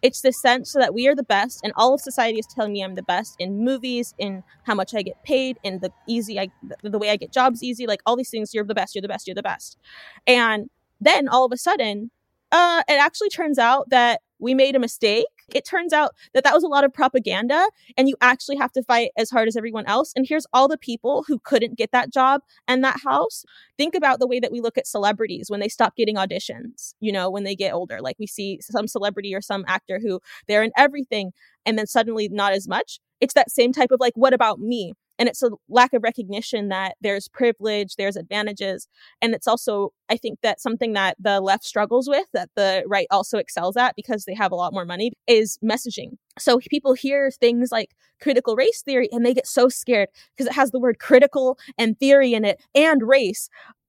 It's 0.00 0.22
the 0.22 0.32
sense 0.32 0.72
that 0.72 0.94
we 0.94 1.06
are 1.08 1.14
the 1.14 1.22
best, 1.22 1.60
and 1.62 1.72
all 1.76 1.94
of 1.94 2.00
society 2.00 2.38
is 2.38 2.46
telling 2.46 2.72
me 2.72 2.82
I'm 2.82 2.94
the 2.94 3.02
best 3.02 3.36
in 3.38 3.64
movies, 3.64 4.14
in 4.18 4.42
how 4.64 4.74
much 4.74 4.94
I 4.94 5.02
get 5.02 5.22
paid, 5.24 5.58
in 5.62 5.80
the 5.80 5.92
easy, 6.08 6.40
I, 6.40 6.48
the 6.82 6.98
way 6.98 7.10
I 7.10 7.16
get 7.16 7.32
jobs 7.32 7.62
easy, 7.62 7.86
like 7.86 8.00
all 8.06 8.16
these 8.16 8.30
things. 8.30 8.54
You're 8.54 8.64
the 8.64 8.74
best. 8.74 8.94
You're 8.94 9.02
the 9.02 9.08
best. 9.08 9.26
You're 9.26 9.34
the 9.34 9.42
best. 9.42 9.76
And 10.26 10.70
then 11.00 11.28
all 11.28 11.44
of 11.44 11.52
a 11.52 11.56
sudden, 11.56 12.10
uh, 12.52 12.82
it 12.88 13.00
actually 13.00 13.30
turns 13.30 13.58
out 13.58 13.90
that 13.90 14.20
we 14.38 14.54
made 14.54 14.76
a 14.76 14.78
mistake. 14.78 15.26
It 15.54 15.64
turns 15.64 15.92
out 15.92 16.14
that 16.34 16.44
that 16.44 16.54
was 16.54 16.62
a 16.62 16.68
lot 16.68 16.84
of 16.84 16.92
propaganda 16.92 17.68
and 17.96 18.08
you 18.08 18.16
actually 18.20 18.56
have 18.56 18.72
to 18.72 18.82
fight 18.82 19.10
as 19.16 19.30
hard 19.30 19.48
as 19.48 19.56
everyone 19.56 19.86
else. 19.86 20.12
And 20.16 20.26
here's 20.28 20.46
all 20.52 20.68
the 20.68 20.78
people 20.78 21.24
who 21.26 21.38
couldn't 21.38 21.76
get 21.78 21.92
that 21.92 22.12
job 22.12 22.42
and 22.68 22.82
that 22.84 23.00
house. 23.02 23.44
Think 23.78 23.94
about 23.94 24.18
the 24.20 24.26
way 24.26 24.40
that 24.40 24.52
we 24.52 24.60
look 24.60 24.78
at 24.78 24.86
celebrities 24.86 25.50
when 25.50 25.60
they 25.60 25.68
stop 25.68 25.96
getting 25.96 26.16
auditions, 26.16 26.94
you 27.00 27.12
know, 27.12 27.30
when 27.30 27.44
they 27.44 27.54
get 27.54 27.72
older. 27.74 28.00
Like 28.00 28.16
we 28.18 28.26
see 28.26 28.58
some 28.60 28.86
celebrity 28.86 29.34
or 29.34 29.40
some 29.40 29.64
actor 29.66 30.00
who 30.02 30.20
they're 30.48 30.62
in 30.62 30.72
everything 30.76 31.32
and 31.66 31.78
then 31.78 31.86
suddenly 31.86 32.28
not 32.28 32.52
as 32.52 32.68
much. 32.68 33.00
It's 33.20 33.34
that 33.34 33.50
same 33.50 33.72
type 33.72 33.90
of 33.90 34.00
like, 34.00 34.14
what 34.16 34.34
about 34.34 34.58
me? 34.58 34.94
And 35.18 35.28
it's 35.28 35.42
a 35.42 35.50
lack 35.68 35.92
of 35.92 36.02
recognition 36.02 36.68
that 36.68 36.96
there's 37.00 37.28
privilege 37.28 37.96
there's 37.96 38.16
advantages. 38.16 38.88
And 39.20 39.34
it's 39.34 39.46
also 39.46 39.92
i 40.08 40.16
think 40.16 40.38
that 40.42 40.60
something 40.60 40.92
that 40.94 41.16
the 41.18 41.40
left 41.40 41.64
struggles 41.64 42.08
with 42.08 42.26
that 42.32 42.50
the 42.56 42.84
right 42.86 43.06
also 43.10 43.38
excels 43.38 43.76
at 43.76 43.96
because 43.96 44.24
they 44.24 44.34
have 44.34 44.52
a 44.52 44.56
lot 44.56 44.72
more 44.72 44.84
money 44.84 45.12
is 45.26 45.58
messaging. 45.64 46.16
So 46.38 46.58
people 46.70 46.94
hear 46.94 47.30
things 47.30 47.70
like 47.70 47.90
critical 48.20 48.56
race 48.56 48.82
theory 48.82 49.08
and 49.12 49.24
they 49.24 49.34
get 49.34 49.46
so 49.46 49.68
scared 49.68 50.08
because 50.36 50.46
it 50.48 50.54
has 50.54 50.70
the 50.70 50.80
word 50.80 50.98
critical 50.98 51.58
and 51.78 51.98
theory 51.98 52.34
in 52.34 52.44
it 52.44 52.60
and 52.74 53.02
race 53.02 53.48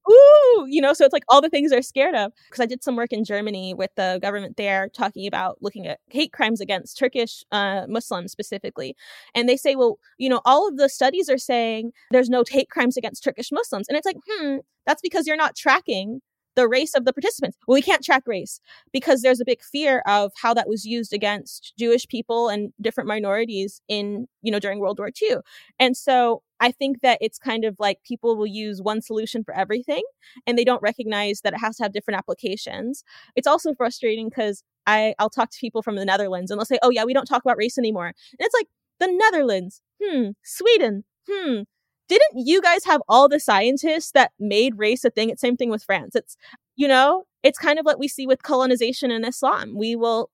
ooh, 0.10 0.66
you 0.68 0.82
know, 0.82 0.94
so 0.94 1.06
it's 1.06 1.14
like 1.14 1.24
all 1.30 1.42
the 1.42 1.50
things 1.50 1.72
they're 1.72 1.82
scared 1.82 2.16
of. 2.16 2.32
Because 2.50 2.62
I 2.62 2.66
did 2.66 2.84
some 2.84 2.96
work 2.96 3.12
in 3.12 3.24
Germany 3.24 3.74
with 3.74 3.92
the 3.96 4.20
government 4.22 4.58
there 4.58 4.90
talking 4.90 5.28
about 5.28 5.58
looking 5.62 5.88
at 5.88 6.00
hate 6.10 6.34
crimes 6.34 6.62
against 6.62 6.98
Turkish 6.98 7.44
uh, 7.52 7.86
Muslims 7.88 8.32
specifically. 8.32 8.96
And 9.36 9.48
they 9.48 9.58
say, 9.58 9.76
well, 9.76 10.00
you 10.18 10.30
know, 10.30 10.42
all 10.46 10.68
of 10.68 10.78
the 10.78 10.90
studies 10.90 11.30
are 11.30 11.38
saying 11.38 11.92
there's 12.12 12.30
no 12.30 12.44
hate 12.50 12.70
crimes 12.70 12.98
against 12.98 13.24
Turkish 13.24 13.52
Muslims. 13.52 13.88
And 13.88 13.98
it's 13.98 14.06
like, 14.06 14.18
hmm, 14.28 14.58
that's 14.86 15.02
because 15.02 15.28
you're 15.28 15.38
not 15.38 15.56
tracking 15.56 16.22
the 16.56 16.68
race 16.68 16.94
of 16.94 17.06
the 17.06 17.14
participants. 17.14 17.58
Well, 17.68 17.76
we 17.76 17.82
can't 17.82 18.04
track 18.04 18.24
race 18.26 18.60
because 18.92 19.22
there's 19.22 19.40
a 19.40 19.46
big 19.46 19.62
fear 19.62 20.04
of 20.08 20.32
how 20.42 20.54
that 20.54 20.68
was 20.68 20.86
used 20.86 21.14
against 21.14 21.74
Jewish 21.78 22.08
people 22.08 22.50
and 22.50 22.72
different 22.82 23.08
minorities 23.08 23.82
in, 23.88 24.28
you 24.42 24.52
know, 24.52 24.60
during 24.60 24.80
World 24.80 25.00
War 25.00 25.10
II. 25.22 25.38
And 25.80 25.98
so 25.98 26.44
I 26.60 26.72
think 26.72 27.02
that 27.02 27.18
it's 27.22 27.38
kind 27.38 27.66
of 27.66 27.76
like 27.80 28.00
people 28.04 28.38
will 28.38 28.48
use 28.48 28.82
one 28.82 29.02
solution 29.02 29.44
for 29.44 29.54
everything 29.56 30.04
and 30.48 30.58
they 30.58 30.64
don't 30.64 30.82
recognize 30.82 31.42
that 31.42 31.54
it 31.54 31.60
has 31.60 31.78
to 31.78 31.84
have 31.84 31.94
different 31.94 32.18
applications. 32.18 33.04
It's 33.36 33.48
also 33.48 33.74
frustrating 33.74 34.30
because 34.30 34.64
I, 34.86 35.16
I'll 35.20 35.30
talk 35.30 35.50
to 35.50 35.58
people 35.60 35.82
from 35.82 35.96
the 35.96 36.06
Netherlands 36.06 36.52
and 36.52 36.60
they'll 36.60 36.66
say, 36.66 36.80
oh, 36.84 36.90
yeah, 36.90 37.04
we 37.04 37.14
don't 37.14 37.26
talk 37.26 37.44
about 37.44 37.58
race 37.58 37.78
anymore. 37.78 38.08
And 38.08 38.16
it's 38.40 38.54
like, 38.54 38.68
the 39.00 39.08
Netherlands, 39.12 39.82
hmm, 40.02 40.30
Sweden, 40.44 41.04
hmm, 41.30 41.62
didn't 42.08 42.46
you 42.46 42.62
guys 42.62 42.84
have 42.86 43.02
all 43.08 43.30
the 43.30 43.40
scientists 43.40 44.12
that 44.12 44.32
made 44.40 44.78
race 44.78 45.04
a 45.06 45.10
thing? 45.10 45.30
It's 45.30 45.42
same 45.42 45.58
thing 45.58 45.70
with 45.70 45.84
France. 45.84 46.16
It's, 46.16 46.36
you 46.76 46.88
know, 46.88 47.26
it's 47.44 47.60
kind 47.60 47.78
of 47.78 47.86
what 47.86 48.00
we 48.00 48.08
see 48.08 48.26
with 48.26 48.42
colonization 48.42 49.12
in 49.12 49.26
Islam. 49.26 49.76
We 49.76 49.96
will, 49.98 50.30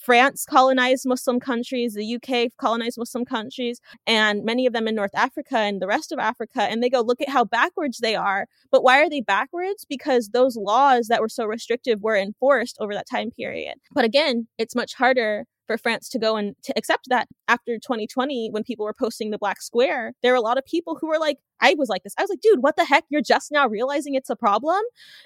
France 0.00 0.46
colonized 0.48 1.06
Muslim 1.06 1.38
countries, 1.38 1.94
the 1.94 2.16
UK 2.16 2.50
colonized 2.56 2.96
Muslim 2.96 3.26
countries, 3.26 3.80
and 4.06 4.44
many 4.44 4.66
of 4.66 4.72
them 4.72 4.88
in 4.88 4.94
North 4.94 5.14
Africa 5.14 5.58
and 5.58 5.80
the 5.80 5.86
rest 5.86 6.10
of 6.10 6.18
Africa. 6.18 6.62
And 6.62 6.82
they 6.82 6.88
go, 6.88 7.02
look 7.02 7.20
at 7.20 7.28
how 7.28 7.44
backwards 7.44 7.98
they 7.98 8.16
are. 8.16 8.46
But 8.70 8.82
why 8.82 9.02
are 9.02 9.10
they 9.10 9.20
backwards? 9.20 9.84
Because 9.86 10.30
those 10.30 10.56
laws 10.56 11.08
that 11.08 11.20
were 11.20 11.28
so 11.28 11.44
restrictive 11.44 12.00
were 12.00 12.16
enforced 12.16 12.78
over 12.80 12.94
that 12.94 13.08
time 13.08 13.30
period. 13.30 13.74
But 13.92 14.06
again, 14.06 14.48
it's 14.56 14.74
much 14.74 14.94
harder 14.94 15.44
for 15.66 15.78
France 15.78 16.08
to 16.10 16.18
go 16.18 16.36
and 16.36 16.54
to 16.62 16.72
accept 16.76 17.08
that 17.08 17.28
after 17.48 17.76
2020 17.76 18.50
when 18.50 18.62
people 18.62 18.84
were 18.84 18.94
posting 18.94 19.30
the 19.30 19.38
black 19.38 19.60
square 19.62 20.12
there 20.22 20.32
were 20.32 20.36
a 20.36 20.42
lot 20.42 20.58
of 20.58 20.64
people 20.64 20.96
who 21.00 21.08
were 21.08 21.18
like 21.18 21.38
I 21.60 21.74
was 21.78 21.88
like 21.88 22.02
this. 22.02 22.14
I 22.18 22.22
was 22.22 22.30
like 22.30 22.40
dude 22.40 22.62
what 22.62 22.76
the 22.76 22.84
heck? 22.84 23.04
You're 23.08 23.22
just 23.22 23.50
now 23.52 23.66
realizing 23.68 24.14
it's 24.14 24.30
a 24.30 24.36
problem? 24.36 24.80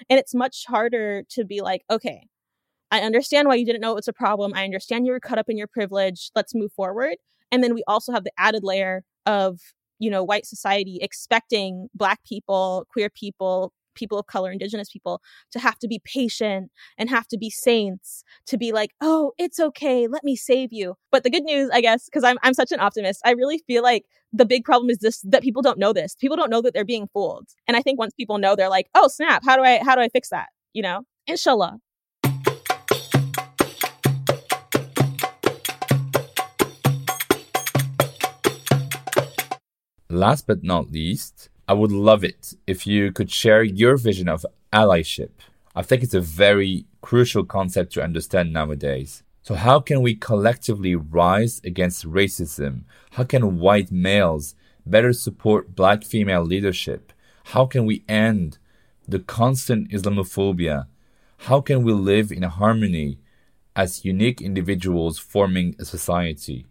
And 0.09 0.19
it's 0.19 0.33
much 0.33 0.65
harder 0.67 1.23
to 1.29 1.45
be 1.45 1.61
like 1.61 1.83
okay 1.89 2.27
I 2.91 3.01
understand 3.01 3.47
why 3.47 3.55
you 3.55 3.65
didn't 3.65 3.81
know 3.81 3.97
it's 3.97 4.07
a 4.07 4.13
problem. 4.13 4.53
I 4.55 4.63
understand 4.63 5.05
you 5.05 5.11
were 5.11 5.19
caught 5.19 5.37
up 5.37 5.49
in 5.49 5.57
your 5.57 5.67
privilege. 5.67 6.31
Let's 6.35 6.55
move 6.55 6.71
forward. 6.73 7.17
And 7.51 7.63
then 7.63 7.75
we 7.75 7.83
also 7.87 8.11
have 8.11 8.23
the 8.23 8.31
added 8.37 8.63
layer 8.63 9.03
of 9.25 9.59
you 9.99 10.09
know 10.09 10.23
white 10.23 10.45
society 10.45 10.99
expecting 11.01 11.87
black 11.93 12.23
people 12.23 12.87
queer 12.91 13.09
people 13.09 13.73
people 13.99 14.17
of 14.17 14.25
color, 14.25 14.51
indigenous 14.51 14.89
people, 14.89 15.21
to 15.51 15.59
have 15.59 15.77
to 15.79 15.87
be 15.87 16.01
patient 16.05 16.71
and 16.97 17.09
have 17.09 17.27
to 17.27 17.37
be 17.37 17.49
saints, 17.49 18.23
to 18.47 18.57
be 18.57 18.71
like, 18.71 18.91
oh, 19.01 19.33
it's 19.37 19.59
okay, 19.59 20.07
let 20.07 20.23
me 20.23 20.35
save 20.35 20.69
you. 20.71 20.95
But 21.11 21.23
the 21.23 21.29
good 21.29 21.43
news, 21.43 21.69
I 21.71 21.81
guess, 21.81 22.05
because 22.05 22.23
I'm 22.23 22.37
I'm 22.41 22.53
such 22.53 22.71
an 22.71 22.79
optimist, 22.79 23.21
I 23.25 23.31
really 23.31 23.59
feel 23.67 23.83
like 23.83 24.05
the 24.31 24.45
big 24.45 24.63
problem 24.63 24.89
is 24.89 24.99
this 24.99 25.21
that 25.21 25.43
people 25.43 25.61
don't 25.61 25.79
know 25.79 25.93
this. 25.93 26.15
People 26.15 26.37
don't 26.37 26.49
know 26.49 26.61
that 26.61 26.73
they're 26.73 26.85
being 26.85 27.09
fooled. 27.13 27.47
And 27.67 27.75
I 27.75 27.81
think 27.81 27.99
once 27.99 28.13
people 28.13 28.37
know, 28.37 28.55
they're 28.55 28.69
like, 28.69 28.87
oh 28.95 29.07
snap, 29.07 29.43
how 29.45 29.55
do 29.55 29.63
I 29.63 29.79
how 29.83 29.95
do 29.95 30.01
I 30.01 30.09
fix 30.09 30.29
that? 30.29 30.47
You 30.73 30.83
know? 30.83 31.01
Inshallah. 31.27 31.79
Last 40.11 40.47
but 40.47 40.63
not 40.63 40.91
least, 40.91 41.49
I 41.69 41.73
would 41.73 41.91
love 41.91 42.23
it 42.23 42.55
if 42.65 42.87
you 42.87 43.11
could 43.11 43.29
share 43.29 43.61
your 43.61 43.95
vision 43.95 44.27
of 44.27 44.43
allyship. 44.73 45.29
I 45.75 45.83
think 45.83 46.01
it's 46.01 46.15
a 46.15 46.19
very 46.19 46.85
crucial 47.01 47.45
concept 47.45 47.93
to 47.93 48.01
understand 48.01 48.51
nowadays. 48.51 49.21
So, 49.43 49.53
how 49.53 49.79
can 49.79 50.01
we 50.01 50.15
collectively 50.15 50.95
rise 50.95 51.61
against 51.63 52.09
racism? 52.09 52.85
How 53.11 53.23
can 53.23 53.59
white 53.59 53.91
males 53.91 54.55
better 54.83 55.13
support 55.13 55.75
black 55.75 56.03
female 56.03 56.41
leadership? 56.43 57.13
How 57.53 57.67
can 57.67 57.85
we 57.85 58.03
end 58.09 58.57
the 59.07 59.19
constant 59.19 59.91
Islamophobia? 59.91 60.87
How 61.49 61.61
can 61.61 61.83
we 61.83 61.93
live 61.93 62.31
in 62.31 62.41
harmony 62.41 63.19
as 63.75 64.03
unique 64.03 64.41
individuals 64.41 65.19
forming 65.19 65.75
a 65.77 65.85
society? 65.85 66.65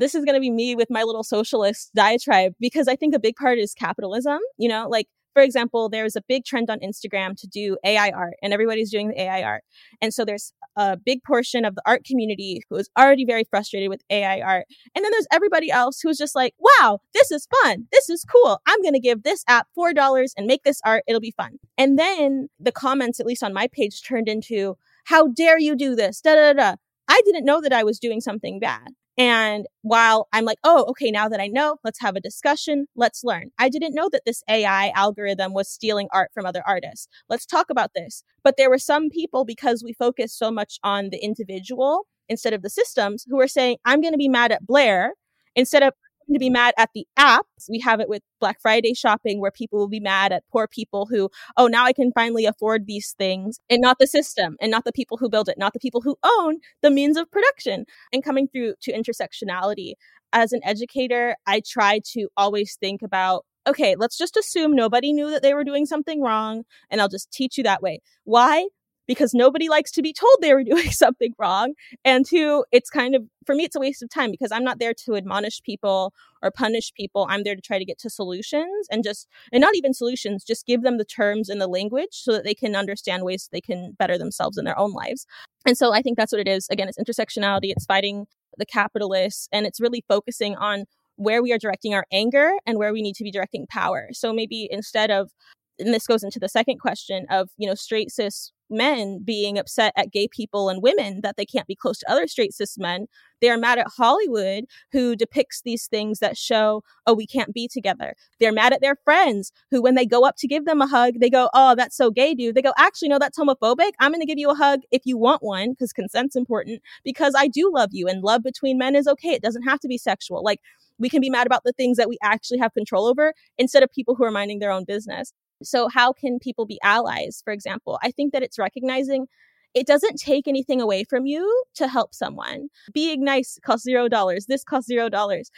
This 0.00 0.14
is 0.14 0.24
going 0.24 0.34
to 0.34 0.40
be 0.40 0.50
me 0.50 0.74
with 0.74 0.88
my 0.90 1.02
little 1.02 1.24
socialist 1.24 1.90
diatribe 1.94 2.52
because 2.58 2.88
I 2.88 2.96
think 2.96 3.14
a 3.14 3.20
big 3.20 3.36
part 3.36 3.58
is 3.58 3.74
capitalism. 3.74 4.40
You 4.58 4.68
know, 4.68 4.88
like 4.88 5.06
for 5.34 5.42
example, 5.42 5.88
there's 5.88 6.16
a 6.16 6.22
big 6.26 6.44
trend 6.44 6.70
on 6.70 6.80
Instagram 6.80 7.36
to 7.40 7.46
do 7.46 7.76
AI 7.84 8.10
art, 8.10 8.34
and 8.42 8.52
everybody's 8.52 8.90
doing 8.90 9.08
the 9.08 9.20
AI 9.20 9.42
art. 9.42 9.62
And 10.02 10.12
so 10.12 10.24
there's 10.24 10.52
a 10.76 10.96
big 10.96 11.22
portion 11.22 11.64
of 11.64 11.74
the 11.74 11.82
art 11.86 12.04
community 12.04 12.62
who 12.68 12.76
is 12.76 12.90
already 12.98 13.24
very 13.24 13.44
frustrated 13.44 13.88
with 13.88 14.02
AI 14.10 14.40
art. 14.40 14.66
And 14.94 15.04
then 15.04 15.12
there's 15.12 15.26
everybody 15.32 15.70
else 15.70 16.00
who's 16.00 16.18
just 16.18 16.34
like, 16.34 16.54
wow, 16.58 16.98
this 17.14 17.30
is 17.30 17.46
fun. 17.62 17.86
This 17.92 18.08
is 18.08 18.24
cool. 18.24 18.60
I'm 18.66 18.82
going 18.82 18.94
to 18.94 19.00
give 19.00 19.22
this 19.22 19.44
app 19.48 19.68
$4 19.78 20.30
and 20.36 20.46
make 20.46 20.64
this 20.64 20.80
art. 20.84 21.04
It'll 21.06 21.20
be 21.20 21.34
fun. 21.36 21.58
And 21.78 21.98
then 21.98 22.48
the 22.58 22.72
comments, 22.72 23.20
at 23.20 23.26
least 23.26 23.42
on 23.42 23.54
my 23.54 23.68
page, 23.72 24.02
turned 24.02 24.28
into, 24.28 24.76
how 25.04 25.28
dare 25.28 25.58
you 25.58 25.76
do 25.76 25.94
this? 25.94 26.20
Da 26.20 26.34
da 26.34 26.52
da. 26.52 26.76
I 27.08 27.20
didn't 27.24 27.44
know 27.44 27.60
that 27.60 27.72
I 27.72 27.82
was 27.82 27.98
doing 27.98 28.20
something 28.20 28.60
bad. 28.60 28.88
And 29.20 29.66
while 29.82 30.28
I'm 30.32 30.46
like, 30.46 30.56
oh, 30.64 30.86
okay, 30.88 31.10
now 31.10 31.28
that 31.28 31.40
I 31.42 31.46
know, 31.46 31.76
let's 31.84 32.00
have 32.00 32.16
a 32.16 32.20
discussion, 32.20 32.86
let's 32.96 33.22
learn. 33.22 33.50
I 33.58 33.68
didn't 33.68 33.94
know 33.94 34.08
that 34.12 34.22
this 34.24 34.42
AI 34.48 34.92
algorithm 34.96 35.52
was 35.52 35.68
stealing 35.68 36.08
art 36.10 36.30
from 36.32 36.46
other 36.46 36.62
artists. 36.66 37.06
Let's 37.28 37.44
talk 37.44 37.68
about 37.68 37.90
this. 37.94 38.24
But 38.42 38.56
there 38.56 38.70
were 38.70 38.78
some 38.78 39.10
people, 39.10 39.44
because 39.44 39.84
we 39.84 39.92
focus 39.92 40.32
so 40.32 40.50
much 40.50 40.78
on 40.82 41.10
the 41.10 41.22
individual 41.22 42.06
instead 42.30 42.54
of 42.54 42.62
the 42.62 42.70
systems, 42.70 43.26
who 43.28 43.36
were 43.36 43.46
saying, 43.46 43.76
I'm 43.84 44.00
going 44.00 44.14
to 44.14 44.18
be 44.18 44.26
mad 44.26 44.52
at 44.52 44.66
Blair 44.66 45.12
instead 45.54 45.82
of 45.82 45.92
to 46.34 46.38
be 46.38 46.50
mad 46.50 46.74
at 46.78 46.90
the 46.94 47.06
apps. 47.18 47.68
We 47.68 47.80
have 47.80 48.00
it 48.00 48.08
with 48.08 48.22
Black 48.40 48.60
Friday 48.60 48.94
shopping 48.94 49.40
where 49.40 49.50
people 49.50 49.78
will 49.78 49.88
be 49.88 50.00
mad 50.00 50.32
at 50.32 50.44
poor 50.50 50.66
people 50.68 51.06
who, 51.06 51.30
oh, 51.56 51.66
now 51.66 51.84
I 51.84 51.92
can 51.92 52.12
finally 52.12 52.46
afford 52.46 52.86
these 52.86 53.14
things 53.18 53.60
and 53.68 53.80
not 53.80 53.98
the 53.98 54.06
system 54.06 54.56
and 54.60 54.70
not 54.70 54.84
the 54.84 54.92
people 54.92 55.16
who 55.16 55.28
build 55.28 55.48
it, 55.48 55.58
not 55.58 55.72
the 55.72 55.80
people 55.80 56.00
who 56.00 56.16
own 56.22 56.58
the 56.82 56.90
means 56.90 57.16
of 57.16 57.30
production. 57.30 57.84
And 58.12 58.24
coming 58.24 58.48
through 58.48 58.74
to 58.82 58.92
intersectionality. 58.92 59.94
As 60.32 60.52
an 60.52 60.60
educator, 60.64 61.36
I 61.46 61.60
try 61.66 62.00
to 62.12 62.28
always 62.36 62.76
think 62.80 63.02
about 63.02 63.44
okay, 63.66 63.94
let's 63.96 64.16
just 64.16 64.36
assume 64.36 64.74
nobody 64.74 65.12
knew 65.12 65.30
that 65.30 65.42
they 65.42 65.54
were 65.54 65.64
doing 65.64 65.84
something 65.84 66.22
wrong 66.22 66.64
and 66.90 67.00
I'll 67.00 67.08
just 67.08 67.30
teach 67.30 67.58
you 67.58 67.64
that 67.64 67.82
way. 67.82 68.00
Why? 68.24 68.66
Because 69.10 69.34
nobody 69.34 69.68
likes 69.68 69.90
to 69.90 70.02
be 70.02 70.12
told 70.12 70.36
they 70.40 70.54
were 70.54 70.62
doing 70.72 70.92
something 70.92 71.34
wrong. 71.36 71.74
And 72.04 72.24
two, 72.24 72.64
it's 72.70 72.90
kind 72.90 73.16
of, 73.16 73.24
for 73.44 73.56
me, 73.56 73.64
it's 73.64 73.74
a 73.74 73.80
waste 73.80 74.04
of 74.04 74.08
time 74.08 74.30
because 74.30 74.52
I'm 74.52 74.62
not 74.62 74.78
there 74.78 74.94
to 75.04 75.16
admonish 75.16 75.60
people 75.62 76.14
or 76.44 76.52
punish 76.52 76.92
people. 76.94 77.26
I'm 77.28 77.42
there 77.42 77.56
to 77.56 77.60
try 77.60 77.80
to 77.80 77.84
get 77.84 77.98
to 77.98 78.08
solutions 78.08 78.86
and 78.88 79.02
just, 79.02 79.26
and 79.52 79.60
not 79.60 79.74
even 79.74 79.94
solutions, 79.94 80.44
just 80.44 80.64
give 80.64 80.82
them 80.82 80.96
the 80.96 81.04
terms 81.04 81.48
and 81.48 81.60
the 81.60 81.66
language 81.66 82.12
so 82.12 82.30
that 82.30 82.44
they 82.44 82.54
can 82.54 82.76
understand 82.76 83.24
ways 83.24 83.48
they 83.50 83.60
can 83.60 83.96
better 83.98 84.16
themselves 84.16 84.56
in 84.56 84.64
their 84.64 84.78
own 84.78 84.92
lives. 84.92 85.26
And 85.66 85.76
so 85.76 85.92
I 85.92 86.02
think 86.02 86.16
that's 86.16 86.30
what 86.30 86.40
it 86.40 86.46
is. 86.46 86.68
Again, 86.70 86.88
it's 86.88 86.96
intersectionality, 86.96 87.72
it's 87.72 87.86
fighting 87.86 88.26
the 88.58 88.66
capitalists, 88.66 89.48
and 89.50 89.66
it's 89.66 89.80
really 89.80 90.04
focusing 90.06 90.54
on 90.54 90.84
where 91.16 91.42
we 91.42 91.52
are 91.52 91.58
directing 91.58 91.94
our 91.94 92.06
anger 92.12 92.52
and 92.64 92.78
where 92.78 92.92
we 92.92 93.02
need 93.02 93.16
to 93.16 93.24
be 93.24 93.32
directing 93.32 93.66
power. 93.66 94.10
So 94.12 94.32
maybe 94.32 94.68
instead 94.70 95.10
of 95.10 95.32
and 95.80 95.94
this 95.94 96.06
goes 96.06 96.22
into 96.22 96.38
the 96.38 96.48
second 96.48 96.78
question 96.78 97.26
of 97.28 97.48
you 97.56 97.66
know 97.66 97.74
straight 97.74 98.12
cis 98.12 98.52
men 98.70 99.20
being 99.24 99.58
upset 99.58 99.92
at 99.96 100.12
gay 100.12 100.28
people 100.28 100.68
and 100.68 100.82
women 100.82 101.20
that 101.22 101.36
they 101.36 101.46
can't 101.46 101.66
be 101.66 101.74
close 101.74 101.98
to 101.98 102.10
other 102.10 102.26
straight 102.26 102.54
cis 102.54 102.78
men 102.78 103.06
they 103.40 103.50
are 103.50 103.56
mad 103.56 103.78
at 103.78 103.86
hollywood 103.88 104.64
who 104.92 105.16
depicts 105.16 105.62
these 105.62 105.86
things 105.86 106.18
that 106.18 106.36
show 106.36 106.82
oh 107.06 107.14
we 107.14 107.26
can't 107.26 107.52
be 107.52 107.68
together. 107.68 108.14
They're 108.38 108.52
mad 108.52 108.72
at 108.72 108.80
their 108.80 108.96
friends 109.04 109.52
who 109.70 109.82
when 109.82 109.94
they 109.94 110.06
go 110.06 110.24
up 110.24 110.36
to 110.38 110.48
give 110.48 110.64
them 110.64 110.80
a 110.80 110.86
hug 110.86 111.14
they 111.20 111.30
go 111.30 111.50
oh 111.54 111.74
that's 111.74 111.96
so 111.96 112.10
gay 112.10 112.34
dude. 112.34 112.54
They 112.54 112.62
go 112.62 112.72
actually 112.78 113.08
no 113.08 113.18
that's 113.18 113.38
homophobic. 113.38 113.92
I'm 113.98 114.12
going 114.12 114.20
to 114.20 114.26
give 114.26 114.38
you 114.38 114.50
a 114.50 114.54
hug 114.54 114.80
if 114.90 115.02
you 115.04 115.18
want 115.18 115.42
one 115.42 115.70
because 115.70 115.92
consent's 115.92 116.36
important 116.36 116.82
because 117.04 117.34
i 117.36 117.48
do 117.48 117.70
love 117.72 117.90
you 117.92 118.08
and 118.08 118.22
love 118.22 118.42
between 118.42 118.78
men 118.78 118.94
is 118.96 119.06
okay. 119.06 119.30
It 119.30 119.42
doesn't 119.42 119.62
have 119.62 119.80
to 119.80 119.88
be 119.88 119.98
sexual. 119.98 120.42
Like 120.42 120.60
we 120.98 121.08
can 121.08 121.20
be 121.20 121.30
mad 121.30 121.46
about 121.46 121.64
the 121.64 121.72
things 121.72 121.96
that 121.96 122.08
we 122.08 122.18
actually 122.22 122.58
have 122.58 122.74
control 122.74 123.06
over 123.06 123.32
instead 123.58 123.82
of 123.82 123.90
people 123.90 124.14
who 124.14 124.24
are 124.24 124.30
minding 124.30 124.58
their 124.58 124.70
own 124.70 124.84
business 124.84 125.32
so, 125.62 125.88
how 125.88 126.12
can 126.12 126.38
people 126.38 126.66
be 126.66 126.78
allies, 126.82 127.40
for 127.44 127.52
example? 127.52 127.98
I 128.02 128.10
think 128.10 128.32
that 128.32 128.42
it's 128.42 128.58
recognizing 128.58 129.26
it 129.74 129.86
doesn't 129.86 130.16
take 130.18 130.48
anything 130.48 130.80
away 130.80 131.04
from 131.04 131.26
you 131.26 131.64
to 131.76 131.86
help 131.86 132.14
someone. 132.14 132.68
Being 132.92 133.24
nice 133.24 133.58
costs 133.64 133.84
zero 133.84 134.08
dollars. 134.08 134.46
This 134.46 134.64
costs 134.64 134.88
zero 134.88 135.08
dollars. 135.08 135.50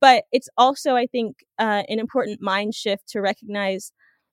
But 0.00 0.24
it's 0.32 0.48
also, 0.56 0.94
I 0.94 1.06
think, 1.06 1.44
uh, 1.58 1.82
an 1.88 1.98
important 1.98 2.40
mind 2.40 2.74
shift 2.74 3.08
to 3.10 3.20
recognize 3.20 3.92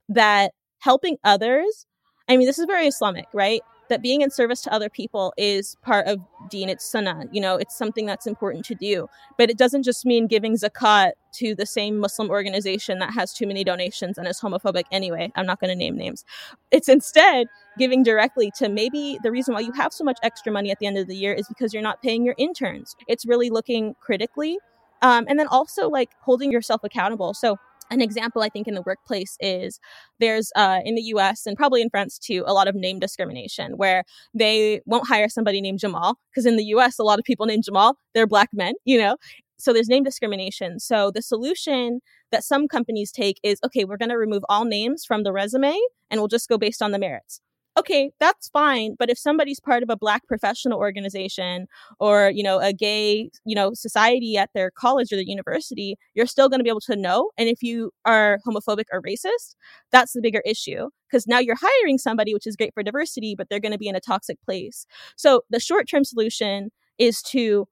that 0.10 0.52
helping 0.80 1.18
others, 1.24 1.86
I 2.30 2.38
mean, 2.38 2.48
this 2.48 2.60
is 2.60 2.66
very 2.66 2.88
Islamic, 2.88 3.26
right? 3.34 3.62
That 3.90 4.02
being 4.02 4.22
in 4.22 4.30
service 4.30 4.62
to 4.62 4.74
other 4.74 4.90
people 4.90 5.34
is 5.38 5.76
part 5.82 6.08
of 6.08 6.20
deen. 6.50 6.70
It's 6.70 6.86
sunnah 6.86 7.26
you 7.32 7.42
know 7.42 7.56
it's 7.56 7.78
something 7.78 8.06
that's 8.06 8.28
important 8.28 8.66
to 8.66 8.76
do. 8.76 9.08
But 9.38 9.50
it 9.50 9.58
doesn't 9.58 9.84
just 9.84 10.06
mean 10.06 10.28
giving 10.28 10.56
zakat 10.56 11.12
to 11.34 11.54
the 11.56 11.66
same 11.66 11.98
muslim 11.98 12.30
organization 12.30 13.00
that 13.00 13.14
has 13.14 13.34
too 13.34 13.46
many 13.46 13.64
donations 13.64 14.18
and 14.18 14.28
is 14.28 14.40
homophobic 14.40 14.84
anyway. 14.92 15.32
I'm 15.36 15.46
not 15.46 15.60
going 15.60 15.70
to 15.70 15.76
name 15.76 15.98
names. 15.98 16.24
It's 16.72 16.88
instead 16.88 17.48
giving 17.78 18.04
directly 18.04 18.52
to 18.58 18.70
maybe 18.70 19.20
the 19.24 19.32
reason 19.32 19.54
why 19.54 19.60
you 19.62 19.72
have 19.74 19.92
so 19.92 20.04
much 20.04 20.18
extra 20.24 20.52
money 20.52 20.72
at 20.72 20.80
the 20.80 20.88
end 20.88 20.98
of 20.98 21.08
the 21.08 21.16
year 21.16 21.34
is 21.34 21.48
because 21.48 21.74
you're 21.74 21.84
not 21.84 22.02
paying 22.02 22.26
your 22.26 22.36
interns. 22.38 22.96
It's 23.08 23.26
really 23.26 23.50
looking 23.50 23.96
critically 24.00 24.58
um, 25.02 25.26
and 25.28 25.38
then 25.38 25.48
also 25.48 25.90
like 25.90 26.12
holding 26.22 26.52
yourself 26.52 26.84
accountable. 26.84 27.34
So 27.34 27.58
an 27.92 28.02
example 28.02 28.42
i 28.42 28.50
think 28.50 28.68
in 28.68 28.74
the 28.74 28.84
workplace 28.84 29.38
is 29.40 29.80
there's 30.20 30.52
uh, 30.56 30.80
in 30.86 30.96
the 30.96 31.02
us 31.02 31.46
and 31.46 31.58
probably 31.58 31.82
in 31.82 31.90
france 31.90 32.18
too 32.18 32.44
a 32.48 32.54
lot 32.54 32.68
of 32.68 32.76
name 32.76 33.00
discrimination 33.00 33.74
where 33.78 34.04
they 34.34 34.82
won't 34.86 35.08
hire 35.08 35.30
somebody 35.30 35.62
named 35.62 35.80
jamal 35.80 36.18
because 36.32 36.46
in 36.46 36.58
the 36.58 36.64
us 36.64 37.00
a 37.00 37.04
lot 37.04 37.20
of 37.20 37.26
people 37.26 37.46
named 37.46 37.64
jamal 37.64 37.98
they're 38.14 38.28
black 38.28 38.50
men 38.54 38.74
you 38.86 38.98
know? 38.98 39.18
So 39.58 39.72
there's 39.72 39.88
name 39.88 40.04
discrimination. 40.04 40.80
So 40.80 41.12
the 41.12 41.22
solution 41.22 42.02
that 42.32 42.44
some 42.44 42.68
companies 42.68 43.12
take 43.12 43.40
is 43.44 43.60
okay 43.66 43.86
we're 43.86 43.98
going 43.98 44.10
to 44.10 44.18
remove 44.18 44.44
all 44.50 44.66
names 44.66 45.06
from 45.06 45.24
the 45.24 45.32
resume 45.32 45.78
and 46.10 46.20
we'll 46.20 46.28
just 46.28 46.50
go 46.50 46.58
based 46.58 46.82
on 46.82 46.92
the 46.92 47.00
merits 47.00 47.40
okay, 47.78 48.12
that's 48.20 48.50
fine. 48.50 48.96
But 48.98 49.10
if 49.10 49.18
somebody's 49.18 49.60
part 49.60 49.84
of 49.84 49.90
a 49.90 49.98
black 49.98 50.26
professional 50.28 50.80
organization 50.80 51.68
or, 52.00 52.32
you 52.34 52.44
know, 52.44 52.60
a 52.60 52.72
gay, 52.72 53.30
you 53.46 53.56
know, 53.56 53.74
society 53.74 54.38
at 54.38 54.50
their 54.54 54.72
college 54.72 55.12
or 55.12 55.18
the 55.18 55.28
university, 55.28 55.98
you're 56.14 56.26
still 56.26 56.48
going 56.50 56.60
to 56.60 56.64
be 56.64 56.70
able 56.70 56.82
to 56.82 56.96
know. 56.96 57.32
And 57.38 57.50
if 57.50 57.62
you 57.62 57.92
are 58.06 58.40
homophobic 58.48 58.86
or 58.94 59.02
racist, 59.02 59.56
that's 59.92 60.14
the 60.14 60.22
bigger 60.22 60.42
issue 60.46 60.90
because 61.10 61.28
now 61.28 61.40
you're 61.40 61.58
hiring 61.60 61.98
somebody, 61.98 62.34
which 62.34 62.48
is 62.48 62.56
great 62.56 62.74
for 62.74 62.84
diversity, 62.84 63.36
but 63.38 63.50
they're 63.50 63.60
going 63.60 63.72
to 63.74 63.78
be 63.78 63.88
in 63.90 63.96
a 63.96 64.02
toxic 64.02 64.38
place. 64.46 64.86
So 65.18 65.42
the 65.50 65.60
short 65.60 65.90
term 65.90 66.04
solution 66.04 66.72
is 66.98 67.22
to 67.24 67.68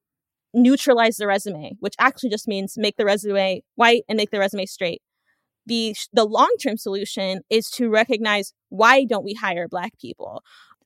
neutralize 0.53 1.17
the 1.17 1.27
resume, 1.27 1.73
which 1.79 1.95
actually 1.99 2.29
just 2.29 2.47
means 2.47 2.75
make 2.77 2.97
the 2.97 3.05
resume 3.05 3.63
white 3.75 4.03
and 4.09 4.17
make 4.17 4.31
the 4.31 4.39
resume 4.39 4.65
straight 4.65 5.01
the 5.65 5.95
the 6.13 6.25
long-term 6.25 6.77
solution 6.77 7.41
is 7.49 7.69
to 7.71 7.89
recognize 7.89 8.53
why 8.69 9.05
don't 9.05 9.23
we 9.25 9.33
hire 9.33 9.67
black 9.67 9.97
people? 9.99 10.43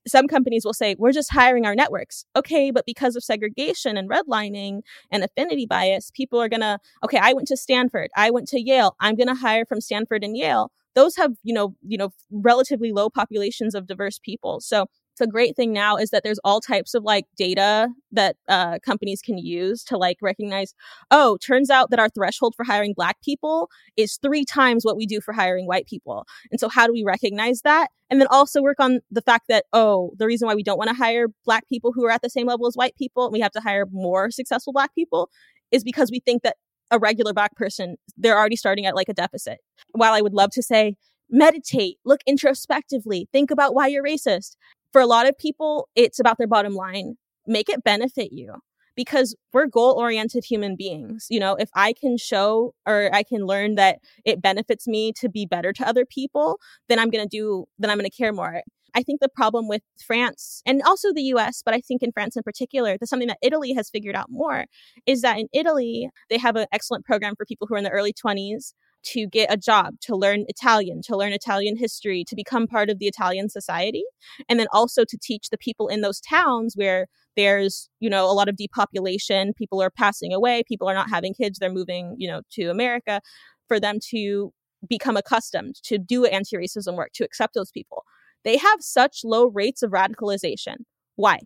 Some 0.07 0.27
companies 0.27 0.63
will 0.63 0.73
say 0.73 0.95
we're 0.97 1.11
just 1.11 1.33
hiring 1.33 1.65
our 1.65 1.75
networks. 1.75 2.25
Okay 2.35 2.71
but 2.71 2.85
because 2.85 3.15
of 3.15 3.23
segregation 3.23 3.97
and 3.97 4.09
redlining 4.09 4.81
and 5.11 5.23
affinity 5.23 5.65
bias 5.65 6.11
people 6.13 6.39
are 6.41 6.49
gonna 6.49 6.79
okay 7.03 7.17
i 7.21 7.33
went 7.33 7.47
to 7.49 7.57
stanford 7.57 8.09
i 8.15 8.29
went 8.31 8.47
to 8.49 8.61
yale 8.61 8.95
i'm 8.99 9.15
gonna 9.15 9.35
hire 9.35 9.65
from 9.65 9.81
stanford 9.81 10.23
and 10.23 10.37
yale. 10.37 10.71
Those 10.95 11.15
have 11.17 11.33
you 11.43 11.53
know 11.53 11.75
you 11.87 11.97
know 11.97 12.09
relatively 12.31 12.91
low 12.91 13.09
populations 13.09 13.75
of 13.75 13.87
diverse 13.87 14.19
people. 14.19 14.61
So 14.61 14.87
the 15.17 15.27
great 15.27 15.55
thing 15.55 15.73
now 15.73 15.97
is 15.97 16.09
that 16.11 16.23
there's 16.23 16.39
all 16.43 16.61
types 16.61 16.93
of 16.93 17.03
like 17.03 17.25
data 17.35 17.89
that 18.11 18.35
uh, 18.47 18.79
companies 18.85 19.21
can 19.21 19.37
use 19.37 19.83
to 19.85 19.97
like 19.97 20.17
recognize 20.21 20.73
oh 21.11 21.37
turns 21.45 21.69
out 21.69 21.89
that 21.89 21.99
our 21.99 22.09
threshold 22.09 22.53
for 22.55 22.63
hiring 22.63 22.93
black 22.95 23.17
people 23.23 23.69
is 23.95 24.17
three 24.21 24.45
times 24.45 24.83
what 24.83 24.97
we 24.97 25.05
do 25.05 25.19
for 25.21 25.33
hiring 25.33 25.65
white 25.65 25.87
people. 25.87 26.25
And 26.51 26.59
so 26.59 26.69
how 26.69 26.87
do 26.87 26.93
we 26.93 27.03
recognize 27.05 27.61
that? 27.61 27.89
And 28.09 28.21
then 28.21 28.27
also 28.31 28.61
work 28.61 28.79
on 28.79 28.99
the 29.11 29.21
fact 29.21 29.45
that 29.49 29.65
oh 29.73 30.11
the 30.17 30.25
reason 30.25 30.47
why 30.47 30.55
we 30.55 30.63
don't 30.63 30.77
want 30.77 30.89
to 30.89 30.95
hire 30.95 31.27
black 31.45 31.67
people 31.69 31.91
who 31.93 32.05
are 32.05 32.11
at 32.11 32.21
the 32.21 32.29
same 32.29 32.47
level 32.47 32.67
as 32.67 32.75
white 32.75 32.95
people 32.97 33.25
and 33.25 33.33
we 33.33 33.39
have 33.39 33.51
to 33.51 33.61
hire 33.61 33.85
more 33.91 34.31
successful 34.31 34.73
black 34.73 34.93
people 34.95 35.29
is 35.71 35.83
because 35.83 36.11
we 36.11 36.19
think 36.19 36.43
that 36.43 36.55
a 36.89 36.99
regular 36.99 37.33
black 37.33 37.53
person 37.55 37.97
they're 38.17 38.37
already 38.37 38.55
starting 38.55 38.85
at 38.85 38.95
like 38.95 39.09
a 39.09 39.13
deficit. 39.13 39.59
While 39.91 40.13
i 40.13 40.21
would 40.21 40.33
love 40.33 40.51
to 40.51 40.63
say 40.63 40.95
meditate, 41.29 41.97
look 42.05 42.21
introspectively, 42.25 43.27
think 43.31 43.51
about 43.51 43.75
why 43.75 43.87
you're 43.87 44.03
racist 44.03 44.55
for 44.91 45.01
a 45.01 45.05
lot 45.05 45.27
of 45.27 45.37
people, 45.37 45.89
it's 45.95 46.19
about 46.19 46.37
their 46.37 46.47
bottom 46.47 46.73
line. 46.73 47.15
Make 47.45 47.69
it 47.69 47.83
benefit 47.83 48.31
you 48.31 48.55
because 48.95 49.35
we're 49.53 49.67
goal 49.67 49.93
oriented 49.93 50.43
human 50.43 50.75
beings. 50.75 51.27
You 51.29 51.39
know, 51.39 51.55
if 51.55 51.69
I 51.75 51.93
can 51.93 52.17
show 52.17 52.73
or 52.85 53.09
I 53.13 53.23
can 53.23 53.45
learn 53.45 53.75
that 53.75 53.99
it 54.25 54.41
benefits 54.41 54.87
me 54.87 55.13
to 55.13 55.29
be 55.29 55.45
better 55.45 55.71
to 55.71 55.87
other 55.87 56.05
people, 56.05 56.59
then 56.89 56.99
I'm 56.99 57.09
going 57.09 57.23
to 57.23 57.29
do, 57.29 57.65
then 57.79 57.89
I'm 57.89 57.97
going 57.97 58.09
to 58.09 58.15
care 58.15 58.33
more. 58.33 58.61
I 58.95 59.03
think 59.03 59.21
the 59.21 59.29
problem 59.29 59.67
with 59.67 59.83
France 60.03 60.63
and 60.65 60.81
also 60.81 61.13
the 61.13 61.21
US, 61.35 61.61
but 61.63 61.75
I 61.75 61.79
think 61.79 62.01
in 62.01 62.11
France 62.11 62.35
in 62.35 62.41
particular, 62.41 62.97
that's 62.97 63.09
something 63.09 63.27
that 63.27 63.37
Italy 63.43 63.73
has 63.73 63.89
figured 63.89 64.15
out 64.15 64.31
more 64.31 64.65
is 65.05 65.21
that 65.21 65.37
in 65.37 65.47
Italy, 65.53 66.09
they 66.29 66.39
have 66.39 66.55
an 66.55 66.65
excellent 66.71 67.05
program 67.05 67.35
for 67.35 67.45
people 67.45 67.67
who 67.67 67.75
are 67.75 67.77
in 67.77 67.83
the 67.83 67.91
early 67.91 68.13
20s 68.13 68.73
to 69.03 69.27
get 69.27 69.51
a 69.51 69.57
job, 69.57 69.95
to 70.01 70.15
learn 70.15 70.45
Italian, 70.47 71.01
to 71.03 71.15
learn 71.15 71.31
Italian 71.31 71.77
history, 71.77 72.23
to 72.27 72.35
become 72.35 72.67
part 72.67 72.89
of 72.89 72.99
the 72.99 73.07
Italian 73.07 73.49
society, 73.49 74.03
and 74.49 74.59
then 74.59 74.67
also 74.73 75.03
to 75.05 75.17
teach 75.21 75.49
the 75.49 75.57
people 75.57 75.87
in 75.87 76.01
those 76.01 76.19
towns 76.19 76.73
where 76.75 77.07
there's, 77.35 77.89
you 77.99 78.09
know, 78.09 78.29
a 78.29 78.33
lot 78.33 78.49
of 78.49 78.57
depopulation, 78.57 79.53
people 79.53 79.81
are 79.81 79.91
passing 79.91 80.33
away, 80.33 80.63
people 80.67 80.89
are 80.89 80.93
not 80.93 81.09
having 81.09 81.33
kids, 81.33 81.59
they're 81.59 81.71
moving, 81.71 82.15
you 82.17 82.27
know, 82.27 82.41
to 82.51 82.65
America, 82.65 83.21
for 83.67 83.79
them 83.79 83.99
to 84.09 84.51
become 84.89 85.17
accustomed 85.17 85.75
to 85.83 85.97
do 85.97 86.25
anti-racism 86.25 86.95
work, 86.95 87.11
to 87.13 87.23
accept 87.23 87.53
those 87.53 87.71
people. 87.71 88.03
They 88.43 88.57
have 88.57 88.81
such 88.81 89.21
low 89.23 89.47
rates 89.47 89.83
of 89.83 89.91
radicalization. 89.91 90.77
Why? 91.15 91.39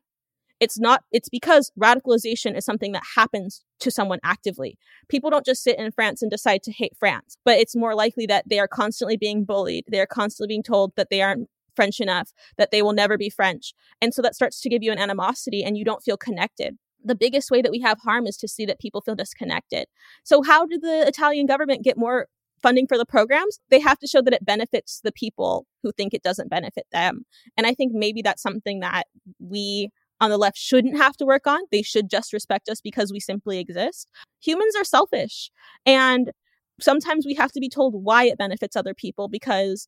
It's 0.62 0.80
not, 0.80 1.04
it's 1.12 1.28
because 1.28 1.72
radicalization 1.78 2.56
is 2.56 2.64
something 2.64 2.92
that 2.94 3.04
happens 3.16 3.64
to 3.80 3.90
someone 3.92 4.20
actively. 4.24 4.78
People 5.10 5.32
don't 5.32 5.46
just 5.46 5.64
sit 5.64 5.78
in 5.80 5.92
France 5.92 6.22
and 6.22 6.30
decide 6.30 6.62
to 6.64 6.72
hate 6.72 6.96
France, 6.98 7.36
but 7.44 7.58
it's 7.58 7.76
more 7.76 7.96
likely 7.96 8.28
that 8.28 8.48
they 8.48 8.60
are 8.60 8.68
constantly 8.68 9.18
being 9.18 9.44
bullied. 9.44 9.86
They 9.92 10.00
are 10.00 10.06
constantly 10.06 10.54
being 10.54 10.64
told 10.64 10.94
that 10.96 11.10
they 11.10 11.22
aren't 11.22 11.50
French 11.76 12.00
enough, 12.00 12.32
that 12.58 12.70
they 12.72 12.82
will 12.82 12.94
never 12.94 13.18
be 13.18 13.30
French. 13.30 13.74
And 14.02 14.14
so 14.14 14.22
that 14.22 14.36
starts 14.36 14.62
to 14.62 14.70
give 14.70 14.84
you 14.84 14.92
an 14.92 15.00
animosity 15.00 15.64
and 15.64 15.78
you 15.78 15.84
don't 15.84 16.04
feel 16.04 16.18
connected. 16.18 16.78
The 17.04 17.16
biggest 17.16 17.50
way 17.50 17.64
that 17.64 17.72
we 17.72 17.82
have 17.82 18.00
harm 18.04 18.28
is 18.28 18.38
to 18.38 18.48
see 18.48 18.66
that 18.68 18.80
people 18.80 19.02
feel 19.02 19.16
disconnected. 19.16 19.88
So, 20.24 20.44
how 20.44 20.68
did 20.68 20.84
the 20.84 21.08
Italian 21.08 21.48
government 21.48 21.84
get 21.84 21.98
more 21.98 22.28
funding 22.62 22.88
for 22.88 22.98
the 22.98 23.06
programs, 23.06 23.60
they 23.70 23.80
have 23.80 24.00
to 24.00 24.08
show 24.08 24.22
that 24.22 24.34
it 24.34 24.46
benefits 24.46 25.02
the 25.04 25.12
people 25.12 25.66
who 25.84 25.92
think 25.92 26.14
it 26.14 26.24
doesn't 26.24 26.50
benefit 26.50 26.86
them. 26.92 27.26
And 27.58 27.66
I 27.66 27.74
think 27.74 27.94
maybe 27.94 28.22
that's 28.22 28.42
something 28.42 28.82
that 28.82 29.08
we 29.40 29.90
on 30.22 30.30
the 30.30 30.38
left 30.38 30.58
shouldn't 30.58 30.98
have 30.98 31.18
to 31.18 31.26
work 31.26 31.48
on. 31.48 31.60
They 31.72 31.82
should 31.82 32.10
just 32.10 32.32
respect 32.32 32.70
us 32.70 32.80
because 32.80 33.12
we 33.12 33.20
simply 33.20 33.60
exist. 33.60 34.08
Humans 34.42 34.76
are 34.78 34.86
selfish. 34.86 35.52
And 35.86 36.32
sometimes 36.80 37.26
we 37.26 37.34
have 37.36 37.52
to 37.52 37.60
be 37.60 37.70
told 37.70 37.94
why 37.96 38.26
it 38.26 38.38
benefits 38.38 38.76
other 38.76 38.94
people 38.94 39.28
because 39.28 39.88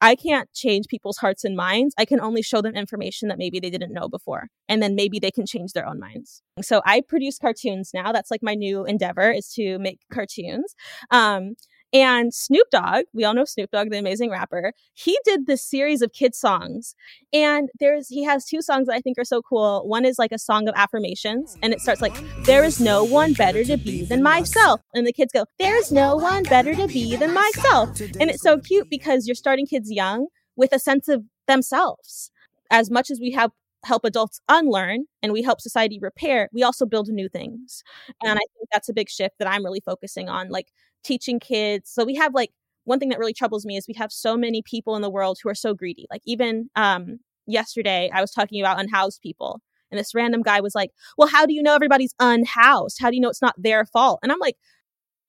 I 0.00 0.16
can't 0.16 0.52
change 0.52 0.86
people's 0.88 1.18
hearts 1.18 1.44
and 1.44 1.56
minds. 1.56 1.94
I 1.96 2.04
can 2.04 2.20
only 2.20 2.42
show 2.42 2.60
them 2.60 2.74
information 2.74 3.28
that 3.28 3.38
maybe 3.38 3.60
they 3.60 3.70
didn't 3.70 3.92
know 3.92 4.08
before. 4.08 4.48
And 4.68 4.82
then 4.82 4.94
maybe 4.94 5.18
they 5.18 5.30
can 5.30 5.46
change 5.46 5.72
their 5.72 5.86
own 5.86 6.00
minds. 6.00 6.42
So 6.62 6.82
I 6.84 7.02
produce 7.06 7.38
cartoons 7.38 7.90
now. 7.94 8.10
That's 8.12 8.30
like 8.30 8.42
my 8.42 8.54
new 8.54 8.84
endeavor 8.84 9.30
is 9.30 9.48
to 9.54 9.78
make 9.78 10.00
cartoons. 10.12 10.74
Um, 11.10 11.54
And 11.94 12.34
Snoop 12.34 12.68
Dogg, 12.70 13.04
we 13.12 13.22
all 13.22 13.34
know 13.34 13.44
Snoop 13.44 13.70
Dogg, 13.70 13.90
the 13.90 13.98
amazing 13.98 14.28
rapper, 14.28 14.72
he 14.94 15.16
did 15.24 15.46
this 15.46 15.62
series 15.62 16.02
of 16.02 16.12
kids 16.12 16.36
songs. 16.36 16.96
And 17.32 17.68
there's 17.78 18.08
he 18.08 18.24
has 18.24 18.44
two 18.44 18.60
songs 18.62 18.88
that 18.88 18.94
I 18.94 19.00
think 19.00 19.16
are 19.16 19.24
so 19.24 19.40
cool. 19.40 19.86
One 19.86 20.04
is 20.04 20.18
like 20.18 20.32
a 20.32 20.38
song 20.38 20.66
of 20.66 20.74
affirmations, 20.76 21.56
and 21.62 21.72
it 21.72 21.80
starts 21.80 22.02
like, 22.02 22.16
There 22.44 22.64
is 22.64 22.80
no 22.80 23.04
one 23.04 23.32
better 23.32 23.62
to 23.62 23.76
be 23.76 24.04
than 24.04 24.24
myself. 24.24 24.80
And 24.92 25.06
the 25.06 25.12
kids 25.12 25.32
go, 25.32 25.44
There's 25.60 25.92
no 25.92 26.16
one 26.16 26.42
better 26.42 26.74
to 26.74 26.88
be 26.88 27.14
than 27.14 27.32
myself. 27.32 28.00
And 28.00 28.28
it's 28.28 28.42
so 28.42 28.58
cute 28.58 28.90
because 28.90 29.28
you're 29.28 29.36
starting 29.36 29.66
kids 29.66 29.90
young 29.92 30.26
with 30.56 30.72
a 30.72 30.80
sense 30.80 31.06
of 31.06 31.22
themselves. 31.46 32.32
As 32.72 32.90
much 32.90 33.08
as 33.08 33.20
we 33.20 33.30
have 33.32 33.52
help 33.84 34.04
adults 34.04 34.40
unlearn 34.48 35.04
and 35.22 35.32
we 35.32 35.42
help 35.42 35.60
society 35.60 36.00
repair, 36.00 36.48
we 36.52 36.64
also 36.64 36.86
build 36.86 37.08
new 37.08 37.28
things. 37.28 37.84
And 38.22 38.32
I 38.32 38.42
think 38.56 38.68
that's 38.72 38.88
a 38.88 38.94
big 38.94 39.08
shift 39.08 39.34
that 39.38 39.48
I'm 39.48 39.64
really 39.64 39.82
focusing 39.84 40.28
on. 40.28 40.48
Like 40.48 40.68
teaching 41.04 41.40
kids. 41.40 41.90
So 41.90 42.04
we 42.04 42.14
have 42.16 42.34
like 42.34 42.50
one 42.84 42.98
thing 42.98 43.08
that 43.10 43.18
really 43.18 43.32
troubles 43.34 43.64
me 43.66 43.76
is 43.76 43.86
we 43.88 43.94
have 43.94 44.12
so 44.12 44.36
many 44.36 44.62
people 44.62 44.96
in 44.96 45.02
the 45.02 45.10
world 45.10 45.38
who 45.42 45.48
are 45.50 45.54
so 45.54 45.74
greedy. 45.74 46.06
Like 46.10 46.22
even 46.26 46.70
um, 46.76 47.18
yesterday, 47.46 48.10
I 48.12 48.20
was 48.20 48.30
talking 48.32 48.60
about 48.60 48.80
unhoused 48.80 49.20
people, 49.22 49.60
and 49.90 49.98
this 49.98 50.14
random 50.14 50.42
guy 50.42 50.60
was 50.60 50.74
like, 50.74 50.90
"Well, 51.18 51.28
how 51.28 51.46
do 51.46 51.54
you 51.54 51.62
know 51.62 51.74
everybody's 51.74 52.14
unhoused? 52.20 52.98
How 53.00 53.10
do 53.10 53.16
you 53.16 53.22
know 53.22 53.30
it's 53.30 53.42
not 53.42 53.54
their 53.58 53.84
fault?" 53.86 54.20
And 54.22 54.32
I'm 54.32 54.38
like, 54.40 54.56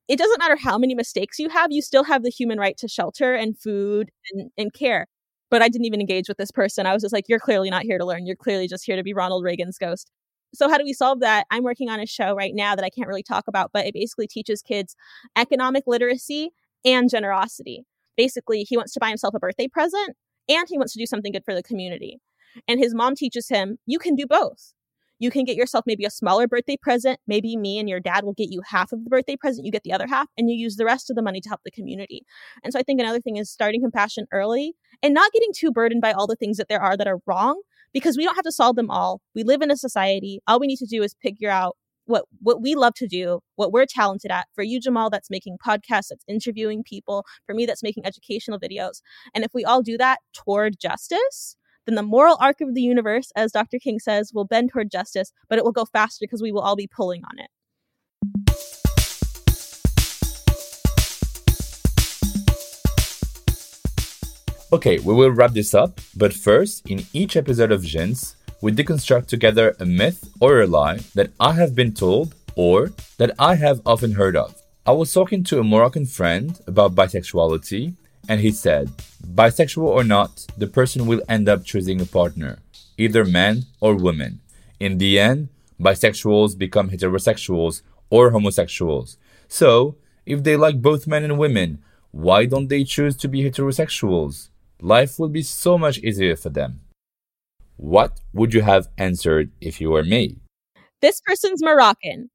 "It 0.08 0.18
doesn't 0.20 0.40
matter 0.40 0.56
how 0.58 0.78
many 0.78 0.96
mistakes 0.96 1.40
you 1.40 1.50
have. 1.50 1.72
You 1.72 1.82
still 1.82 2.04
have 2.06 2.24
the 2.24 2.30
human 2.32 2.60
right 2.60 2.78
to 2.78 2.88
shelter 2.88 3.36
and 3.36 3.58
food 3.60 4.12
and, 4.34 4.52
and 4.58 4.74
care." 4.74 5.08
But 5.52 5.62
I 5.62 5.70
didn't 5.70 5.86
even 5.86 6.02
engage 6.02 6.28
with 6.30 6.38
this 6.38 6.52
person. 6.52 6.86
I 6.88 6.94
was 6.94 7.04
just 7.04 7.14
like, 7.14 7.26
"You're 7.30 7.40
clearly 7.40 7.70
not 7.70 7.84
here 7.84 7.98
to 8.00 8.06
learn. 8.06 8.26
You're 8.26 8.36
clearly 8.36 8.68
just 8.68 8.86
here 8.86 8.96
to 8.98 9.04
be 9.04 9.14
Ronald 9.14 9.44
Reagan's 9.44 9.78
ghost." 9.78 10.12
So, 10.54 10.70
how 10.70 10.78
do 10.78 10.84
we 10.84 10.94
solve 10.94 11.20
that? 11.20 11.48
I'm 11.52 11.64
working 11.64 11.90
on 11.90 12.00
a 12.00 12.06
show 12.06 12.34
right 12.36 12.54
now 12.54 12.76
that 12.76 12.86
I 12.86 12.90
can't 12.90 13.08
really 13.08 13.24
talk 13.24 13.46
about, 13.48 13.72
but 13.74 13.86
it 13.86 13.94
basically 13.94 14.28
teaches 14.28 14.62
kids 14.62 14.96
economic 15.36 15.84
literacy 15.88 16.52
and 16.86 17.10
generosity. 17.10 17.86
Basically, 18.16 18.64
he 18.64 18.78
wants 18.78 18.94
to 18.94 19.00
buy 19.00 19.10
himself 19.10 19.34
a 19.34 19.40
birthday 19.40 19.68
present 19.68 20.16
and 20.48 20.68
he 20.70 20.78
wants 20.78 20.94
to 20.94 21.00
do 21.00 21.06
something 21.06 21.32
good 21.32 21.44
for 21.44 21.54
the 21.54 21.64
community. 21.64 22.20
And 22.68 22.80
his 22.80 22.96
mom 22.96 23.16
teaches 23.16 23.50
him 23.50 23.78
you 23.86 24.00
can 24.00 24.16
do 24.16 24.26
both. 24.26 24.74
You 25.20 25.32
can 25.32 25.46
get 25.46 25.56
yourself 25.56 25.86
maybe 25.88 26.04
a 26.04 26.10
smaller 26.10 26.48
birthday 26.48 26.76
present. 26.76 27.20
Maybe 27.26 27.56
me 27.56 27.80
and 27.80 27.88
your 27.88 28.02
dad 28.02 28.26
will 28.26 28.34
get 28.34 28.52
you 28.52 28.62
half 28.66 28.92
of 28.92 29.04
the 29.04 29.10
birthday 29.10 29.38
present. 29.38 29.66
You 29.66 29.72
get 29.72 29.84
the 29.84 29.94
other 29.94 30.08
half, 30.08 30.28
and 30.38 30.50
you 30.50 30.56
use 30.56 30.76
the 30.76 30.86
rest 30.86 31.10
of 31.10 31.16
the 31.16 31.22
money 31.22 31.40
to 31.42 31.50
help 31.50 31.62
the 31.64 31.72
community. 31.72 32.26
And 32.64 32.74
so 32.74 32.80
I 32.80 32.84
think 32.84 33.00
another 33.00 33.22
thing 33.22 33.38
is 33.38 33.50
starting 33.50 33.82
compassion 33.82 34.26
early 34.32 34.74
and 35.02 35.14
not 35.14 35.32
getting 35.32 35.52
too 35.56 35.72
burdened 35.72 36.02
by 36.02 36.12
all 36.12 36.28
the 36.28 36.36
things 36.36 36.58
that 36.58 36.68
there 36.68 36.82
are 36.82 36.98
that 36.98 37.08
are 37.08 37.20
wrong, 37.26 37.62
because 37.96 38.18
we 38.18 38.26
don't 38.26 38.36
have 38.36 38.44
to 38.44 38.52
solve 38.52 38.76
them 38.76 38.92
all. 38.92 39.22
We 39.34 39.44
live 39.44 39.62
in 39.62 39.72
a 39.72 39.78
society. 39.78 40.42
All 40.48 40.60
we 40.60 40.68
need 40.68 40.80
to 40.80 40.86
do 40.86 41.02
is 41.02 41.16
figure 41.22 41.50
out 41.50 41.78
what 42.08 42.26
what 42.42 42.62
we 42.62 42.76
love 42.76 42.94
to 42.96 43.08
do, 43.08 43.40
what 43.56 43.72
we're 43.72 43.86
talented 43.86 44.32
at. 44.32 44.48
For 44.54 44.64
you, 44.64 44.82
Jamal, 44.82 45.10
that's 45.10 45.30
making 45.30 45.58
podcasts, 45.66 46.10
that's 46.10 46.26
interviewing 46.28 46.84
people. 46.84 47.24
For 47.46 47.56
me, 47.56 47.66
that's 47.66 47.82
making 47.82 48.06
educational 48.06 48.60
videos. 48.60 49.02
And 49.34 49.46
if 49.46 49.52
we 49.54 49.64
all 49.64 49.82
do 49.82 49.98
that 49.98 50.20
toward 50.34 50.78
justice, 50.78 51.56
then 51.86 51.96
the 51.96 52.04
moral 52.04 52.38
arc 52.42 52.60
of 52.60 52.76
the 52.76 52.82
universe, 52.82 53.32
as 53.34 53.54
Dr. 53.54 53.80
King 53.80 54.00
says, 54.00 54.32
will 54.34 54.46
bend 54.46 54.72
toward 54.74 54.92
justice, 54.92 55.32
but 55.48 55.58
it 55.58 55.64
will 55.64 55.72
go 55.72 55.86
faster 55.86 56.18
because 56.20 56.42
we 56.42 56.52
will 56.52 56.62
all 56.62 56.76
be 56.76 56.90
pulling 56.94 57.24
on 57.24 57.40
it. 57.40 58.55
Okay, 64.76 65.00
we 65.00 65.14
will 65.14 65.32
wrap 65.32 65.54
this 65.54 65.74
up, 65.74 66.02
but 66.18 66.34
first, 66.34 66.86
in 66.86 67.06
each 67.14 67.38
episode 67.38 67.72
of 67.72 67.84
Jins, 67.84 68.36
we 68.60 68.74
deconstruct 68.74 69.28
together 69.28 69.74
a 69.80 69.86
myth 69.86 70.30
or 70.42 70.60
a 70.60 70.68
lie 70.68 70.98
that 71.14 71.32
I 71.40 71.54
have 71.54 71.74
been 71.74 71.94
told 71.94 72.36
or 72.58 72.92
that 73.18 73.32
I 73.40 73.56
have 73.56 73.80
often 73.86 74.16
heard 74.16 74.36
of. 74.36 74.62
I 74.86 74.92
was 74.92 75.14
talking 75.14 75.46
to 75.46 75.62
a 75.62 75.64
Moroccan 75.64 76.06
friend 76.06 76.60
about 76.68 76.94
bisexuality, 76.94 77.94
and 78.28 78.42
he 78.42 78.52
said, 78.52 78.92
Bisexual 79.26 79.88
or 79.88 80.04
not, 80.04 80.46
the 80.58 80.68
person 80.68 81.06
will 81.06 81.22
end 81.30 81.48
up 81.48 81.64
choosing 81.64 82.02
a 82.02 82.06
partner, 82.06 82.60
either 82.98 83.24
man 83.24 83.64
or 83.80 83.96
woman. 83.96 84.42
In 84.78 84.98
the 84.98 85.18
end, 85.18 85.48
bisexuals 85.80 86.58
become 86.58 86.90
heterosexuals 86.90 87.82
or 88.10 88.32
homosexuals. 88.32 89.16
So, 89.48 89.96
if 90.26 90.44
they 90.44 90.58
like 90.58 90.82
both 90.82 91.08
men 91.08 91.24
and 91.24 91.40
women, 91.40 91.82
why 92.12 92.46
don't 92.46 92.68
they 92.68 92.84
choose 92.84 93.16
to 93.16 93.30
be 93.30 93.42
heterosexuals? 93.42 94.50
Life 94.82 95.20
would 95.20 95.34
be 95.34 95.42
so 95.42 95.78
much 95.78 95.98
easier 96.00 96.36
for 96.36 96.50
them. 96.50 96.82
What 97.78 98.20
would 98.34 98.54
you 98.54 98.62
have 98.62 98.88
answered 98.98 99.52
if 99.62 99.82
you 99.82 99.90
were 99.90 100.04
me? 100.04 100.38
This 101.02 101.22
person's 101.22 101.62
Moroccan. 101.62 102.30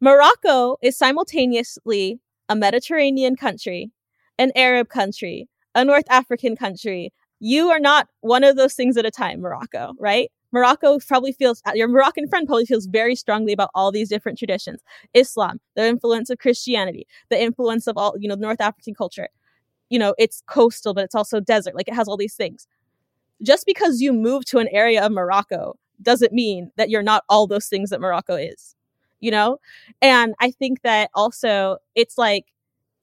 Morocco 0.00 0.76
is 0.82 0.96
simultaneously 0.96 2.20
a 2.48 2.54
Mediterranean 2.54 3.36
country, 3.36 3.90
an 4.38 4.52
Arab 4.54 4.88
country, 4.88 5.48
a 5.74 5.84
North 5.84 6.06
African 6.08 6.56
country. 6.56 7.12
You 7.40 7.68
are 7.70 7.80
not 7.80 8.08
one 8.20 8.44
of 8.44 8.56
those 8.56 8.74
things 8.74 8.96
at 8.96 9.04
a 9.04 9.10
time, 9.10 9.40
Morocco, 9.40 9.94
right? 9.98 10.30
Morocco 10.52 10.98
probably 11.06 11.32
feels, 11.32 11.60
your 11.74 11.88
Moroccan 11.88 12.28
friend 12.28 12.46
probably 12.46 12.64
feels 12.64 12.86
very 12.86 13.14
strongly 13.14 13.52
about 13.52 13.70
all 13.74 13.92
these 13.92 14.08
different 14.08 14.38
traditions 14.38 14.80
Islam, 15.12 15.60
the 15.76 15.86
influence 15.86 16.30
of 16.30 16.38
Christianity, 16.38 17.06
the 17.28 17.40
influence 17.40 17.86
of 17.86 17.98
all, 17.98 18.14
you 18.18 18.28
know, 18.28 18.34
North 18.34 18.60
African 18.60 18.94
culture 18.94 19.28
you 19.90 19.98
know, 19.98 20.14
it's 20.18 20.42
coastal, 20.46 20.94
but 20.94 21.04
it's 21.04 21.14
also 21.14 21.40
desert. 21.40 21.74
Like 21.74 21.88
it 21.88 21.94
has 21.94 22.08
all 22.08 22.16
these 22.16 22.34
things. 22.34 22.66
Just 23.42 23.66
because 23.66 24.00
you 24.00 24.12
move 24.12 24.44
to 24.46 24.58
an 24.58 24.68
area 24.72 25.04
of 25.04 25.12
Morocco 25.12 25.76
doesn't 26.02 26.32
mean 26.32 26.70
that 26.76 26.90
you're 26.90 27.02
not 27.02 27.24
all 27.28 27.46
those 27.46 27.68
things 27.68 27.90
that 27.90 28.00
Morocco 28.00 28.34
is, 28.36 28.74
you 29.20 29.30
know? 29.30 29.58
And 30.02 30.34
I 30.40 30.50
think 30.50 30.82
that 30.82 31.10
also 31.14 31.78
it's 31.94 32.18
like 32.18 32.46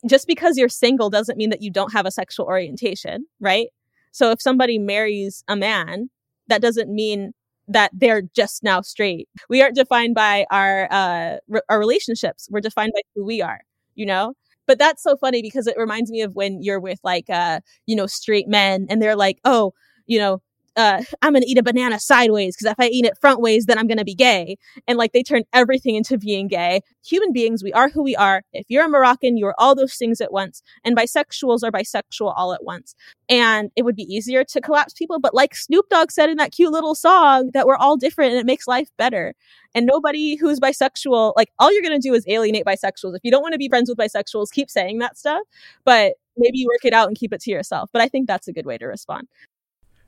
just 0.08 0.28
because 0.28 0.58
you're 0.58 0.70
single 0.70 1.10
doesn't 1.10 1.38
mean 1.38 1.50
that 1.50 1.62
you 1.62 1.72
don't 1.72 1.94
have 1.94 2.06
a 2.06 2.12
sexual 2.12 2.46
orientation, 2.46 3.26
right? 3.40 3.68
So 4.12 4.32
if 4.32 4.42
somebody 4.42 4.78
marries 4.80 5.44
a 5.48 5.56
man, 5.56 6.10
that 6.48 6.62
doesn't 6.62 6.90
mean 6.94 7.34
that 7.68 7.92
they're 7.94 8.22
just 8.36 8.64
now 8.64 8.82
straight. 8.82 9.28
We 9.50 9.62
aren't 9.62 9.76
defined 9.76 10.16
by 10.16 10.46
our 10.52 10.88
uh, 10.92 11.38
re- 11.48 11.62
our 11.70 11.80
relationships. 11.80 12.48
We're 12.52 12.62
defined 12.62 12.94
by 12.94 13.02
who 13.16 13.26
we 13.26 13.42
are, 13.42 13.62
you 13.96 14.06
know? 14.06 14.34
But 14.68 14.80
that's 14.80 15.04
so 15.04 15.16
funny 15.18 15.42
because 15.42 15.68
it 15.68 15.78
reminds 15.78 16.12
me 16.12 16.22
of 16.22 16.36
when 16.36 16.62
you're 16.62 16.80
with 16.80 17.00
like, 17.04 17.30
uh, 17.30 17.60
you 17.86 17.96
know, 17.96 18.08
straight 18.08 18.48
men 18.48 18.88
and 18.90 19.02
they're 19.02 19.16
like, 19.16 19.40
oh, 19.46 19.74
you 20.08 20.20
know, 20.20 20.42
uh, 20.76 21.04
I'm 21.22 21.34
gonna 21.34 21.46
eat 21.48 21.58
a 21.58 21.64
banana 21.64 22.00
sideways 22.00 22.56
because 22.56 22.72
if 22.72 22.80
I 22.80 22.88
eat 22.90 23.06
it 23.06 23.18
front 23.20 23.40
ways, 23.42 23.66
then 23.66 23.78
I'm 23.78 23.88
gonna 23.88 24.04
be 24.04 24.16
gay. 24.16 24.58
And 24.88 24.98
like 24.98 25.14
they 25.14 25.24
turn 25.24 25.44
everything 25.54 25.96
into 25.96 26.18
being 26.18 26.48
gay. 26.48 26.82
Human 27.06 27.32
beings, 27.32 27.64
we 27.64 27.72
are 27.74 27.90
who 27.90 28.04
we 28.04 28.16
are. 28.16 28.44
If 28.54 28.66
you're 28.70 28.86
a 28.86 28.90
Moroccan, 28.90 29.38
you 29.38 29.46
are 29.48 29.56
all 29.58 29.76
those 29.76 29.96
things 29.96 30.22
at 30.22 30.32
once. 30.32 30.62
And 30.84 30.96
bisexuals 30.96 31.64
are 31.64 31.72
bisexual 31.72 32.34
all 32.36 32.54
at 32.54 32.64
once. 32.64 32.96
And 33.30 33.72
it 33.76 33.84
would 33.84 33.96
be 33.96 34.04
easier 34.04 34.44
to 34.44 34.62
collapse 34.62 34.94
people. 34.94 35.20
But 35.20 35.34
like 35.34 35.56
Snoop 35.56 35.86
Dogg 35.90 36.12
said 36.12 36.30
in 36.30 36.38
that 36.38 36.52
cute 36.52 36.72
little 36.72 36.96
song, 36.96 37.52
that 37.54 37.68
we're 37.68 37.78
all 37.78 37.98
different 37.98 38.32
and 38.32 38.40
it 38.40 38.46
makes 38.46 38.68
life 38.68 38.90
better. 38.98 39.34
And 39.74 39.86
nobody 39.86 40.36
who's 40.36 40.60
bisexual, 40.60 41.34
like 41.36 41.50
all 41.60 41.72
you're 41.74 41.84
gonna 41.84 42.00
do 42.00 42.14
is 42.14 42.26
alienate 42.28 42.66
bisexuals. 42.66 43.16
If 43.16 43.22
you 43.24 43.32
don't 43.32 43.42
want 43.42 43.54
to 43.54 43.60
be 43.60 43.70
friends 43.70 43.90
with 43.90 43.98
bisexuals, 43.98 44.52
keep 44.52 44.70
saying 44.70 45.00
that 45.00 45.18
stuff. 45.18 45.42
But 45.86 46.14
maybe 46.38 46.60
you 46.60 46.68
work 46.68 46.86
it 46.86 46.94
out 46.94 47.08
and 47.08 47.18
keep 47.18 47.34
it 47.34 47.42
to 47.42 47.52
yourself. 47.52 47.90
But 47.94 48.02
I 48.02 48.08
think 48.10 48.28
that's 48.28 48.48
a 48.48 48.54
good 48.54 48.66
way 48.66 48.78
to 48.78 48.86
respond. 48.86 49.28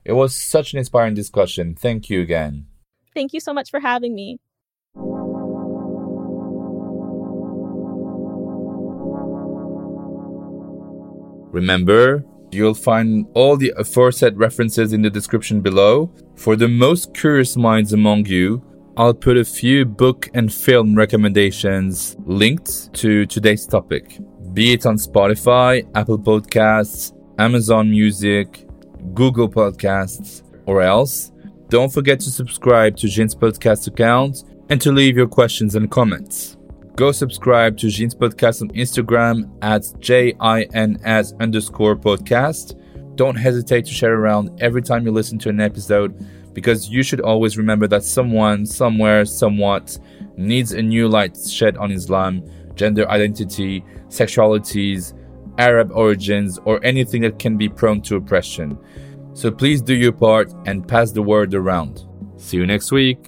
It 0.08 0.14
was 0.14 0.34
such 0.34 0.72
an 0.72 0.78
inspiring 0.78 1.12
discussion. 1.12 1.74
Thank 1.74 2.08
you 2.08 2.22
again. 2.22 2.64
Thank 3.12 3.34
you 3.34 3.40
so 3.40 3.52
much 3.52 3.70
for 3.70 3.78
having 3.78 4.14
me. 4.14 4.40
Remember, 11.52 12.24
you'll 12.50 12.72
find 12.72 13.26
all 13.34 13.58
the 13.58 13.74
aforesaid 13.76 14.38
references 14.38 14.94
in 14.94 15.02
the 15.02 15.10
description 15.10 15.60
below. 15.60 16.10
For 16.36 16.56
the 16.56 16.68
most 16.68 17.12
curious 17.12 17.54
minds 17.54 17.92
among 17.92 18.24
you, 18.24 18.64
I'll 18.96 19.12
put 19.12 19.36
a 19.36 19.44
few 19.44 19.84
book 19.84 20.30
and 20.32 20.50
film 20.50 20.94
recommendations 20.94 22.16
linked 22.24 22.94
to 22.94 23.26
today's 23.26 23.66
topic, 23.66 24.18
be 24.54 24.72
it 24.72 24.86
on 24.86 24.96
Spotify, 24.96 25.86
Apple 25.94 26.18
Podcasts, 26.18 27.12
Amazon 27.38 27.90
Music, 27.90 28.67
Google 29.14 29.48
Podcasts, 29.48 30.42
or 30.66 30.82
else. 30.82 31.32
Don't 31.68 31.92
forget 31.92 32.20
to 32.20 32.30
subscribe 32.30 32.96
to 32.96 33.08
Jin's 33.08 33.34
podcast 33.34 33.86
account 33.88 34.44
and 34.70 34.80
to 34.80 34.92
leave 34.92 35.16
your 35.16 35.28
questions 35.28 35.74
and 35.74 35.90
comments. 35.90 36.56
Go 36.96 37.12
subscribe 37.12 37.76
to 37.78 37.90
Jin's 37.90 38.14
podcast 38.14 38.62
on 38.62 38.70
Instagram 38.70 39.50
at 39.62 39.84
J-I-N-S 40.00 41.32
underscore 41.40 41.94
podcast. 41.94 42.74
Don't 43.14 43.36
hesitate 43.36 43.84
to 43.84 43.92
share 43.92 44.14
around 44.14 44.60
every 44.60 44.82
time 44.82 45.04
you 45.04 45.12
listen 45.12 45.38
to 45.40 45.48
an 45.48 45.60
episode 45.60 46.26
because 46.54 46.88
you 46.88 47.02
should 47.02 47.20
always 47.20 47.56
remember 47.56 47.86
that 47.86 48.02
someone, 48.02 48.66
somewhere, 48.66 49.24
somewhat 49.24 49.98
needs 50.36 50.72
a 50.72 50.82
new 50.82 51.08
light 51.08 51.36
shed 51.36 51.76
on 51.76 51.92
Islam, 51.92 52.42
gender 52.74 53.08
identity, 53.08 53.84
sexualities, 54.08 55.12
Arab 55.58 55.90
origins, 55.92 56.58
or 56.64 56.84
anything 56.84 57.22
that 57.22 57.38
can 57.38 57.56
be 57.56 57.68
prone 57.68 58.00
to 58.02 58.16
oppression. 58.16 58.78
So 59.34 59.50
please 59.50 59.82
do 59.82 59.94
your 59.94 60.12
part 60.12 60.52
and 60.66 60.86
pass 60.86 61.12
the 61.12 61.22
word 61.22 61.54
around. 61.54 62.04
See 62.36 62.56
you 62.56 62.66
next 62.66 62.90
week. 62.90 63.18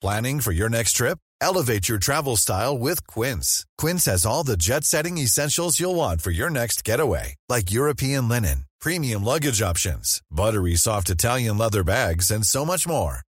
Planning 0.00 0.40
for 0.40 0.52
your 0.52 0.70
next 0.70 0.92
trip? 0.92 1.18
Elevate 1.42 1.88
your 1.88 1.98
travel 1.98 2.36
style 2.36 2.78
with 2.78 3.06
Quince. 3.06 3.66
Quince 3.76 4.06
has 4.06 4.24
all 4.24 4.44
the 4.44 4.56
jet 4.56 4.84
setting 4.84 5.18
essentials 5.18 5.78
you'll 5.78 5.94
want 5.94 6.22
for 6.22 6.30
your 6.30 6.48
next 6.48 6.84
getaway, 6.84 7.34
like 7.50 7.70
European 7.70 8.28
linen, 8.28 8.64
premium 8.80 9.22
luggage 9.24 9.60
options, 9.60 10.22
buttery 10.30 10.74
soft 10.74 11.10
Italian 11.10 11.58
leather 11.58 11.84
bags, 11.84 12.30
and 12.30 12.46
so 12.46 12.64
much 12.64 12.86
more. 12.86 13.20